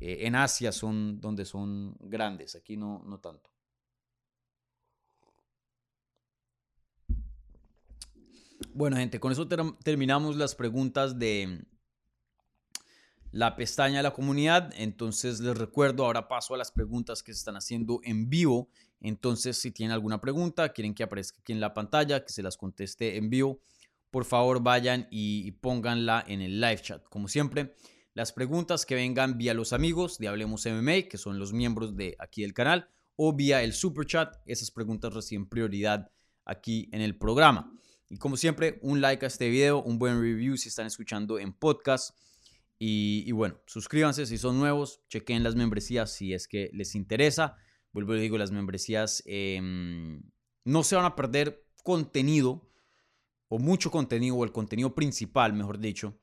eh, 0.01 0.19
en 0.21 0.37
Asia 0.37 0.73
son 0.73 1.21
donde 1.21 1.45
son 1.45 1.97
grandes, 2.01 2.55
aquí 2.55 2.77
no, 2.77 3.03
no 3.05 3.19
tanto. 3.19 3.51
Bueno, 8.75 8.97
gente, 8.97 9.19
con 9.19 9.33
eso 9.33 9.49
ter 9.49 9.61
terminamos 9.83 10.37
las 10.37 10.55
preguntas 10.55 11.19
de 11.19 11.65
la 13.33 13.57
pestaña 13.57 13.99
de 13.99 14.03
la 14.03 14.13
comunidad. 14.13 14.73
Entonces 14.77 15.41
les 15.41 15.57
recuerdo, 15.57 16.05
ahora 16.05 16.29
paso 16.29 16.55
a 16.55 16.59
las 16.59 16.71
preguntas 16.71 17.23
que 17.23 17.33
se 17.33 17.39
están 17.39 17.57
haciendo 17.57 18.01
en 18.05 18.29
vivo. 18.29 18.69
Entonces, 19.01 19.57
si 19.59 19.71
tienen 19.71 19.93
alguna 19.93 20.21
pregunta, 20.21 20.73
quieren 20.73 20.95
que 20.95 21.03
aparezca 21.03 21.41
aquí 21.41 21.53
en 21.53 21.61
la 21.61 21.75
pantalla, 21.75 22.25
que 22.25 22.33
se 22.33 22.43
las 22.43 22.57
conteste 22.57 23.17
en 23.17 23.31
vivo, 23.31 23.61
por 24.11 24.25
favor 24.25 24.63
vayan 24.63 25.07
y, 25.11 25.51
pónganla 25.53 26.25
en 26.27 26.41
el 26.41 26.61
live 26.61 26.81
chat. 26.81 27.05
Como 27.05 27.29
siempre, 27.29 27.75
las 28.15 28.33
preguntas 28.33 28.87
que 28.87 28.95
vengan 28.95 29.39
vía 29.39 29.55
los 29.55 29.73
amigos 29.73 30.19
de 30.19 30.29
Hablemos 30.29 30.67
MMA, 30.67 31.09
que 31.09 31.19
son 31.19 31.39
los 31.39 31.53
miembros 31.53 31.97
de 31.97 32.17
aquí 32.19 32.43
del 32.43 32.55
canal, 32.55 32.89
o 33.17 33.35
vía 33.35 33.63
el 33.63 33.73
super 33.73 34.07
chat, 34.07 34.37
esas 34.47 34.71
preguntas 34.71 35.13
reciben 35.13 35.47
prioridad 35.47 36.11
aquí 36.45 36.89
en 36.93 37.01
el 37.01 37.19
programa. 37.19 37.73
Y 38.09 38.17
como 38.17 38.37
siempre, 38.37 38.79
un 38.83 39.01
like 39.01 39.25
a 39.25 39.29
este 39.29 39.49
video, 39.51 39.83
un 39.83 39.99
buen 39.99 40.21
review 40.21 40.57
si 40.57 40.69
están 40.69 40.87
escuchando 40.87 41.39
en 41.39 41.53
podcast. 41.53 42.17
Y, 42.81 43.31
bueno, 43.33 43.61
suscríbanse 43.67 44.25
si 44.25 44.39
son 44.39 44.59
nuevos, 44.59 45.03
chequen 45.09 45.43
las 45.43 45.57
membresías 45.57 46.13
si 46.13 46.33
es 46.33 46.47
que 46.47 46.71
les 46.73 46.95
interesa. 46.95 47.57
Vuelvo 47.93 48.15
y 48.15 48.21
digo, 48.21 48.39
las 48.39 48.53
membresías 48.53 49.23
em, 49.27 50.23
no 50.65 50.85
se 50.85 50.95
van 50.95 51.05
a 51.05 51.17
perder 51.17 51.67
contenido 51.83 52.68
o 53.49 53.59
mucho 53.59 53.91
contenido 53.91 54.37
o 54.37 54.45
el 54.45 54.53
contenido 54.53 54.95
principal, 54.95 55.53
mejor 55.53 55.79
dicho, 55.79 56.19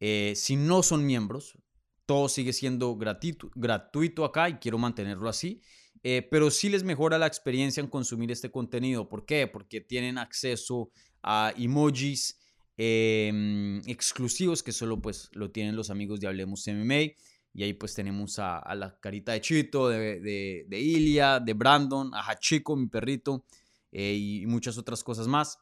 eh, 0.00 0.32
si 0.36 0.56
no 0.56 0.82
son 0.82 1.06
miembros. 1.06 1.58
Todo 2.06 2.28
sigue 2.30 2.54
siendo 2.54 2.96
gratuito, 2.96 3.50
gratuito 3.54 4.24
acá 4.24 4.48
y 4.48 4.54
quiero 4.54 4.78
mantenerlo 4.78 5.28
así. 5.28 5.60
Eh, 6.02 6.26
pero 6.30 6.50
sí 6.50 6.68
les 6.68 6.84
mejora 6.84 7.18
la 7.18 7.26
experiencia 7.26 7.82
en 7.82 7.88
consumir 7.88 8.30
este 8.30 8.50
contenido. 8.50 9.08
¿Por 9.08 9.26
qué? 9.26 9.46
Porque 9.46 9.80
tienen 9.80 10.16
acceso 10.16 10.90
a 11.22 11.52
emojis 11.56 12.38
em, 12.76 13.82
exclusivos 13.86 14.62
que 14.62 14.72
solo 14.72 15.02
pues 15.02 15.28
lo 15.32 15.50
tienen 15.50 15.76
los 15.76 15.90
amigos 15.90 16.20
de 16.20 16.28
Hablemos 16.28 16.66
MMA. 16.66 17.12
Y 17.52 17.62
ahí 17.64 17.72
pues 17.72 17.94
tenemos 17.94 18.38
a, 18.38 18.62
la 18.74 18.98
carita 19.00 19.32
de 19.32 19.40
Chito, 19.40 19.88
de, 19.88 20.20
de, 20.20 20.64
de, 20.68 20.80
Ilia, 20.80 21.40
de 21.40 21.54
Brandon, 21.54 22.14
a 22.14 22.20
Hachiko, 22.20 22.76
mi 22.76 22.86
perrito, 22.86 23.44
eh, 23.90 24.14
y 24.14 24.46
muchas 24.46 24.78
otras 24.78 25.02
cosas 25.02 25.26
más. 25.26 25.58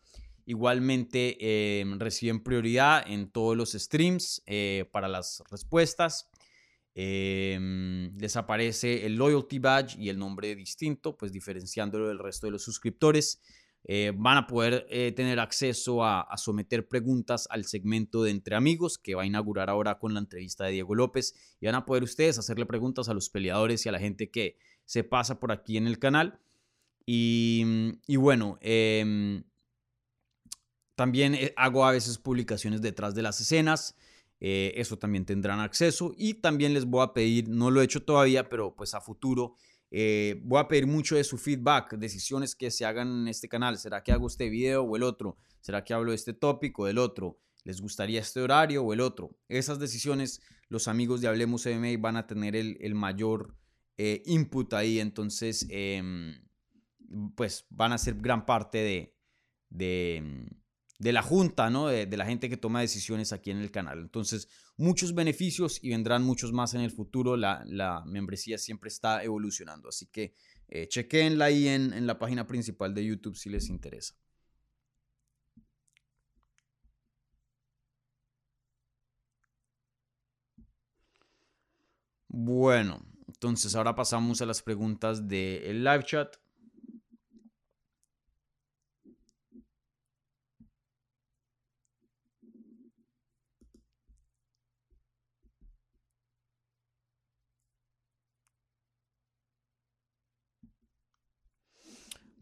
Igualmente 0.46 1.80
em, 1.80 1.98
reciben 1.98 2.42
prioridad 2.42 3.04
en 3.06 3.30
todos 3.30 3.56
los 3.56 3.72
streams 3.72 4.42
eh, 4.46 4.88
para 4.92 5.08
las 5.08 5.42
respuestas. 5.50 6.30
Eh, 6.94 8.10
les 8.16 8.36
aparece 8.36 9.04
el 9.04 9.16
loyalty 9.16 9.58
badge 9.58 9.98
y 9.98 10.08
el 10.08 10.18
nombre 10.18 10.54
distinto, 10.54 11.14
pues 11.16 11.30
diferenciándolo 11.30 12.08
del 12.08 12.18
resto 12.18 12.46
de 12.46 12.52
los 12.52 12.62
suscriptores. 12.62 13.42
Eh, 13.88 14.12
van 14.16 14.36
a 14.36 14.46
poder 14.46 14.86
eh, 14.88 15.12
tener 15.12 15.38
acceso 15.38 16.02
a, 16.02 16.22
a, 16.22 16.36
someter 16.38 16.88
preguntas 16.88 17.46
al 17.50 17.64
segmento 17.64 18.24
de 18.24 18.32
Entre 18.32 18.56
Amigos 18.56 18.98
que 18.98 19.14
va 19.14 19.22
a 19.22 19.26
inaugurar 19.26 19.70
ahora 19.70 20.00
con 20.00 20.12
la 20.12 20.18
entrevista 20.18 20.64
de 20.64 20.72
Diego 20.72 20.96
López 20.96 21.36
y 21.60 21.66
van 21.66 21.76
a 21.76 21.86
poder 21.86 22.02
ustedes 22.02 22.36
hacerle 22.36 22.66
preguntas 22.66 23.08
a 23.08 23.14
los 23.14 23.30
peleadores 23.30 23.86
y 23.86 23.88
a 23.88 23.92
la 23.92 24.00
gente 24.00 24.28
que 24.28 24.58
se 24.86 25.04
pasa 25.04 25.38
por 25.38 25.52
aquí 25.52 25.76
en 25.76 25.86
el 25.86 26.00
canal. 26.00 26.40
Y, 27.04 27.64
y 28.08 28.16
bueno, 28.16 28.58
eh, 28.60 29.44
también 30.96 31.34
eh, 31.34 31.52
hago 31.56 31.84
a 31.84 31.92
veces 31.92 32.18
publicaciones 32.18 32.82
detrás 32.82 33.14
de 33.14 33.22
las 33.22 33.40
escenas. 33.40 33.96
Eh, 34.40 34.72
eso 34.76 34.98
también 34.98 35.24
tendrán 35.24 35.60
acceso. 35.60 36.12
Y 36.16 36.34
también 36.34 36.74
les 36.74 36.86
voy 36.86 37.04
a 37.04 37.12
pedir, 37.12 37.48
no 37.48 37.70
lo 37.70 37.80
he 37.80 37.84
hecho 37.84 38.02
todavía, 38.02 38.48
pero 38.48 38.74
pues 38.74 38.94
a 38.94 39.00
futuro 39.00 39.54
eh, 39.90 40.40
voy 40.42 40.58
a 40.58 40.66
pedir 40.66 40.86
mucho 40.86 41.14
de 41.14 41.22
su 41.22 41.38
feedback, 41.38 41.94
decisiones 41.96 42.56
que 42.56 42.70
se 42.70 42.84
hagan 42.84 43.22
en 43.22 43.28
este 43.28 43.48
canal. 43.48 43.78
¿Será 43.78 44.02
que 44.02 44.10
hago 44.10 44.26
este 44.26 44.48
video 44.48 44.82
o 44.82 44.96
el 44.96 45.02
otro? 45.04 45.36
¿Será 45.60 45.84
que 45.84 45.94
hablo 45.94 46.10
de 46.10 46.16
este 46.16 46.32
tópico 46.32 46.82
o 46.82 46.86
del 46.86 46.98
otro? 46.98 47.38
¿Les 47.62 47.80
gustaría 47.80 48.20
este 48.20 48.40
horario 48.40 48.82
o 48.82 48.92
el 48.92 49.00
otro? 49.00 49.36
Esas 49.48 49.78
decisiones 49.78 50.40
los 50.68 50.88
amigos 50.88 51.20
de 51.20 51.28
Hablemos 51.28 51.66
MMA 51.66 51.98
van 51.98 52.16
a 52.16 52.26
tener 52.26 52.56
el, 52.56 52.76
el 52.80 52.94
mayor 52.94 53.54
input 53.98 54.72
ahí. 54.74 54.98
Entonces, 54.98 55.66
eh, 55.70 56.02
pues 57.34 57.66
van 57.70 57.92
a 57.92 57.98
ser 57.98 58.14
gran 58.16 58.46
parte 58.46 58.78
de, 58.78 59.16
de, 59.70 60.48
de 60.98 61.12
la 61.12 61.22
junta, 61.22 61.70
¿no? 61.70 61.88
De, 61.88 62.06
la 62.16 62.26
gente 62.26 62.48
que 62.48 62.56
toma 62.56 62.80
decisiones 62.80 63.32
aquí 63.32 63.50
en 63.50 63.58
el 63.58 63.70
canal. 63.70 63.98
Entonces, 64.00 64.48
muchos 64.76 65.14
beneficios 65.14 65.78
y 65.82 65.90
vendrán 65.90 66.22
muchos 66.22 66.52
más 66.52 66.74
en 66.74 66.80
el 66.80 66.90
futuro. 66.90 67.36
La, 67.36 67.62
la 67.66 68.02
membresía 68.06 68.58
siempre 68.58 68.88
está 68.88 69.22
evolucionando. 69.22 69.88
Así 69.88 70.06
que 70.06 70.34
eh, 70.68 70.88
chequenla 70.88 71.46
ahí 71.46 71.68
en, 71.68 71.92
en 71.92 72.06
la 72.06 72.18
página 72.18 72.46
principal 72.46 72.94
de 72.94 73.04
YouTube 73.04 73.36
si 73.36 73.50
les 73.50 73.68
interesa. 73.68 74.14
Bueno, 82.28 83.00
entonces 83.28 83.74
ahora 83.74 83.94
pasamos 83.94 84.42
a 84.42 84.46
las 84.46 84.62
preguntas 84.62 85.26
del 85.26 85.84
live 85.84 86.04
chat. 86.04 86.36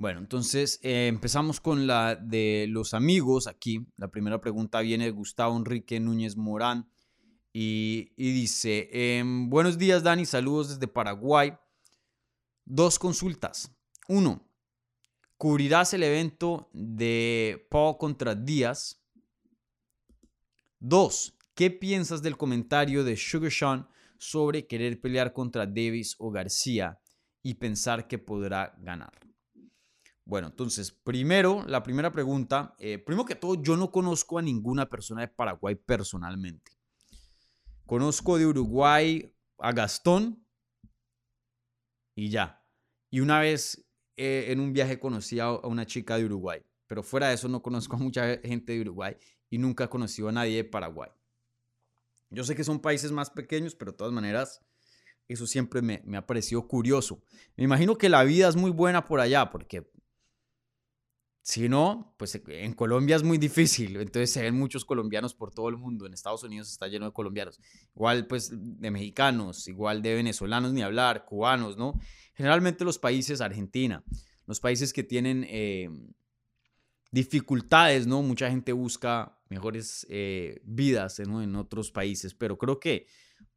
Bueno, 0.04 0.20
entonces 0.20 0.80
eh, 0.82 1.06
empezamos 1.06 1.62
con 1.62 1.86
la 1.86 2.14
de 2.14 2.66
los 2.68 2.92
amigos 2.92 3.46
aquí. 3.46 3.86
La 3.96 4.08
primera 4.08 4.38
pregunta 4.38 4.82
viene 4.82 5.04
de 5.04 5.10
Gustavo 5.10 5.56
Enrique 5.56 5.98
Núñez 5.98 6.36
Morán 6.36 6.90
y, 7.54 8.12
dice, 8.18 8.90
eh, 8.92 9.22
buenos 9.24 9.78
días 9.78 10.02
Dani, 10.02 10.26
saludos 10.26 10.68
desde 10.68 10.88
Paraguay. 10.88 11.54
Dos 12.66 12.98
consultas. 12.98 13.74
Uno, 14.06 14.46
¿cubrirás 15.38 15.94
el 15.94 16.02
evento 16.02 16.68
de 16.74 17.66
Paul 17.70 17.96
contra 17.96 18.34
Díaz? 18.34 19.02
Dos, 20.80 21.34
¿qué 21.54 21.70
piensas 21.70 22.20
del 22.20 22.36
comentario 22.36 23.04
de 23.04 23.16
Sugar 23.16 23.50
Sean 23.50 23.88
sobre 24.18 24.66
querer 24.66 25.00
pelear 25.00 25.32
contra 25.32 25.64
Davis 25.64 26.14
o 26.18 26.30
García 26.30 27.00
y 27.42 27.54
pensar 27.54 28.06
que 28.06 28.18
podrá 28.18 28.74
ganar? 28.76 29.33
Bueno, 30.26 30.48
entonces, 30.48 30.90
primero, 30.90 31.64
la 31.66 31.82
primera 31.82 32.10
pregunta, 32.10 32.74
eh, 32.78 32.98
primero 32.98 33.26
que 33.26 33.34
todo, 33.34 33.62
yo 33.62 33.76
no 33.76 33.90
conozco 33.90 34.38
a 34.38 34.42
ninguna 34.42 34.88
persona 34.88 35.20
de 35.20 35.28
Paraguay 35.28 35.74
personalmente. 35.74 36.72
Conozco 37.84 38.38
de 38.38 38.46
Uruguay 38.46 39.34
a 39.58 39.72
Gastón 39.72 40.46
y 42.14 42.30
ya. 42.30 42.64
Y 43.10 43.20
una 43.20 43.40
vez 43.40 43.86
eh, 44.16 44.46
en 44.48 44.60
un 44.60 44.72
viaje 44.72 44.98
conocí 44.98 45.40
a, 45.40 45.52
una 45.52 45.84
chica 45.84 46.16
de 46.16 46.24
Uruguay, 46.24 46.64
pero 46.86 47.02
fuera 47.02 47.28
de 47.28 47.34
eso 47.34 47.48
no 47.48 47.62
conozco 47.62 47.96
a 47.96 47.98
mucha 47.98 48.38
gente 48.44 48.72
de 48.72 48.80
Uruguay 48.80 49.16
y 49.50 49.58
nunca 49.58 49.84
he 49.84 49.88
conocido 49.88 50.30
a 50.30 50.32
nadie 50.32 50.56
de 50.56 50.64
Paraguay. 50.64 51.10
Yo 52.30 52.44
sé 52.44 52.56
que 52.56 52.64
son 52.64 52.80
países 52.80 53.12
más 53.12 53.28
pequeños, 53.28 53.74
pero 53.74 53.92
de 53.92 53.98
todas 53.98 54.12
maneras, 54.12 54.64
eso 55.28 55.46
siempre 55.46 55.82
me, 55.82 56.02
me 56.06 56.16
ha 56.16 56.26
parecido 56.26 56.66
curioso. 56.66 57.22
Me 57.56 57.64
imagino 57.64 57.96
que 57.98 58.08
la 58.08 58.24
vida 58.24 58.48
es 58.48 58.56
muy 58.56 58.70
buena 58.70 59.04
por 59.04 59.20
allá, 59.20 59.50
porque 59.50 59.86
si 61.46 61.68
no, 61.68 62.14
pues 62.16 62.40
en 62.48 62.72
Colombia 62.72 63.16
es 63.16 63.22
muy 63.22 63.36
difícil, 63.36 63.96
entonces 63.96 64.30
se 64.30 64.40
ven 64.40 64.58
muchos 64.58 64.86
colombianos 64.86 65.34
por 65.34 65.52
todo 65.52 65.68
el 65.68 65.76
mundo, 65.76 66.06
en 66.06 66.14
Estados 66.14 66.42
Unidos 66.42 66.70
está 66.70 66.88
lleno 66.88 67.04
de 67.04 67.12
colombianos, 67.12 67.60
igual 67.94 68.26
pues 68.26 68.50
de 68.50 68.90
mexicanos, 68.90 69.68
igual 69.68 70.00
de 70.00 70.14
venezolanos 70.14 70.72
ni 70.72 70.80
hablar, 70.80 71.26
cubanos, 71.26 71.76
¿no? 71.76 72.00
Generalmente 72.32 72.82
los 72.82 72.98
países, 72.98 73.42
Argentina, 73.42 74.02
los 74.46 74.58
países 74.58 74.94
que 74.94 75.02
tienen 75.02 75.44
eh, 75.46 75.90
dificultades, 77.10 78.06
¿no? 78.06 78.22
Mucha 78.22 78.48
gente 78.48 78.72
busca 78.72 79.38
mejores 79.50 80.06
eh, 80.08 80.62
vidas 80.64 81.20
¿no? 81.28 81.42
en 81.42 81.56
otros 81.56 81.90
países, 81.90 82.32
pero 82.32 82.56
creo 82.56 82.80
que 82.80 83.06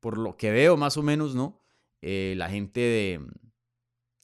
por 0.02 0.18
lo 0.18 0.36
que 0.36 0.52
veo 0.52 0.76
más 0.76 0.98
o 0.98 1.04
menos, 1.04 1.36
¿no? 1.36 1.64
Eh, 2.02 2.34
la 2.36 2.50
gente 2.50 2.82
de, 2.82 3.26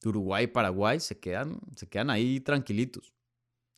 Uruguay 0.05 0.47
Paraguay 0.47 0.99
se 0.99 1.17
quedan, 1.17 1.61
se 1.77 1.87
quedan 1.87 2.09
ahí 2.09 2.41
tranquilitos. 2.41 3.13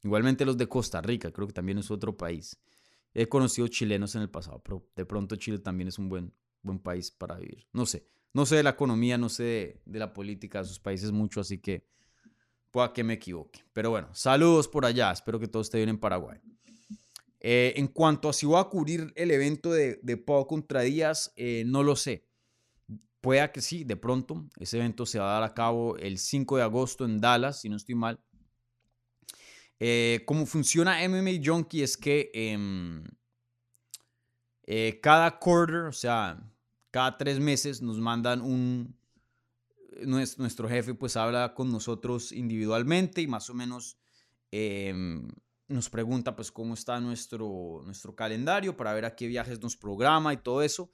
Igualmente 0.06 0.45
los 0.45 0.56
de 0.56 0.70
Costa 0.70 1.01
Rica, 1.01 1.32
creo 1.32 1.47
que 1.47 1.53
también 1.53 1.80
es 1.80 1.89
otro 1.89 2.16
país. 2.16 2.62
He 3.12 3.28
conocido 3.28 3.68
chilenos 3.68 4.14
en 4.14 4.22
el 4.22 4.30
pasado, 4.30 4.62
pero 4.64 4.88
de 4.95 5.03
pronto 5.03 5.36
Chile 5.36 5.58
también 5.58 5.88
es 5.88 5.97
un 5.97 6.10
buen, 6.10 6.32
buen 6.62 6.78
país 6.78 7.10
para 7.10 7.39
vivir. 7.39 7.66
No 7.74 7.88
sé, 7.88 8.08
no 8.32 8.45
sé 8.45 8.58
de 8.58 8.62
la 8.62 8.70
economía, 8.70 9.18
no 9.18 9.30
sé 9.30 9.82
de, 9.84 9.97
la 9.97 10.14
política 10.14 10.60
de 10.60 10.66
sus 10.66 10.80
países 10.80 11.12
mucho, 11.12 11.41
así 11.41 11.58
que 11.58 11.88
pueda 12.70 12.93
que 12.93 13.03
me 13.03 13.14
equivoque. 13.14 13.66
Pero 13.74 13.89
bueno, 13.89 14.14
saludos 14.14 14.68
por 14.68 14.86
allá, 14.86 15.12
espero 15.12 15.39
que 15.39 15.47
todo 15.47 15.64
esté 15.64 15.78
bien 15.78 15.89
en 15.89 15.97
Paraguay. 15.97 16.38
Eh, 17.39 17.74
en 17.76 17.88
cuanto 17.88 18.30
a 18.30 18.34
si 18.34 18.45
voy 18.45 18.60
a 18.60 18.66
cubrir 18.66 19.12
el 19.16 19.32
evento 19.32 19.72
de, 19.72 19.99
de 20.03 20.18
Pau 20.18 20.45
contra 20.45 20.82
Díaz, 20.82 21.34
eh, 21.36 21.64
no 21.66 21.82
lo 21.82 21.95
sé. 21.95 22.28
Pueda 23.22 23.51
que 23.51 23.62
sí, 23.62 23.84
de 23.84 23.97
pronto. 23.97 24.45
Ese 24.60 24.78
evento 24.78 25.08
se 25.08 25.18
va 25.18 25.32
a 25.32 25.39
dar 25.39 25.49
a 25.49 25.56
cabo 25.56 25.97
el 25.97 26.20
5 26.20 26.58
de 26.58 26.62
agosto 26.62 27.06
en 27.06 27.20
Dallas, 27.20 27.62
si 27.62 27.70
no 27.70 27.76
estoy 27.76 27.95
mal. 27.95 28.20
Eh, 29.80 30.23
cómo 30.26 30.45
funciona 30.45 31.07
MMA 31.07 31.43
Junkie 31.43 31.84
es 31.84 31.97
que 31.97 32.32
em, 32.34 33.03
cada 35.01 35.38
quarter, 35.38 35.86
o 35.86 35.91
sea, 35.91 36.41
cada 36.91 37.17
tres 37.17 37.39
meses 37.39 37.82
nos 37.82 37.99
mandan 37.99 38.41
un... 38.41 38.97
Nuestro, 40.05 40.67
jefe 40.67 40.93
pues 40.93 41.15
habla 41.15 41.53
con 41.53 41.71
nosotros 41.71 42.34
individualmente 42.34 43.21
y 43.21 43.28
más 43.28 43.49
o 43.49 43.53
menos 43.53 43.97
em, 44.51 45.30
nos 45.67 45.89
pregunta 45.89 46.36
pues 46.36 46.51
cómo 46.51 46.73
está 46.73 46.99
nuestro, 46.99 47.82
nuestro 47.86 48.15
calendario 48.15 48.78
para 48.78 48.93
ver 48.93 49.05
a 49.05 49.15
qué 49.15 49.28
viajes 49.28 49.61
nos 49.61 49.76
programa 49.76 50.34
y 50.34 50.38
todo 50.38 50.61
eso. 50.61 50.89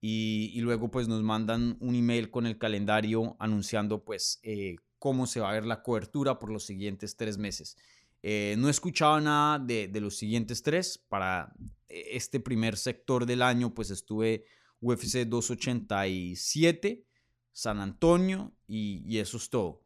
Y, 0.00 0.60
luego 0.60 0.90
pues 0.90 1.08
nos 1.08 1.22
mandan 1.22 1.78
un 1.80 1.94
email 1.94 2.30
con 2.30 2.46
el 2.46 2.58
calendario 2.58 3.36
anunciando 3.38 4.04
pues 4.04 4.38
eh, 4.42 4.76
cómo 4.98 5.26
se 5.26 5.40
va 5.40 5.50
a 5.50 5.54
ver 5.54 5.64
la 5.64 5.82
cobertura 5.82 6.38
por 6.38 6.50
los 6.50 6.64
siguientes 6.64 7.16
tres 7.16 7.38
meses. 7.38 7.78
Eh, 8.26 8.54
no 8.56 8.68
he 8.68 8.70
escuchado 8.70 9.20
nada 9.20 9.58
de, 9.58 9.86
de, 9.86 10.00
los 10.00 10.16
siguientes 10.16 10.62
tres. 10.62 10.96
Para 10.96 11.52
eh, 11.88 12.08
este 12.12 12.40
primer 12.40 12.78
sector 12.78 13.26
del 13.26 13.42
año 13.42 13.74
pues 13.74 13.90
estuve 13.90 14.46
UFC 14.80 15.26
287, 15.26 17.04
San 17.52 17.80
Antonio 17.80 18.56
y, 18.66 19.04
y 19.06 19.18
eso 19.18 19.36
es 19.36 19.50
todo. 19.50 19.82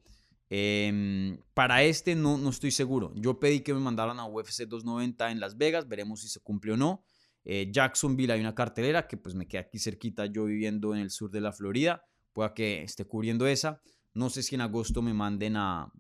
Em, 0.51 1.37
para 1.53 1.83
este 1.83 2.15
no, 2.15 2.39
no 2.39 2.51
estoy 2.51 2.71
seguro. 2.71 3.13
Yo 3.17 3.41
pedí 3.41 3.59
que 3.63 3.75
me 3.75 3.81
mandaran 3.81 4.21
a 4.21 4.27
UFC 4.27 4.69
290 4.69 5.33
en 5.33 5.41
Las 5.41 5.59
Vegas, 5.59 5.89
veremos 5.89 6.21
si 6.21 6.29
se 6.29 6.39
cumple 6.39 6.75
o 6.75 6.77
no. 6.77 7.03
Eh, 7.45 7.69
Jacksonville 7.73 8.33
hay 8.33 8.41
una 8.41 8.55
cartelera 8.55 9.09
que 9.09 9.17
pues 9.17 9.35
me 9.35 9.49
queda 9.49 9.63
aquí 9.63 9.81
cerquita, 9.81 10.27
yo 10.27 10.45
viviendo 10.45 10.95
en 10.95 11.01
el 11.01 11.11
sur 11.11 11.29
de 11.33 11.41
la 11.41 11.51
Florida, 11.51 12.05
pueda 12.33 12.55
que 12.55 12.85
esté 12.85 13.05
cubriendo 13.05 13.49
esa. 13.49 13.83
No 14.15 14.31
sé 14.31 14.45
si 14.45 14.55
en 14.55 14.61
agosto 14.61 15.03
me 15.03 15.13
manden 15.13 15.57
a, 15.57 15.93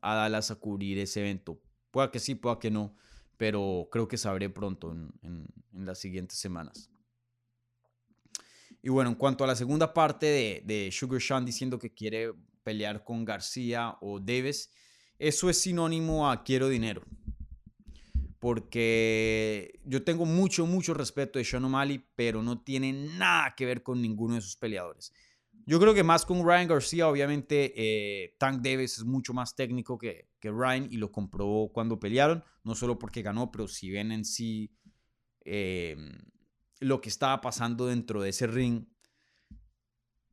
a 0.00 0.14
Dallas 0.14 0.50
a 0.50 0.54
cubrir 0.54 0.98
ese 0.98 1.20
evento. 1.20 1.60
Pueda 1.92 2.10
que 2.10 2.18
sí, 2.18 2.34
pueda 2.34 2.58
que 2.58 2.70
no, 2.70 2.96
pero 3.36 3.88
creo 3.92 4.08
que 4.08 4.16
sabré 4.16 4.48
pronto 4.48 4.90
en, 4.90 5.12
en, 5.22 5.46
las 5.86 5.98
siguientes 5.98 6.38
semanas. 6.38 6.90
Y 8.82 8.88
bueno, 8.88 9.10
en 9.10 9.16
cuanto 9.16 9.44
a 9.44 9.46
la 9.46 9.54
segunda 9.54 9.94
parte 9.94 10.26
de, 10.26 10.62
de 10.64 10.90
Sugar 10.90 11.20
Sean 11.20 11.44
diciendo 11.44 11.78
que 11.78 11.94
quiere 11.94 12.32
pelear 12.64 13.04
con 13.04 13.24
García 13.24 13.96
o 14.00 14.18
Davis, 14.18 14.70
eso 15.18 15.50
es 15.50 15.60
sinónimo 15.60 16.28
a 16.30 16.42
quiero 16.42 16.68
dinero. 16.68 17.02
Porque 18.38 19.78
yo 19.84 20.02
tengo 20.02 20.24
mucho, 20.24 20.66
mucho 20.66 20.94
respeto 20.94 21.38
de 21.38 21.44
Sean 21.44 21.64
O'Malley, 21.64 22.04
pero 22.16 22.42
no 22.42 22.60
tiene 22.62 22.92
nada 22.92 23.54
que 23.54 23.66
ver 23.66 23.82
con 23.82 24.00
ninguno 24.02 24.34
de 24.34 24.40
sus 24.40 24.56
peleadores. 24.56 25.12
Yo 25.66 25.78
creo 25.78 25.94
que 25.94 26.02
más 26.02 26.26
con 26.26 26.44
Ryan 26.44 26.68
García, 26.68 27.08
obviamente 27.08 27.72
eh, 27.76 28.36
Tank 28.38 28.62
Davis 28.62 28.98
es 28.98 29.04
mucho 29.04 29.32
más 29.32 29.54
técnico 29.54 29.96
que, 29.96 30.28
que, 30.40 30.50
Ryan 30.50 30.88
y 30.90 30.96
lo 30.96 31.12
comprobó 31.12 31.72
cuando 31.72 32.00
pelearon, 32.00 32.42
no 32.64 32.74
solo 32.74 32.98
porque 32.98 33.22
ganó, 33.22 33.50
pero 33.52 33.68
si 33.68 33.90
ven 33.90 34.10
en 34.12 34.24
sí 34.24 34.76
eh, 35.44 35.96
lo 36.80 37.00
que 37.00 37.08
estaba 37.08 37.40
pasando 37.40 37.86
dentro 37.86 38.22
de 38.22 38.30
ese 38.30 38.46
ring, 38.46 38.86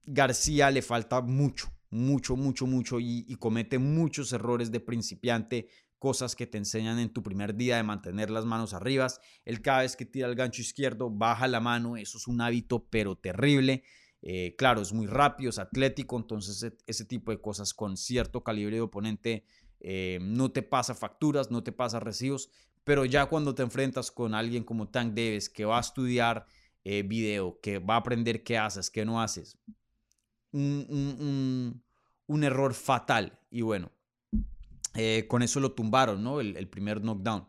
García 0.04 0.72
le 0.72 0.82
falta 0.82 1.22
mucho, 1.22 1.72
mucho, 1.92 2.36
mucho, 2.36 2.66
mucho 2.66 3.00
y, 3.00 3.36
comete 3.36 3.78
muchos 3.78 4.34
errores 4.34 4.72
de 4.72 4.80
principiante, 4.80 5.70
cosas 6.00 6.36
que 6.36 6.48
te 6.48 6.58
enseñan 6.58 6.98
en 6.98 7.14
tu 7.14 7.22
primer 7.22 7.56
día 7.56 7.78
de 7.78 7.84
mantener 7.84 8.32
las 8.32 8.46
manos 8.46 8.74
arriba. 8.74 9.08
Él 9.46 9.62
cada 9.62 9.82
vez 9.82 9.96
que 9.96 10.06
tira 10.06 10.28
el 10.28 10.36
gancho 10.36 10.62
izquierdo 10.62 11.12
baja 11.12 11.48
la 11.48 11.60
mano, 11.60 11.98
eso 11.98 12.18
es 12.18 12.28
un 12.28 12.42
hábito 12.42 12.88
pero 12.90 13.16
terrible. 13.16 13.84
Eh, 14.22 14.55
claro, 14.57 14.82
es 14.82 14.91
muy 14.91 15.07
rápido, 15.07 15.49
es 15.49 15.59
atlético, 15.59 16.17
entonces 16.17 16.61
e, 16.63 16.78
ese, 16.88 17.05
tipo 17.05 17.32
de 17.32 17.39
cosas 17.39 17.74
con 17.74 17.95
cierto 17.95 18.43
calibre 18.43 18.76
de 18.76 18.82
oponente 18.82 19.45
eh, 19.80 20.20
no 20.22 20.51
te 20.51 20.61
pasa 20.61 20.93
facturas, 20.93 21.51
no 21.51 21.63
te 21.63 21.72
pasa 21.72 22.01
recibos, 22.01 22.49
pero 22.84 23.05
ya 23.05 23.28
cuando 23.28 23.55
te 23.55 23.63
enfrentas 23.63 24.11
con 24.11 24.34
alguien 24.34 24.63
como 24.63 24.89
Tank 24.89 25.13
Davis 25.13 25.49
que 25.49 25.63
va 25.63 25.78
a 25.78 25.82
estudiar 25.82 26.45
eh, 26.84 27.03
video, 27.03 27.59
que 27.61 27.80
va 27.80 27.95
a 27.95 27.99
aprender 27.99 28.43
qué 28.43 28.57
haces, 28.57 28.89
qué 28.89 29.05
no 29.05 29.22
haces, 29.22 29.57
un, 30.51 31.82
error 32.28 32.74
fatal. 32.74 33.39
Y 33.51 33.61
bueno, 33.61 33.91
con 35.28 35.43
eso 35.43 35.59
lo 35.59 35.72
tumbaron, 35.72 36.24
¿no? 36.24 36.41
El, 36.41 36.67
primer 36.67 37.01
knockdown. 37.01 37.47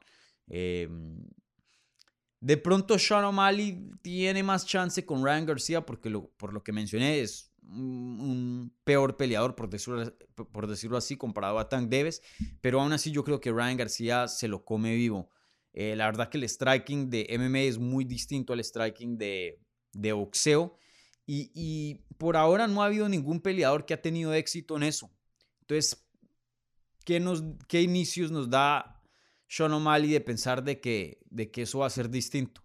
De 2.40 2.56
pronto 2.56 2.98
Sean 2.98 3.24
O'Malley 3.24 3.90
tiene 4.00 4.42
más 4.42 4.64
chance 4.66 5.04
con 5.04 5.22
Ryan 5.22 5.44
García 5.44 5.84
porque 5.84 6.10
por 6.36 6.54
lo 6.54 6.62
que 6.62 6.72
mencioné 6.72 7.20
es 7.20 7.52
un, 7.62 8.72
peor 8.84 9.16
peleador, 9.16 9.54
por 9.54 9.68
decirlo, 9.68 10.12
por 10.34 10.66
decirlo, 10.66 10.96
así, 10.96 11.16
comparado 11.16 11.58
a 11.58 11.68
Tank 11.68 11.90
Davis. 11.90 12.22
Pero 12.60 12.80
aún 12.80 12.92
así 12.92 13.10
yo 13.10 13.24
creo 13.24 13.40
que 13.40 13.52
Ryan 13.52 13.76
García 13.76 14.26
se 14.26 14.48
lo 14.48 14.64
come 14.64 14.94
vivo. 14.94 15.28
Eh, 15.72 15.94
la 15.96 16.06
verdad 16.06 16.28
que 16.28 16.38
el 16.38 16.48
striking 16.48 17.10
de 17.10 17.26
MMA 17.38 17.60
es 17.60 17.78
muy 17.78 18.04
distinto 18.04 18.52
al 18.52 18.64
striking 18.64 19.18
de, 19.18 19.60
de 19.92 20.12
boxeo. 20.12 20.76
Y, 21.32 22.00
por 22.18 22.36
ahora 22.36 22.66
no 22.66 22.82
ha 22.82 22.86
habido 22.86 23.08
ningún 23.08 23.40
peleador 23.40 23.86
que 23.86 23.94
ha 23.94 24.02
tenido 24.02 24.34
éxito 24.34 24.76
en 24.76 24.82
eso. 24.82 25.10
Entonces, 25.60 26.04
¿qué, 27.04 27.20
nos, 27.20 27.44
qué 27.68 27.82
inicios 27.82 28.32
nos 28.32 28.50
da 28.50 28.99
Sean 29.50 29.72
O'Malley 29.72 30.12
de 30.12 30.20
pensar 30.20 30.62
de 30.62 30.80
que, 30.80 31.18
de 31.28 31.50
que 31.50 31.62
eso 31.62 31.80
va 31.80 31.86
a 31.86 31.90
ser 31.90 32.08
distinto? 32.08 32.62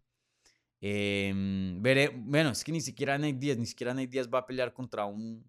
Em, 0.79 1.81
veré, 1.81 2.09
bueno, 2.15 2.51
es 2.51 2.63
que 2.63 2.71
ni 2.71 2.79
siquiera 2.79 3.17
Nate 3.17 3.33
Diaz, 3.33 3.57
ni 3.57 3.65
siquiera 3.65 3.93
Nate 3.93 4.07
Diaz 4.07 4.29
va 4.31 4.39
a 4.39 4.45
pelear 4.45 4.71
contra 4.71 5.05
un, 5.05 5.43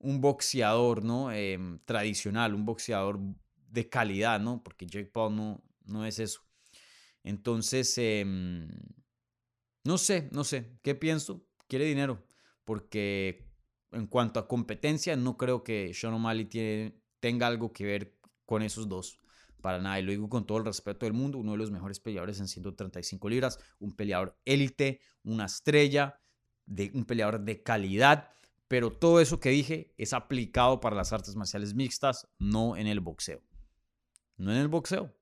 un 0.00 0.20
boxeador, 0.20 1.02
¿no? 1.02 1.32
Em, 1.32 1.78
tradicional, 1.86 2.54
un 2.54 2.66
boxeador 2.66 3.18
de 3.70 3.88
calidad, 3.88 4.38
¿no? 4.38 4.62
Porque 4.62 4.86
Jake 4.86 5.10
Paul 5.10 5.34
no, 5.34 5.64
no 5.86 6.04
es 6.04 6.18
eso. 6.18 6.42
Entonces, 7.24 7.96
em, 7.96 8.68
no 9.84 9.96
sé, 9.96 10.28
no 10.30 10.44
sé, 10.44 10.78
¿qué 10.82 10.94
pienso? 10.94 11.48
quiere 11.68 11.84
dinero, 11.84 12.24
porque 12.64 13.46
en 13.92 14.06
cuanto 14.06 14.40
a 14.40 14.48
competencia, 14.48 15.16
no 15.16 15.36
creo 15.36 15.62
que 15.62 15.94
Sean 15.94 16.14
O'Malley 16.14 16.46
tiene, 16.46 17.00
tenga 17.20 17.46
algo 17.46 17.72
que 17.72 17.84
ver 17.84 18.18
con 18.44 18.62
esos 18.62 18.88
dos. 18.88 19.20
Para 19.60 19.78
nada, 19.78 19.98
y 19.98 20.02
lo 20.02 20.12
digo 20.12 20.28
con 20.28 20.46
todo 20.46 20.58
el 20.58 20.64
respeto 20.64 21.06
del 21.06 21.12
mundo, 21.12 21.38
uno 21.38 21.52
de 21.52 21.58
los 21.58 21.70
mejores 21.70 21.98
peleadores 22.00 22.38
en 22.40 22.48
135 22.48 23.28
libras, 23.28 23.58
un 23.80 23.92
peleador 23.92 24.38
élite, 24.44 25.00
una 25.24 25.46
estrella, 25.46 26.20
un 26.92 27.04
peleador 27.04 27.40
de 27.40 27.62
calidad, 27.62 28.30
pero 28.68 28.92
todo 28.92 29.20
eso 29.20 29.40
que 29.40 29.48
dije 29.48 29.94
es 29.96 30.12
aplicado 30.12 30.80
para 30.80 30.94
las 30.94 31.12
artes 31.12 31.34
marciales 31.34 31.74
mixtas, 31.74 32.28
no 32.38 32.76
en 32.76 32.86
el 32.86 33.00
boxeo. 33.00 33.42
No 34.36 34.52
en 34.52 34.58
el 34.58 34.68
boxeo. 34.68 35.17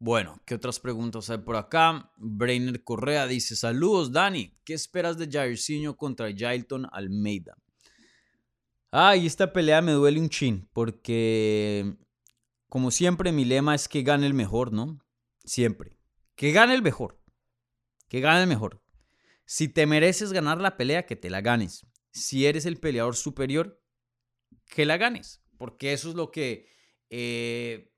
Bueno, 0.00 0.40
¿qué 0.46 0.54
otras 0.54 0.78
preguntas 0.78 1.28
hay 1.28 1.38
por 1.38 1.56
acá? 1.56 2.12
Brainer 2.16 2.84
Correa 2.84 3.26
dice, 3.26 3.56
saludos 3.56 4.12
Dani, 4.12 4.56
¿qué 4.64 4.74
esperas 4.74 5.18
de 5.18 5.28
Jairzinho 5.28 5.96
contra 5.96 6.32
Jailton 6.34 6.86
Almeida? 6.92 7.56
Ah, 8.92 9.16
y 9.16 9.26
esta 9.26 9.52
pelea 9.52 9.82
me 9.82 9.92
duele 9.92 10.20
un 10.20 10.28
chin, 10.28 10.68
porque 10.72 11.96
como 12.68 12.90
siempre 12.92 13.32
mi 13.32 13.44
lema 13.44 13.74
es 13.74 13.88
que 13.88 14.02
gane 14.02 14.26
el 14.26 14.34
mejor, 14.34 14.72
¿no? 14.72 14.98
Siempre. 15.44 15.98
Que 16.36 16.52
gane 16.52 16.74
el 16.74 16.82
mejor. 16.82 17.20
Que 18.08 18.20
gane 18.20 18.42
el 18.42 18.48
mejor. 18.48 18.80
Si 19.46 19.68
te 19.68 19.86
mereces 19.86 20.32
ganar 20.32 20.60
la 20.60 20.76
pelea, 20.76 21.06
que 21.06 21.16
te 21.16 21.28
la 21.28 21.40
ganes. 21.40 21.86
Si 22.12 22.46
eres 22.46 22.66
el 22.66 22.78
peleador 22.78 23.16
superior, 23.16 23.82
que 24.66 24.86
la 24.86 24.96
ganes. 24.96 25.42
Porque 25.58 25.92
eso 25.92 26.10
es 26.10 26.14
lo 26.14 26.30
que... 26.30 26.68
Eh, 27.10 27.92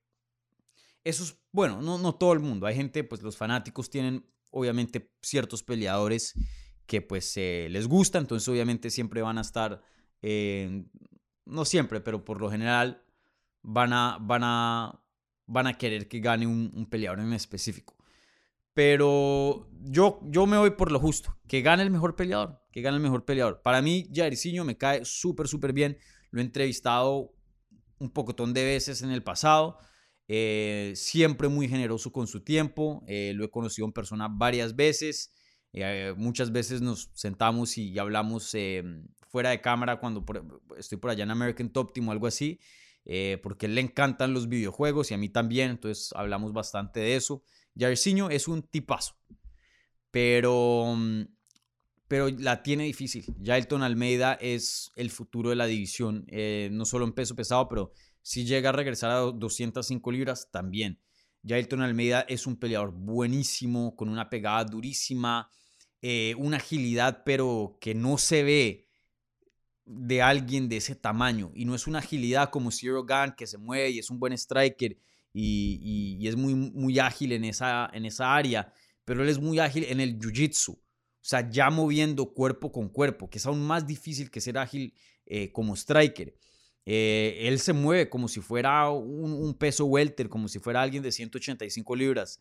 eso 1.04 1.24
es 1.24 1.36
bueno, 1.52 1.82
no, 1.82 1.98
no 1.98 2.14
todo 2.14 2.32
el 2.32 2.40
mundo. 2.40 2.66
Hay 2.66 2.74
gente, 2.74 3.04
pues 3.04 3.22
los 3.22 3.36
fanáticos 3.36 3.90
tienen 3.90 4.24
obviamente 4.50 5.12
ciertos 5.22 5.62
peleadores 5.62 6.34
que 6.86 7.00
pues 7.00 7.36
les 7.36 7.86
gusta, 7.86 8.18
entonces 8.18 8.48
obviamente 8.48 8.90
siempre 8.90 9.22
van 9.22 9.38
a 9.38 9.42
estar, 9.42 9.80
no 10.20 11.64
siempre, 11.64 12.00
pero 12.00 12.24
por 12.24 12.40
lo 12.40 12.50
general 12.50 13.04
van 13.62 13.92
a, 13.92 14.18
van 14.20 14.42
a, 14.44 15.00
van 15.46 15.66
a 15.68 15.78
querer 15.78 16.08
que 16.08 16.18
gane 16.18 16.46
un, 16.46 16.72
un 16.74 16.86
peleador 16.86 17.20
en 17.20 17.32
específico. 17.32 17.96
Pero 18.72 19.68
yo, 19.82 20.20
yo 20.24 20.46
me 20.46 20.56
voy 20.56 20.70
por 20.70 20.92
lo 20.92 21.00
justo, 21.00 21.36
que 21.48 21.60
gane 21.60 21.82
el 21.82 21.90
mejor 21.90 22.16
peleador, 22.16 22.62
que 22.72 22.82
gane 22.82 22.96
el 22.96 23.02
mejor 23.02 23.24
peleador. 23.24 23.62
Para 23.62 23.82
mí, 23.82 24.08
Jairzinho 24.12 24.64
me 24.64 24.76
cae 24.76 25.04
súper, 25.04 25.48
súper 25.48 25.72
bien. 25.72 25.98
Lo 26.30 26.40
he 26.40 26.44
entrevistado 26.44 27.34
un 27.98 28.10
pocotón 28.10 28.54
de 28.54 28.64
veces 28.64 29.02
en 29.02 29.10
el 29.10 29.22
pasado. 29.22 29.78
Eh, 30.32 30.92
siempre 30.94 31.48
muy 31.48 31.68
generoso 31.68 32.12
con 32.12 32.28
su 32.28 32.42
tiempo. 32.42 33.02
Eh, 33.08 33.32
lo 33.34 33.44
he 33.44 33.50
conocido 33.50 33.84
en 33.84 33.92
persona 33.92 34.28
varias 34.30 34.76
veces. 34.76 35.32
Eh, 35.72 36.14
muchas 36.16 36.52
veces 36.52 36.80
nos 36.80 37.10
sentamos 37.14 37.76
y, 37.76 37.98
hablamos 37.98 38.56
fuera 39.26 39.50
de 39.50 39.60
cámara 39.60 39.98
cuando 39.98 40.24
estoy 40.78 40.98
por 40.98 41.10
allá 41.10 41.24
en 41.24 41.32
American 41.32 41.70
Top 41.70 41.92
Team 41.92 42.08
o 42.08 42.12
algo 42.12 42.28
así. 42.28 42.60
porque 43.42 43.66
le 43.66 43.80
encantan 43.80 44.32
los 44.32 44.48
videojuegos 44.48 45.10
y 45.10 45.14
a 45.14 45.18
mí 45.18 45.28
también. 45.28 45.72
Entonces 45.72 46.12
hablamos 46.14 46.52
bastante 46.52 47.00
de 47.00 47.16
eso. 47.16 47.42
Jairzinho 47.76 48.30
es 48.30 48.46
un 48.46 48.62
tipazo. 48.62 49.16
Pero, 50.12 50.94
mm, 50.96 51.22
pero 52.06 52.28
la 52.28 52.62
tiene 52.62 52.84
difícil. 52.84 53.24
Jailton 53.42 53.82
Almeida 53.82 54.34
es 54.34 54.92
el 54.94 55.10
futuro 55.10 55.50
de 55.50 55.56
la 55.56 55.66
división. 55.66 56.24
no 56.70 56.84
solo 56.84 57.04
en 57.04 57.14
peso 57.14 57.34
pesado, 57.34 57.68
pero 57.68 57.92
si 58.22 58.44
llega 58.44 58.70
a 58.70 58.72
regresar 58.72 59.10
a 59.10 59.18
205 59.18 60.12
libras, 60.12 60.50
también. 60.50 60.98
Jailton 61.46 61.82
Almeida 61.82 62.20
es 62.28 62.46
un 62.46 62.56
peleador 62.56 62.92
buenísimo, 62.92 63.96
con 63.96 64.08
una 64.08 64.28
pegada 64.28 64.64
durísima, 64.64 65.50
eh, 66.02 66.34
una 66.38 66.58
agilidad, 66.58 67.22
pero 67.24 67.78
que 67.80 67.94
no 67.94 68.18
se 68.18 68.42
ve 68.42 68.88
de 69.84 70.22
alguien 70.22 70.68
de 70.68 70.76
ese 70.76 70.94
tamaño. 70.94 71.50
Y 71.54 71.64
no 71.64 71.74
es 71.74 71.86
una 71.86 71.98
agilidad 72.00 72.50
como 72.50 72.70
Zero 72.70 73.04
Gun, 73.04 73.34
que 73.36 73.46
se 73.46 73.58
mueve 73.58 73.90
y 73.90 73.98
es 73.98 74.10
un 74.10 74.18
buen 74.18 74.32
striker 74.34 74.96
y, 75.32 76.26
es 76.26 76.36
muy, 76.36 76.54
muy 76.54 76.98
ágil 76.98 77.32
en 77.32 77.44
esa, 77.44 77.88
en 77.92 78.04
esa 78.04 78.34
área, 78.34 78.72
pero 79.04 79.22
él 79.22 79.28
es 79.28 79.38
muy 79.38 79.58
ágil 79.58 79.84
en 79.84 80.00
el 80.00 80.18
jiu-jitsu. 80.18 80.72
O 80.72 80.82
sea, 81.22 81.48
ya 81.50 81.70
moviendo 81.70 82.32
cuerpo 82.32 82.72
con 82.72 82.88
cuerpo, 82.88 83.28
que 83.28 83.38
es 83.38 83.46
aún 83.46 83.62
más 83.62 83.86
difícil 83.86 84.30
que 84.30 84.40
ser 84.40 84.58
ágil 84.58 84.94
eh, 85.26 85.52
como 85.52 85.74
striker. 85.76 86.34
Eh, 86.86 87.38
él 87.42 87.58
se 87.58 87.72
mueve 87.72 88.08
como 88.08 88.28
si 88.28 88.40
fuera 88.40 88.90
un, 88.90 89.54
peso 89.54 89.84
welter, 89.84 90.28
como 90.28 90.48
si 90.48 90.58
fuera 90.58 90.82
alguien 90.82 91.02
de 91.02 91.12
185 91.12 91.96
libras. 91.96 92.40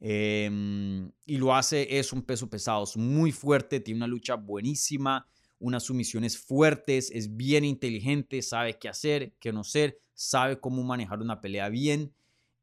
Em, 0.00 1.10
y 1.24 1.38
lo 1.38 1.54
hace, 1.54 1.98
es 1.98 2.12
un 2.12 2.22
peso 2.22 2.50
pesado, 2.50 2.84
es 2.84 2.96
muy 2.96 3.32
fuerte, 3.32 3.80
tiene 3.80 3.98
una 3.98 4.06
lucha 4.06 4.34
buenísima, 4.34 5.26
unas 5.58 5.84
sumisiones 5.84 6.36
fuertes, 6.36 7.10
es 7.10 7.36
bien 7.36 7.64
inteligente, 7.64 8.42
sabe 8.42 8.78
qué 8.78 8.88
hacer, 8.88 9.32
qué 9.40 9.52
no 9.52 9.60
hacer, 9.60 9.98
sabe 10.12 10.60
cómo 10.60 10.82
manejar 10.82 11.20
una 11.20 11.40
pelea 11.40 11.68
bien 11.70 12.12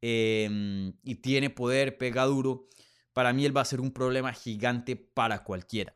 em, 0.01 0.93
y 1.03 1.15
tiene 1.15 1.49
poder, 1.49 1.97
pega 1.97 2.25
duro. 2.25 2.67
Para 3.13 3.33
mí 3.33 3.45
él 3.45 3.55
va 3.55 3.61
a 3.61 3.65
ser 3.65 3.81
un 3.81 3.91
problema 3.91 4.33
gigante 4.33 4.95
para 4.95 5.43
cualquiera. 5.43 5.93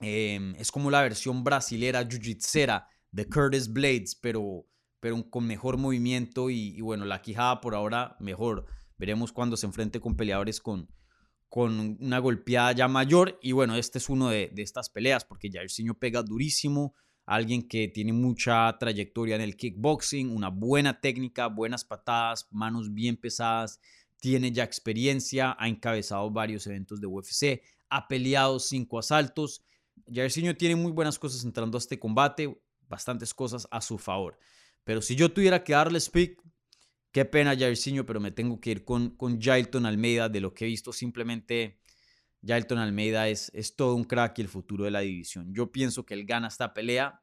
Em, 0.00 0.54
es 0.56 0.70
como 0.70 0.90
la 0.90 1.02
versión 1.02 1.44
brasilera 1.44 2.02
jiu-jitsera 2.02 2.86
de 3.14 3.28
Curtis 3.28 3.72
Blades, 3.72 4.16
pero, 4.16 4.66
pero 4.98 5.30
con 5.30 5.46
mejor 5.46 5.78
movimiento 5.78 6.50
y, 6.50 6.80
bueno, 6.80 7.04
la 7.04 7.22
quijada 7.22 7.60
por 7.60 7.76
ahora 7.76 8.16
mejor. 8.18 8.66
Veremos 8.98 9.32
cuando 9.32 9.56
se 9.56 9.66
enfrente 9.66 10.00
con 10.00 10.16
peleadores 10.16 10.60
con, 10.60 10.88
con 11.48 11.96
una 12.00 12.18
golpeada 12.18 12.72
ya 12.72 12.88
mayor. 12.88 13.38
Y 13.40 13.52
bueno, 13.52 13.76
este 13.76 13.98
es 13.98 14.08
uno 14.08 14.30
de, 14.30 14.52
estas 14.56 14.90
peleas 14.90 15.24
porque 15.24 15.48
Jairzinho 15.50 15.94
pega 15.94 16.24
durísimo. 16.24 16.94
Alguien 17.24 17.68
que 17.68 17.86
tiene 17.86 18.12
mucha 18.12 18.76
trayectoria 18.78 19.36
en 19.36 19.42
el 19.42 19.56
kickboxing, 19.56 20.30
una 20.30 20.50
buena 20.50 21.00
técnica, 21.00 21.46
buenas 21.46 21.84
patadas, 21.84 22.48
manos 22.50 22.92
bien 22.92 23.16
pesadas, 23.16 23.80
tiene 24.20 24.50
ya 24.50 24.64
experiencia, 24.64 25.56
ha 25.58 25.68
encabezado 25.68 26.30
varios 26.30 26.66
eventos 26.66 27.00
de 27.00 27.06
UFC, 27.06 27.62
ha 27.88 28.08
peleado 28.08 28.58
cinco 28.58 28.98
asaltos. 28.98 29.64
Jairzinho 30.12 30.54
tiene 30.56 30.76
muy 30.76 30.92
buenas 30.92 31.18
cosas 31.18 31.44
entrando 31.44 31.78
a 31.78 31.80
este 31.80 31.98
combate 31.98 32.60
bastantes 32.88 33.34
cosas 33.34 33.68
a 33.70 33.80
su 33.80 33.98
favor. 33.98 34.38
Pero 34.84 35.00
si 35.02 35.16
yo 35.16 35.32
tuviera 35.32 35.64
que 35.64 35.72
darle 35.72 35.98
speak, 35.98 36.42
qué 37.10 37.24
pena 37.24 37.56
Jairzinho, 37.56 38.04
pero 38.04 38.20
me 38.20 38.30
tengo 38.30 38.60
que 38.60 38.70
ir 38.70 38.84
con, 38.84 39.10
con 39.10 39.40
Jailton 39.40 39.86
Almeida. 39.86 40.28
De 40.28 40.40
lo 40.40 40.52
que 40.52 40.64
he 40.64 40.68
visto, 40.68 40.92
simplemente 40.92 41.80
Jailton 42.46 42.78
Almeida 42.78 43.28
es, 43.28 43.50
es 43.54 43.76
todo 43.76 43.94
un 43.94 44.04
crack 44.04 44.38
y 44.38 44.42
el 44.42 44.48
futuro 44.48 44.84
de 44.84 44.90
la 44.90 45.00
división. 45.00 45.52
Yo 45.54 45.72
pienso 45.72 46.04
que 46.04 46.14
él 46.14 46.26
gana 46.26 46.48
esta 46.48 46.74
pelea. 46.74 47.22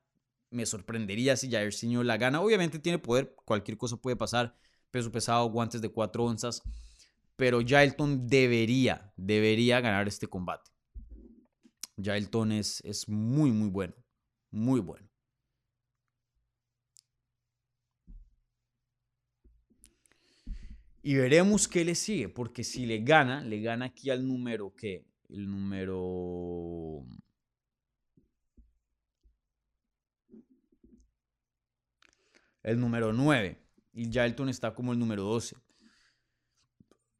Me 0.49 0.65
sorprendería 0.65 1.37
si 1.37 1.49
Jairzinho 1.49 2.03
la 2.03 2.17
gana. 2.17 2.41
Obviamente 2.41 2.79
tiene 2.79 2.99
poder, 2.99 3.35
cualquier 3.45 3.77
cosa 3.77 3.97
puede 3.97 4.15
pasar. 4.15 4.55
Peso 4.89 5.11
pesado, 5.11 5.49
guantes 5.49 5.81
de 5.81 5.89
4 5.89 6.23
onzas. 6.23 6.61
Pero 7.35 7.59
Jailton 7.65 8.27
debería, 8.27 9.13
debería 9.15 9.79
ganar 9.81 10.07
este 10.07 10.27
combate. 10.27 10.71
Jailton 12.01 12.51
es, 12.51 12.81
es 12.81 13.07
muy, 13.07 13.51
muy 13.51 13.69
bueno. 13.69 13.93
Muy 14.49 14.79
bueno. 14.79 15.10
Y 21.03 21.15
veremos 21.15 21.67
qué 21.67 21.83
le 21.83 21.95
sigue, 21.95 22.29
porque 22.29 22.63
si 22.63 22.85
le 22.85 22.99
gana, 22.99 23.41
le 23.41 23.61
gana 23.61 23.85
aquí 23.85 24.09
al 24.09 24.27
número 24.27 24.75
que, 24.75 25.05
el 25.29 25.49
número... 25.49 27.05
El 32.63 32.79
número 32.79 33.11
9. 33.11 33.57
Y 33.93 34.11
Jalton 34.11 34.49
está 34.49 34.75
como 34.75 34.93
el 34.93 34.99
número 34.99 35.23
12. 35.23 35.55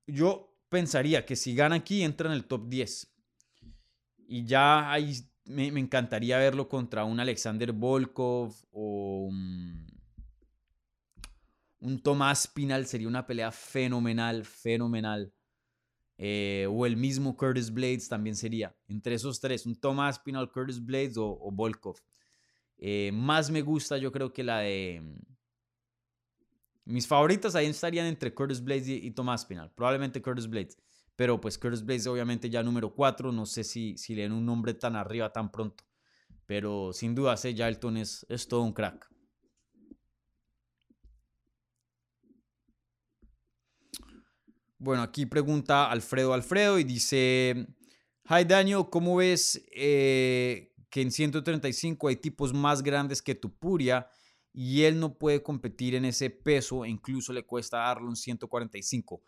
Yo 0.05 0.55
pensaría 0.69 1.25
que 1.25 1.35
si 1.35 1.55
gana 1.55 1.75
aquí, 1.75 2.03
entra 2.03 2.27
en 2.29 2.33
el 2.33 2.45
top 2.45 2.67
10. 2.69 3.11
Y 4.27 4.45
ya 4.45 4.91
ahí 4.91 5.15
me, 5.45 5.67
encantaría 5.67 6.37
verlo 6.37 6.69
contra 6.69 7.03
un 7.03 7.19
Alexander 7.19 7.71
Volkov 7.71 8.53
o 8.71 9.25
un 9.27 9.90
un 11.81 12.01
Tomás 12.01 12.47
Pinal 12.47 12.85
sería 12.85 13.07
una 13.07 13.25
pelea 13.25 13.51
fenomenal, 13.51 14.45
fenomenal. 14.45 15.33
Eh, 16.17 16.67
o 16.69 16.85
el 16.85 16.95
mismo 16.95 17.35
Curtis 17.35 17.73
Blades 17.73 18.07
también 18.07 18.35
sería. 18.35 18.75
Entre 18.87 19.15
esos 19.15 19.39
tres, 19.39 19.65
un 19.65 19.75
Tomás 19.75 20.19
Pinal, 20.19 20.51
Curtis 20.51 20.83
Blades 20.83 21.17
o, 21.17 21.49
Volkov. 21.51 21.97
Eh, 22.77 23.11
más 23.11 23.49
me 23.49 23.63
gusta, 23.63 23.97
yo 23.97 24.11
creo 24.11 24.31
que 24.31 24.43
la 24.43 24.59
de. 24.59 25.01
Mis 26.85 27.07
favoritas 27.07 27.55
ahí 27.55 27.65
estarían 27.67 28.05
entre 28.05 28.33
Curtis 28.33 28.63
Blades 28.63 28.87
y, 28.87 29.11
Tomás 29.11 29.45
Pinal. 29.45 29.71
Probablemente 29.73 30.21
Curtis 30.21 30.47
Blades. 30.47 30.77
Pero 31.15 31.41
pues 31.41 31.57
Curtis 31.57 31.83
Blades, 31.83 32.05
obviamente, 32.05 32.49
ya 32.49 32.61
número 32.61 32.93
4. 32.93 33.31
No 33.31 33.47
sé 33.47 33.63
si, 33.63 33.97
si 33.97 34.13
le 34.13 34.23
den 34.23 34.33
un 34.33 34.45
nombre 34.45 34.75
tan 34.75 34.95
arriba 34.95 35.31
tan 35.31 35.51
pronto. 35.51 35.83
Pero 36.45 36.93
sin 36.93 37.15
duda, 37.15 37.37
sé, 37.37 37.49
Elton 37.49 37.97
es, 37.97 38.25
es 38.29 38.47
todo 38.47 38.61
un 38.61 38.73
crack. 38.73 39.10
Bueno, 44.83 45.03
aquí 45.03 45.27
pregunta 45.27 45.91
Alfredo 45.91 46.33
Alfredo 46.33 46.79
y 46.79 46.83
dice, 46.83 47.67
Hi 48.27 48.45
Daniel, 48.45 48.85
¿cómo 48.89 49.17
ves 49.17 49.63
eh, 49.75 50.73
que 50.89 51.01
en 51.03 51.11
135 51.11 52.07
hay 52.07 52.15
tipos 52.15 52.51
más 52.51 52.81
grandes 52.81 53.21
que 53.21 53.35
Tupuria 53.35 54.07
y 54.51 54.81
él 54.81 54.99
no 54.99 55.19
puede 55.19 55.43
competir 55.43 55.93
en 55.93 56.05
ese 56.05 56.31
peso 56.31 56.83
e 56.83 56.89
incluso 56.89 57.31
le 57.31 57.45
cuesta 57.45 57.77
darle 57.77 58.07
un 58.07 58.15
145? 58.15 59.21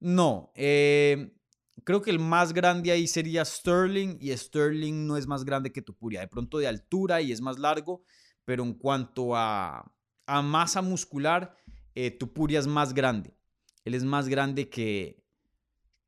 No, 0.00 0.50
eh, 0.54 1.36
creo 1.84 2.00
que 2.00 2.10
el 2.10 2.18
más 2.18 2.54
grande 2.54 2.90
ahí 2.90 3.06
sería 3.06 3.44
Sterling 3.44 4.16
y 4.22 4.34
Sterling 4.34 5.06
no 5.06 5.18
es 5.18 5.26
más 5.26 5.44
grande 5.44 5.70
que 5.70 5.82
Tupuria, 5.82 6.20
de 6.20 6.28
pronto 6.28 6.56
de 6.56 6.66
altura 6.66 7.20
y 7.20 7.30
es 7.30 7.42
más 7.42 7.58
largo, 7.58 8.04
pero 8.46 8.62
en 8.62 8.72
cuanto 8.72 9.36
a, 9.36 9.84
masa 10.26 10.80
muscular, 10.80 11.54
eh, 11.94 12.10
Tupuria 12.10 12.58
es 12.58 12.66
más 12.66 12.94
grande. 12.94 13.36
Él 13.84 13.94
es 13.94 14.04
más 14.04 14.28
grande 14.28 14.68
que, 14.68 15.22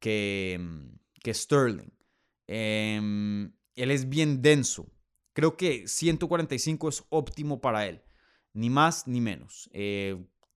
que, 0.01 0.59
mm, 0.61 0.99
que 1.23 1.35
Sterling. 1.35 1.93
Em, 2.47 3.53
él 3.75 3.91
es 3.91 4.09
bien 4.09 4.41
denso. 4.41 4.91
Creo 5.33 5.57
que 5.57 5.87
145 5.87 6.89
es 6.89 7.05
óptimo 7.11 7.61
para 7.61 7.87
él. 7.87 8.03
Ni 8.55 8.71
más 8.71 9.07
ni 9.07 9.21
menos. 9.21 9.69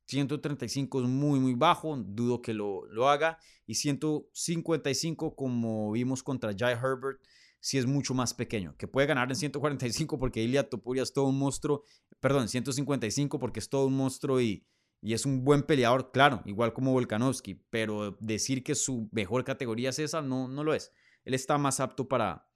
135 0.06 1.00
eh, 1.00 1.02
es 1.04 1.08
muy, 1.08 1.38
muy 1.38 1.54
bajo. 1.54 1.96
Dudo 1.96 2.40
que 2.40 2.54
lo, 2.54 2.86
lo, 2.86 3.10
haga. 3.10 3.38
Y 3.66 3.74
155, 3.74 5.36
como 5.36 5.92
vimos 5.92 6.22
contra 6.22 6.54
Jai 6.56 6.72
Herbert, 6.72 7.20
sí 7.60 7.76
es 7.76 7.84
mucho 7.84 8.14
más 8.14 8.32
pequeño. 8.32 8.74
Que 8.78 8.88
puede 8.88 9.06
ganar 9.06 9.28
en 9.28 9.36
145 9.36 10.18
porque 10.18 10.42
Ilya 10.42 10.70
Topuria 10.70 11.02
es 11.02 11.12
todo 11.12 11.26
un 11.26 11.38
monstruo. 11.38 11.84
Perdón, 12.20 12.48
155 12.48 13.38
porque 13.38 13.60
es 13.60 13.68
todo 13.68 13.86
un 13.86 13.96
monstruo 13.96 14.40
y 14.40 14.64
y 15.02 15.14
es 15.14 15.24
un 15.24 15.44
buen 15.44 15.62
peleador, 15.62 16.12
claro, 16.12 16.42
igual 16.44 16.72
como 16.72 16.92
Volkanovski, 16.92 17.54
pero 17.70 18.16
decir 18.20 18.62
que 18.62 18.74
su 18.74 19.08
mejor 19.12 19.44
categoría 19.44 19.90
es 19.90 19.98
esa, 19.98 20.20
no, 20.20 20.46
no 20.46 20.62
lo 20.62 20.74
es. 20.74 20.92
Él 21.24 21.34
está 21.34 21.56
más 21.58 21.80
apto 21.80 22.08
para, 22.08 22.46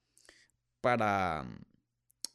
para 0.81 1.47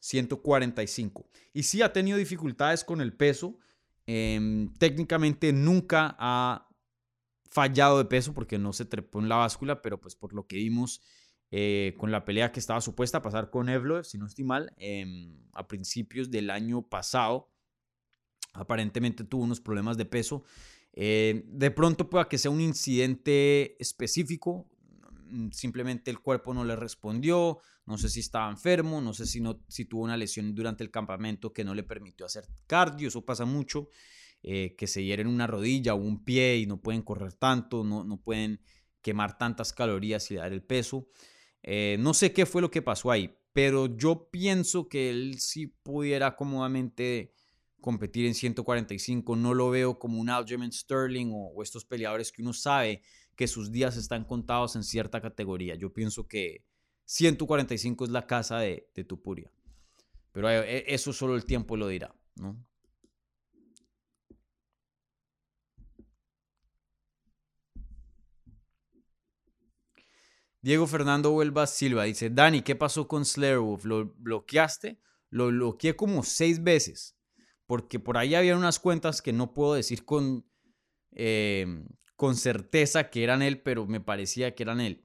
145. 0.01 1.29
Y 1.53 1.63
sí 1.63 1.83
ha 1.83 1.93
tenido 1.93 2.19
dificultades 2.19 2.85
con 2.85 3.01
el 3.01 3.13
peso. 3.13 3.59
Em, 4.07 4.73
técnicamente 4.75 5.53
nunca 5.53 6.17
ha 6.19 6.69
fallado 7.49 7.99
de 7.99 8.05
peso 8.05 8.33
porque 8.35 8.59
no 8.59 8.73
se 8.73 8.85
trepó 8.85 9.21
en 9.21 9.29
la 9.29 9.37
báscula, 9.37 9.83
pero 9.83 10.01
pues 10.01 10.17
por 10.17 10.33
lo 10.33 10.47
que 10.47 10.57
vimos 10.57 11.03
eh, 11.53 11.95
con 11.99 12.11
la 12.11 12.25
pelea 12.25 12.53
que 12.53 12.61
estaba 12.61 12.81
supuesta 12.81 13.19
a 13.19 13.23
pasar 13.23 13.51
con 13.51 13.69
Evlo, 13.69 14.03
si 14.05 14.19
no 14.19 14.27
estoy 14.27 14.45
mal, 14.45 14.73
em, 14.77 15.37
a 15.53 15.67
principios 15.67 16.31
del 16.31 16.51
año 16.51 16.83
pasado, 16.83 17.51
aparentemente 18.53 19.24
tuvo 19.24 19.44
unos 19.44 19.61
problemas 19.61 19.96
de 19.96 20.05
peso. 20.05 20.44
Eh, 20.92 21.44
de 21.46 21.70
pronto 21.70 22.11
pueda 22.11 22.28
que 22.28 22.38
sea 22.38 22.51
un 22.51 22.61
incidente 22.61 23.80
específico, 23.80 24.68
mm, 25.28 25.51
simplemente 25.51 26.11
el 26.11 26.18
cuerpo 26.18 26.53
no 26.53 26.64
le 26.64 26.74
respondió, 26.76 27.59
no 27.86 27.96
sé 27.98 28.09
si 28.09 28.20
estaba 28.20 28.51
enfermo, 28.51 29.01
no 29.01 29.12
sé 29.14 29.26
si, 29.26 29.40
no, 29.40 29.62
si 29.68 29.84
tuvo 29.84 30.03
una 30.03 30.16
lesión 30.16 30.55
durante 30.55 30.82
el 30.82 30.90
campamento 30.90 31.53
que 31.53 31.64
no 31.64 31.74
le 31.74 31.84
permitió 31.84 32.26
hacer 32.26 32.46
cardio, 32.66 33.09
eso 33.09 33.24
pasa 33.24 33.44
mucho, 33.44 33.88
eh, 34.42 34.74
que 34.76 34.86
se 34.86 35.05
hieren 35.05 35.26
una 35.26 35.46
rodilla 35.46 35.94
o 35.94 35.98
un 35.98 36.24
pie 36.24 36.59
y 36.59 36.66
no 36.66 36.80
pueden 36.80 37.03
correr 37.03 37.34
tanto, 37.34 37.84
no, 37.84 38.05
no 38.05 38.20
pueden 38.20 38.61
quemar 39.01 39.38
tantas 39.38 39.72
calorías 39.72 40.30
y 40.30 40.34
dar 40.34 40.53
el 40.53 40.62
peso. 40.62 41.09
Eh, 41.62 41.96
no 42.01 42.14
sé 42.14 42.32
qué 42.32 42.46
fue 42.46 42.62
lo 42.62 42.70
que 42.70 42.82
pasó 42.82 43.11
ahí, 43.11 43.36
pero 43.53 43.96
yo 43.96 44.28
pienso 44.30 44.88
que 44.88 45.11
él 45.11 45.38
sí 45.40 45.66
pudiera 45.66 46.36
cómodamente 46.36 47.34
competir 47.81 48.26
en 48.26 48.35
145. 48.35 49.37
No 49.37 49.55
lo 49.55 49.70
veo 49.70 49.99
como 49.99 50.20
un 50.20 50.31
Aljamain 50.31 50.72
Sterling 50.72 51.31
o, 51.33 51.62
estos 51.62 51.85
peleadores 51.85 52.33
que 52.33 52.43
uno 52.43 52.53
sabe 52.53 53.03
que 53.37 53.49
sus 53.49 53.72
días 53.72 53.97
están 53.97 54.24
contados 54.24 54.76
en 54.76 54.85
cierta 54.85 55.20
categoría. 55.20 55.74
Yo 55.74 55.93
pienso 55.93 56.26
que 56.28 56.64
145 57.05 58.05
es 58.05 58.11
la 58.11 58.26
casa 58.26 58.59
de, 58.59 58.89
de 58.95 59.05
Tupuria. 59.05 59.51
Pero 60.33 60.51
eh, 60.51 60.85
eso 60.87 61.12
solo 61.12 61.35
el 61.35 61.45
tiempo 61.45 61.76
lo 61.76 61.89
dirá, 61.89 62.14
¿no? 62.37 62.57
Diego 70.62 70.87
Fernando 70.87 71.33
Huelva 71.33 71.66
Silva 71.66 72.05
dice, 72.05 72.28
Dani, 72.28 72.61
¿qué 72.61 72.76
pasó 72.76 73.09
con 73.09 73.24
Slayerwolf? 73.24 73.85
¿Lo 73.87 74.14
bloqueaste? 74.18 75.01
Lo 75.31 75.47
bloqueé 75.47 75.97
como 75.97 76.22
seis 76.22 76.62
veces, 76.62 77.16
porque 77.71 78.01
por 78.01 78.18
ahí 78.18 78.35
había 78.35 78.57
unas 78.57 78.81
cuentas 78.81 79.23
que 79.23 79.33
no 79.33 79.55
puedo 79.55 79.75
decir 79.75 80.05
con, 80.05 80.45
em, 81.12 81.87
con 82.16 82.35
certeza 82.35 83.11
que 83.11 83.23
eran 83.23 83.43
él, 83.43 83.62
pero 83.62 83.87
me 83.87 84.01
parecía 84.01 84.57
que 84.57 84.64
eran 84.64 84.81
él. 84.81 85.05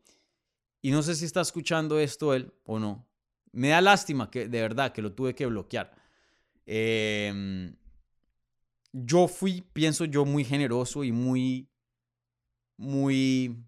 Y 0.82 0.90
no 0.90 1.04
sé 1.04 1.14
si 1.14 1.26
está 1.26 1.42
escuchando 1.42 2.00
esto 2.00 2.34
él 2.34 2.56
o 2.64 2.80
no. 2.80 3.08
Me 3.52 3.68
da 3.68 3.82
lástima 3.82 4.32
que 4.32 4.48
de 4.48 4.62
verdad 4.62 4.94
que 4.94 5.04
lo 5.04 5.14
tuve 5.14 5.36
que 5.36 5.46
bloquear. 5.46 5.96
Em, 6.66 7.76
yo 8.92 9.28
fui, 9.28 9.62
pienso 9.62 10.06
yo, 10.06 10.26
muy 10.26 10.44
generoso 10.44 11.04
y 11.04 11.12
muy, 11.12 11.70
muy 12.78 13.64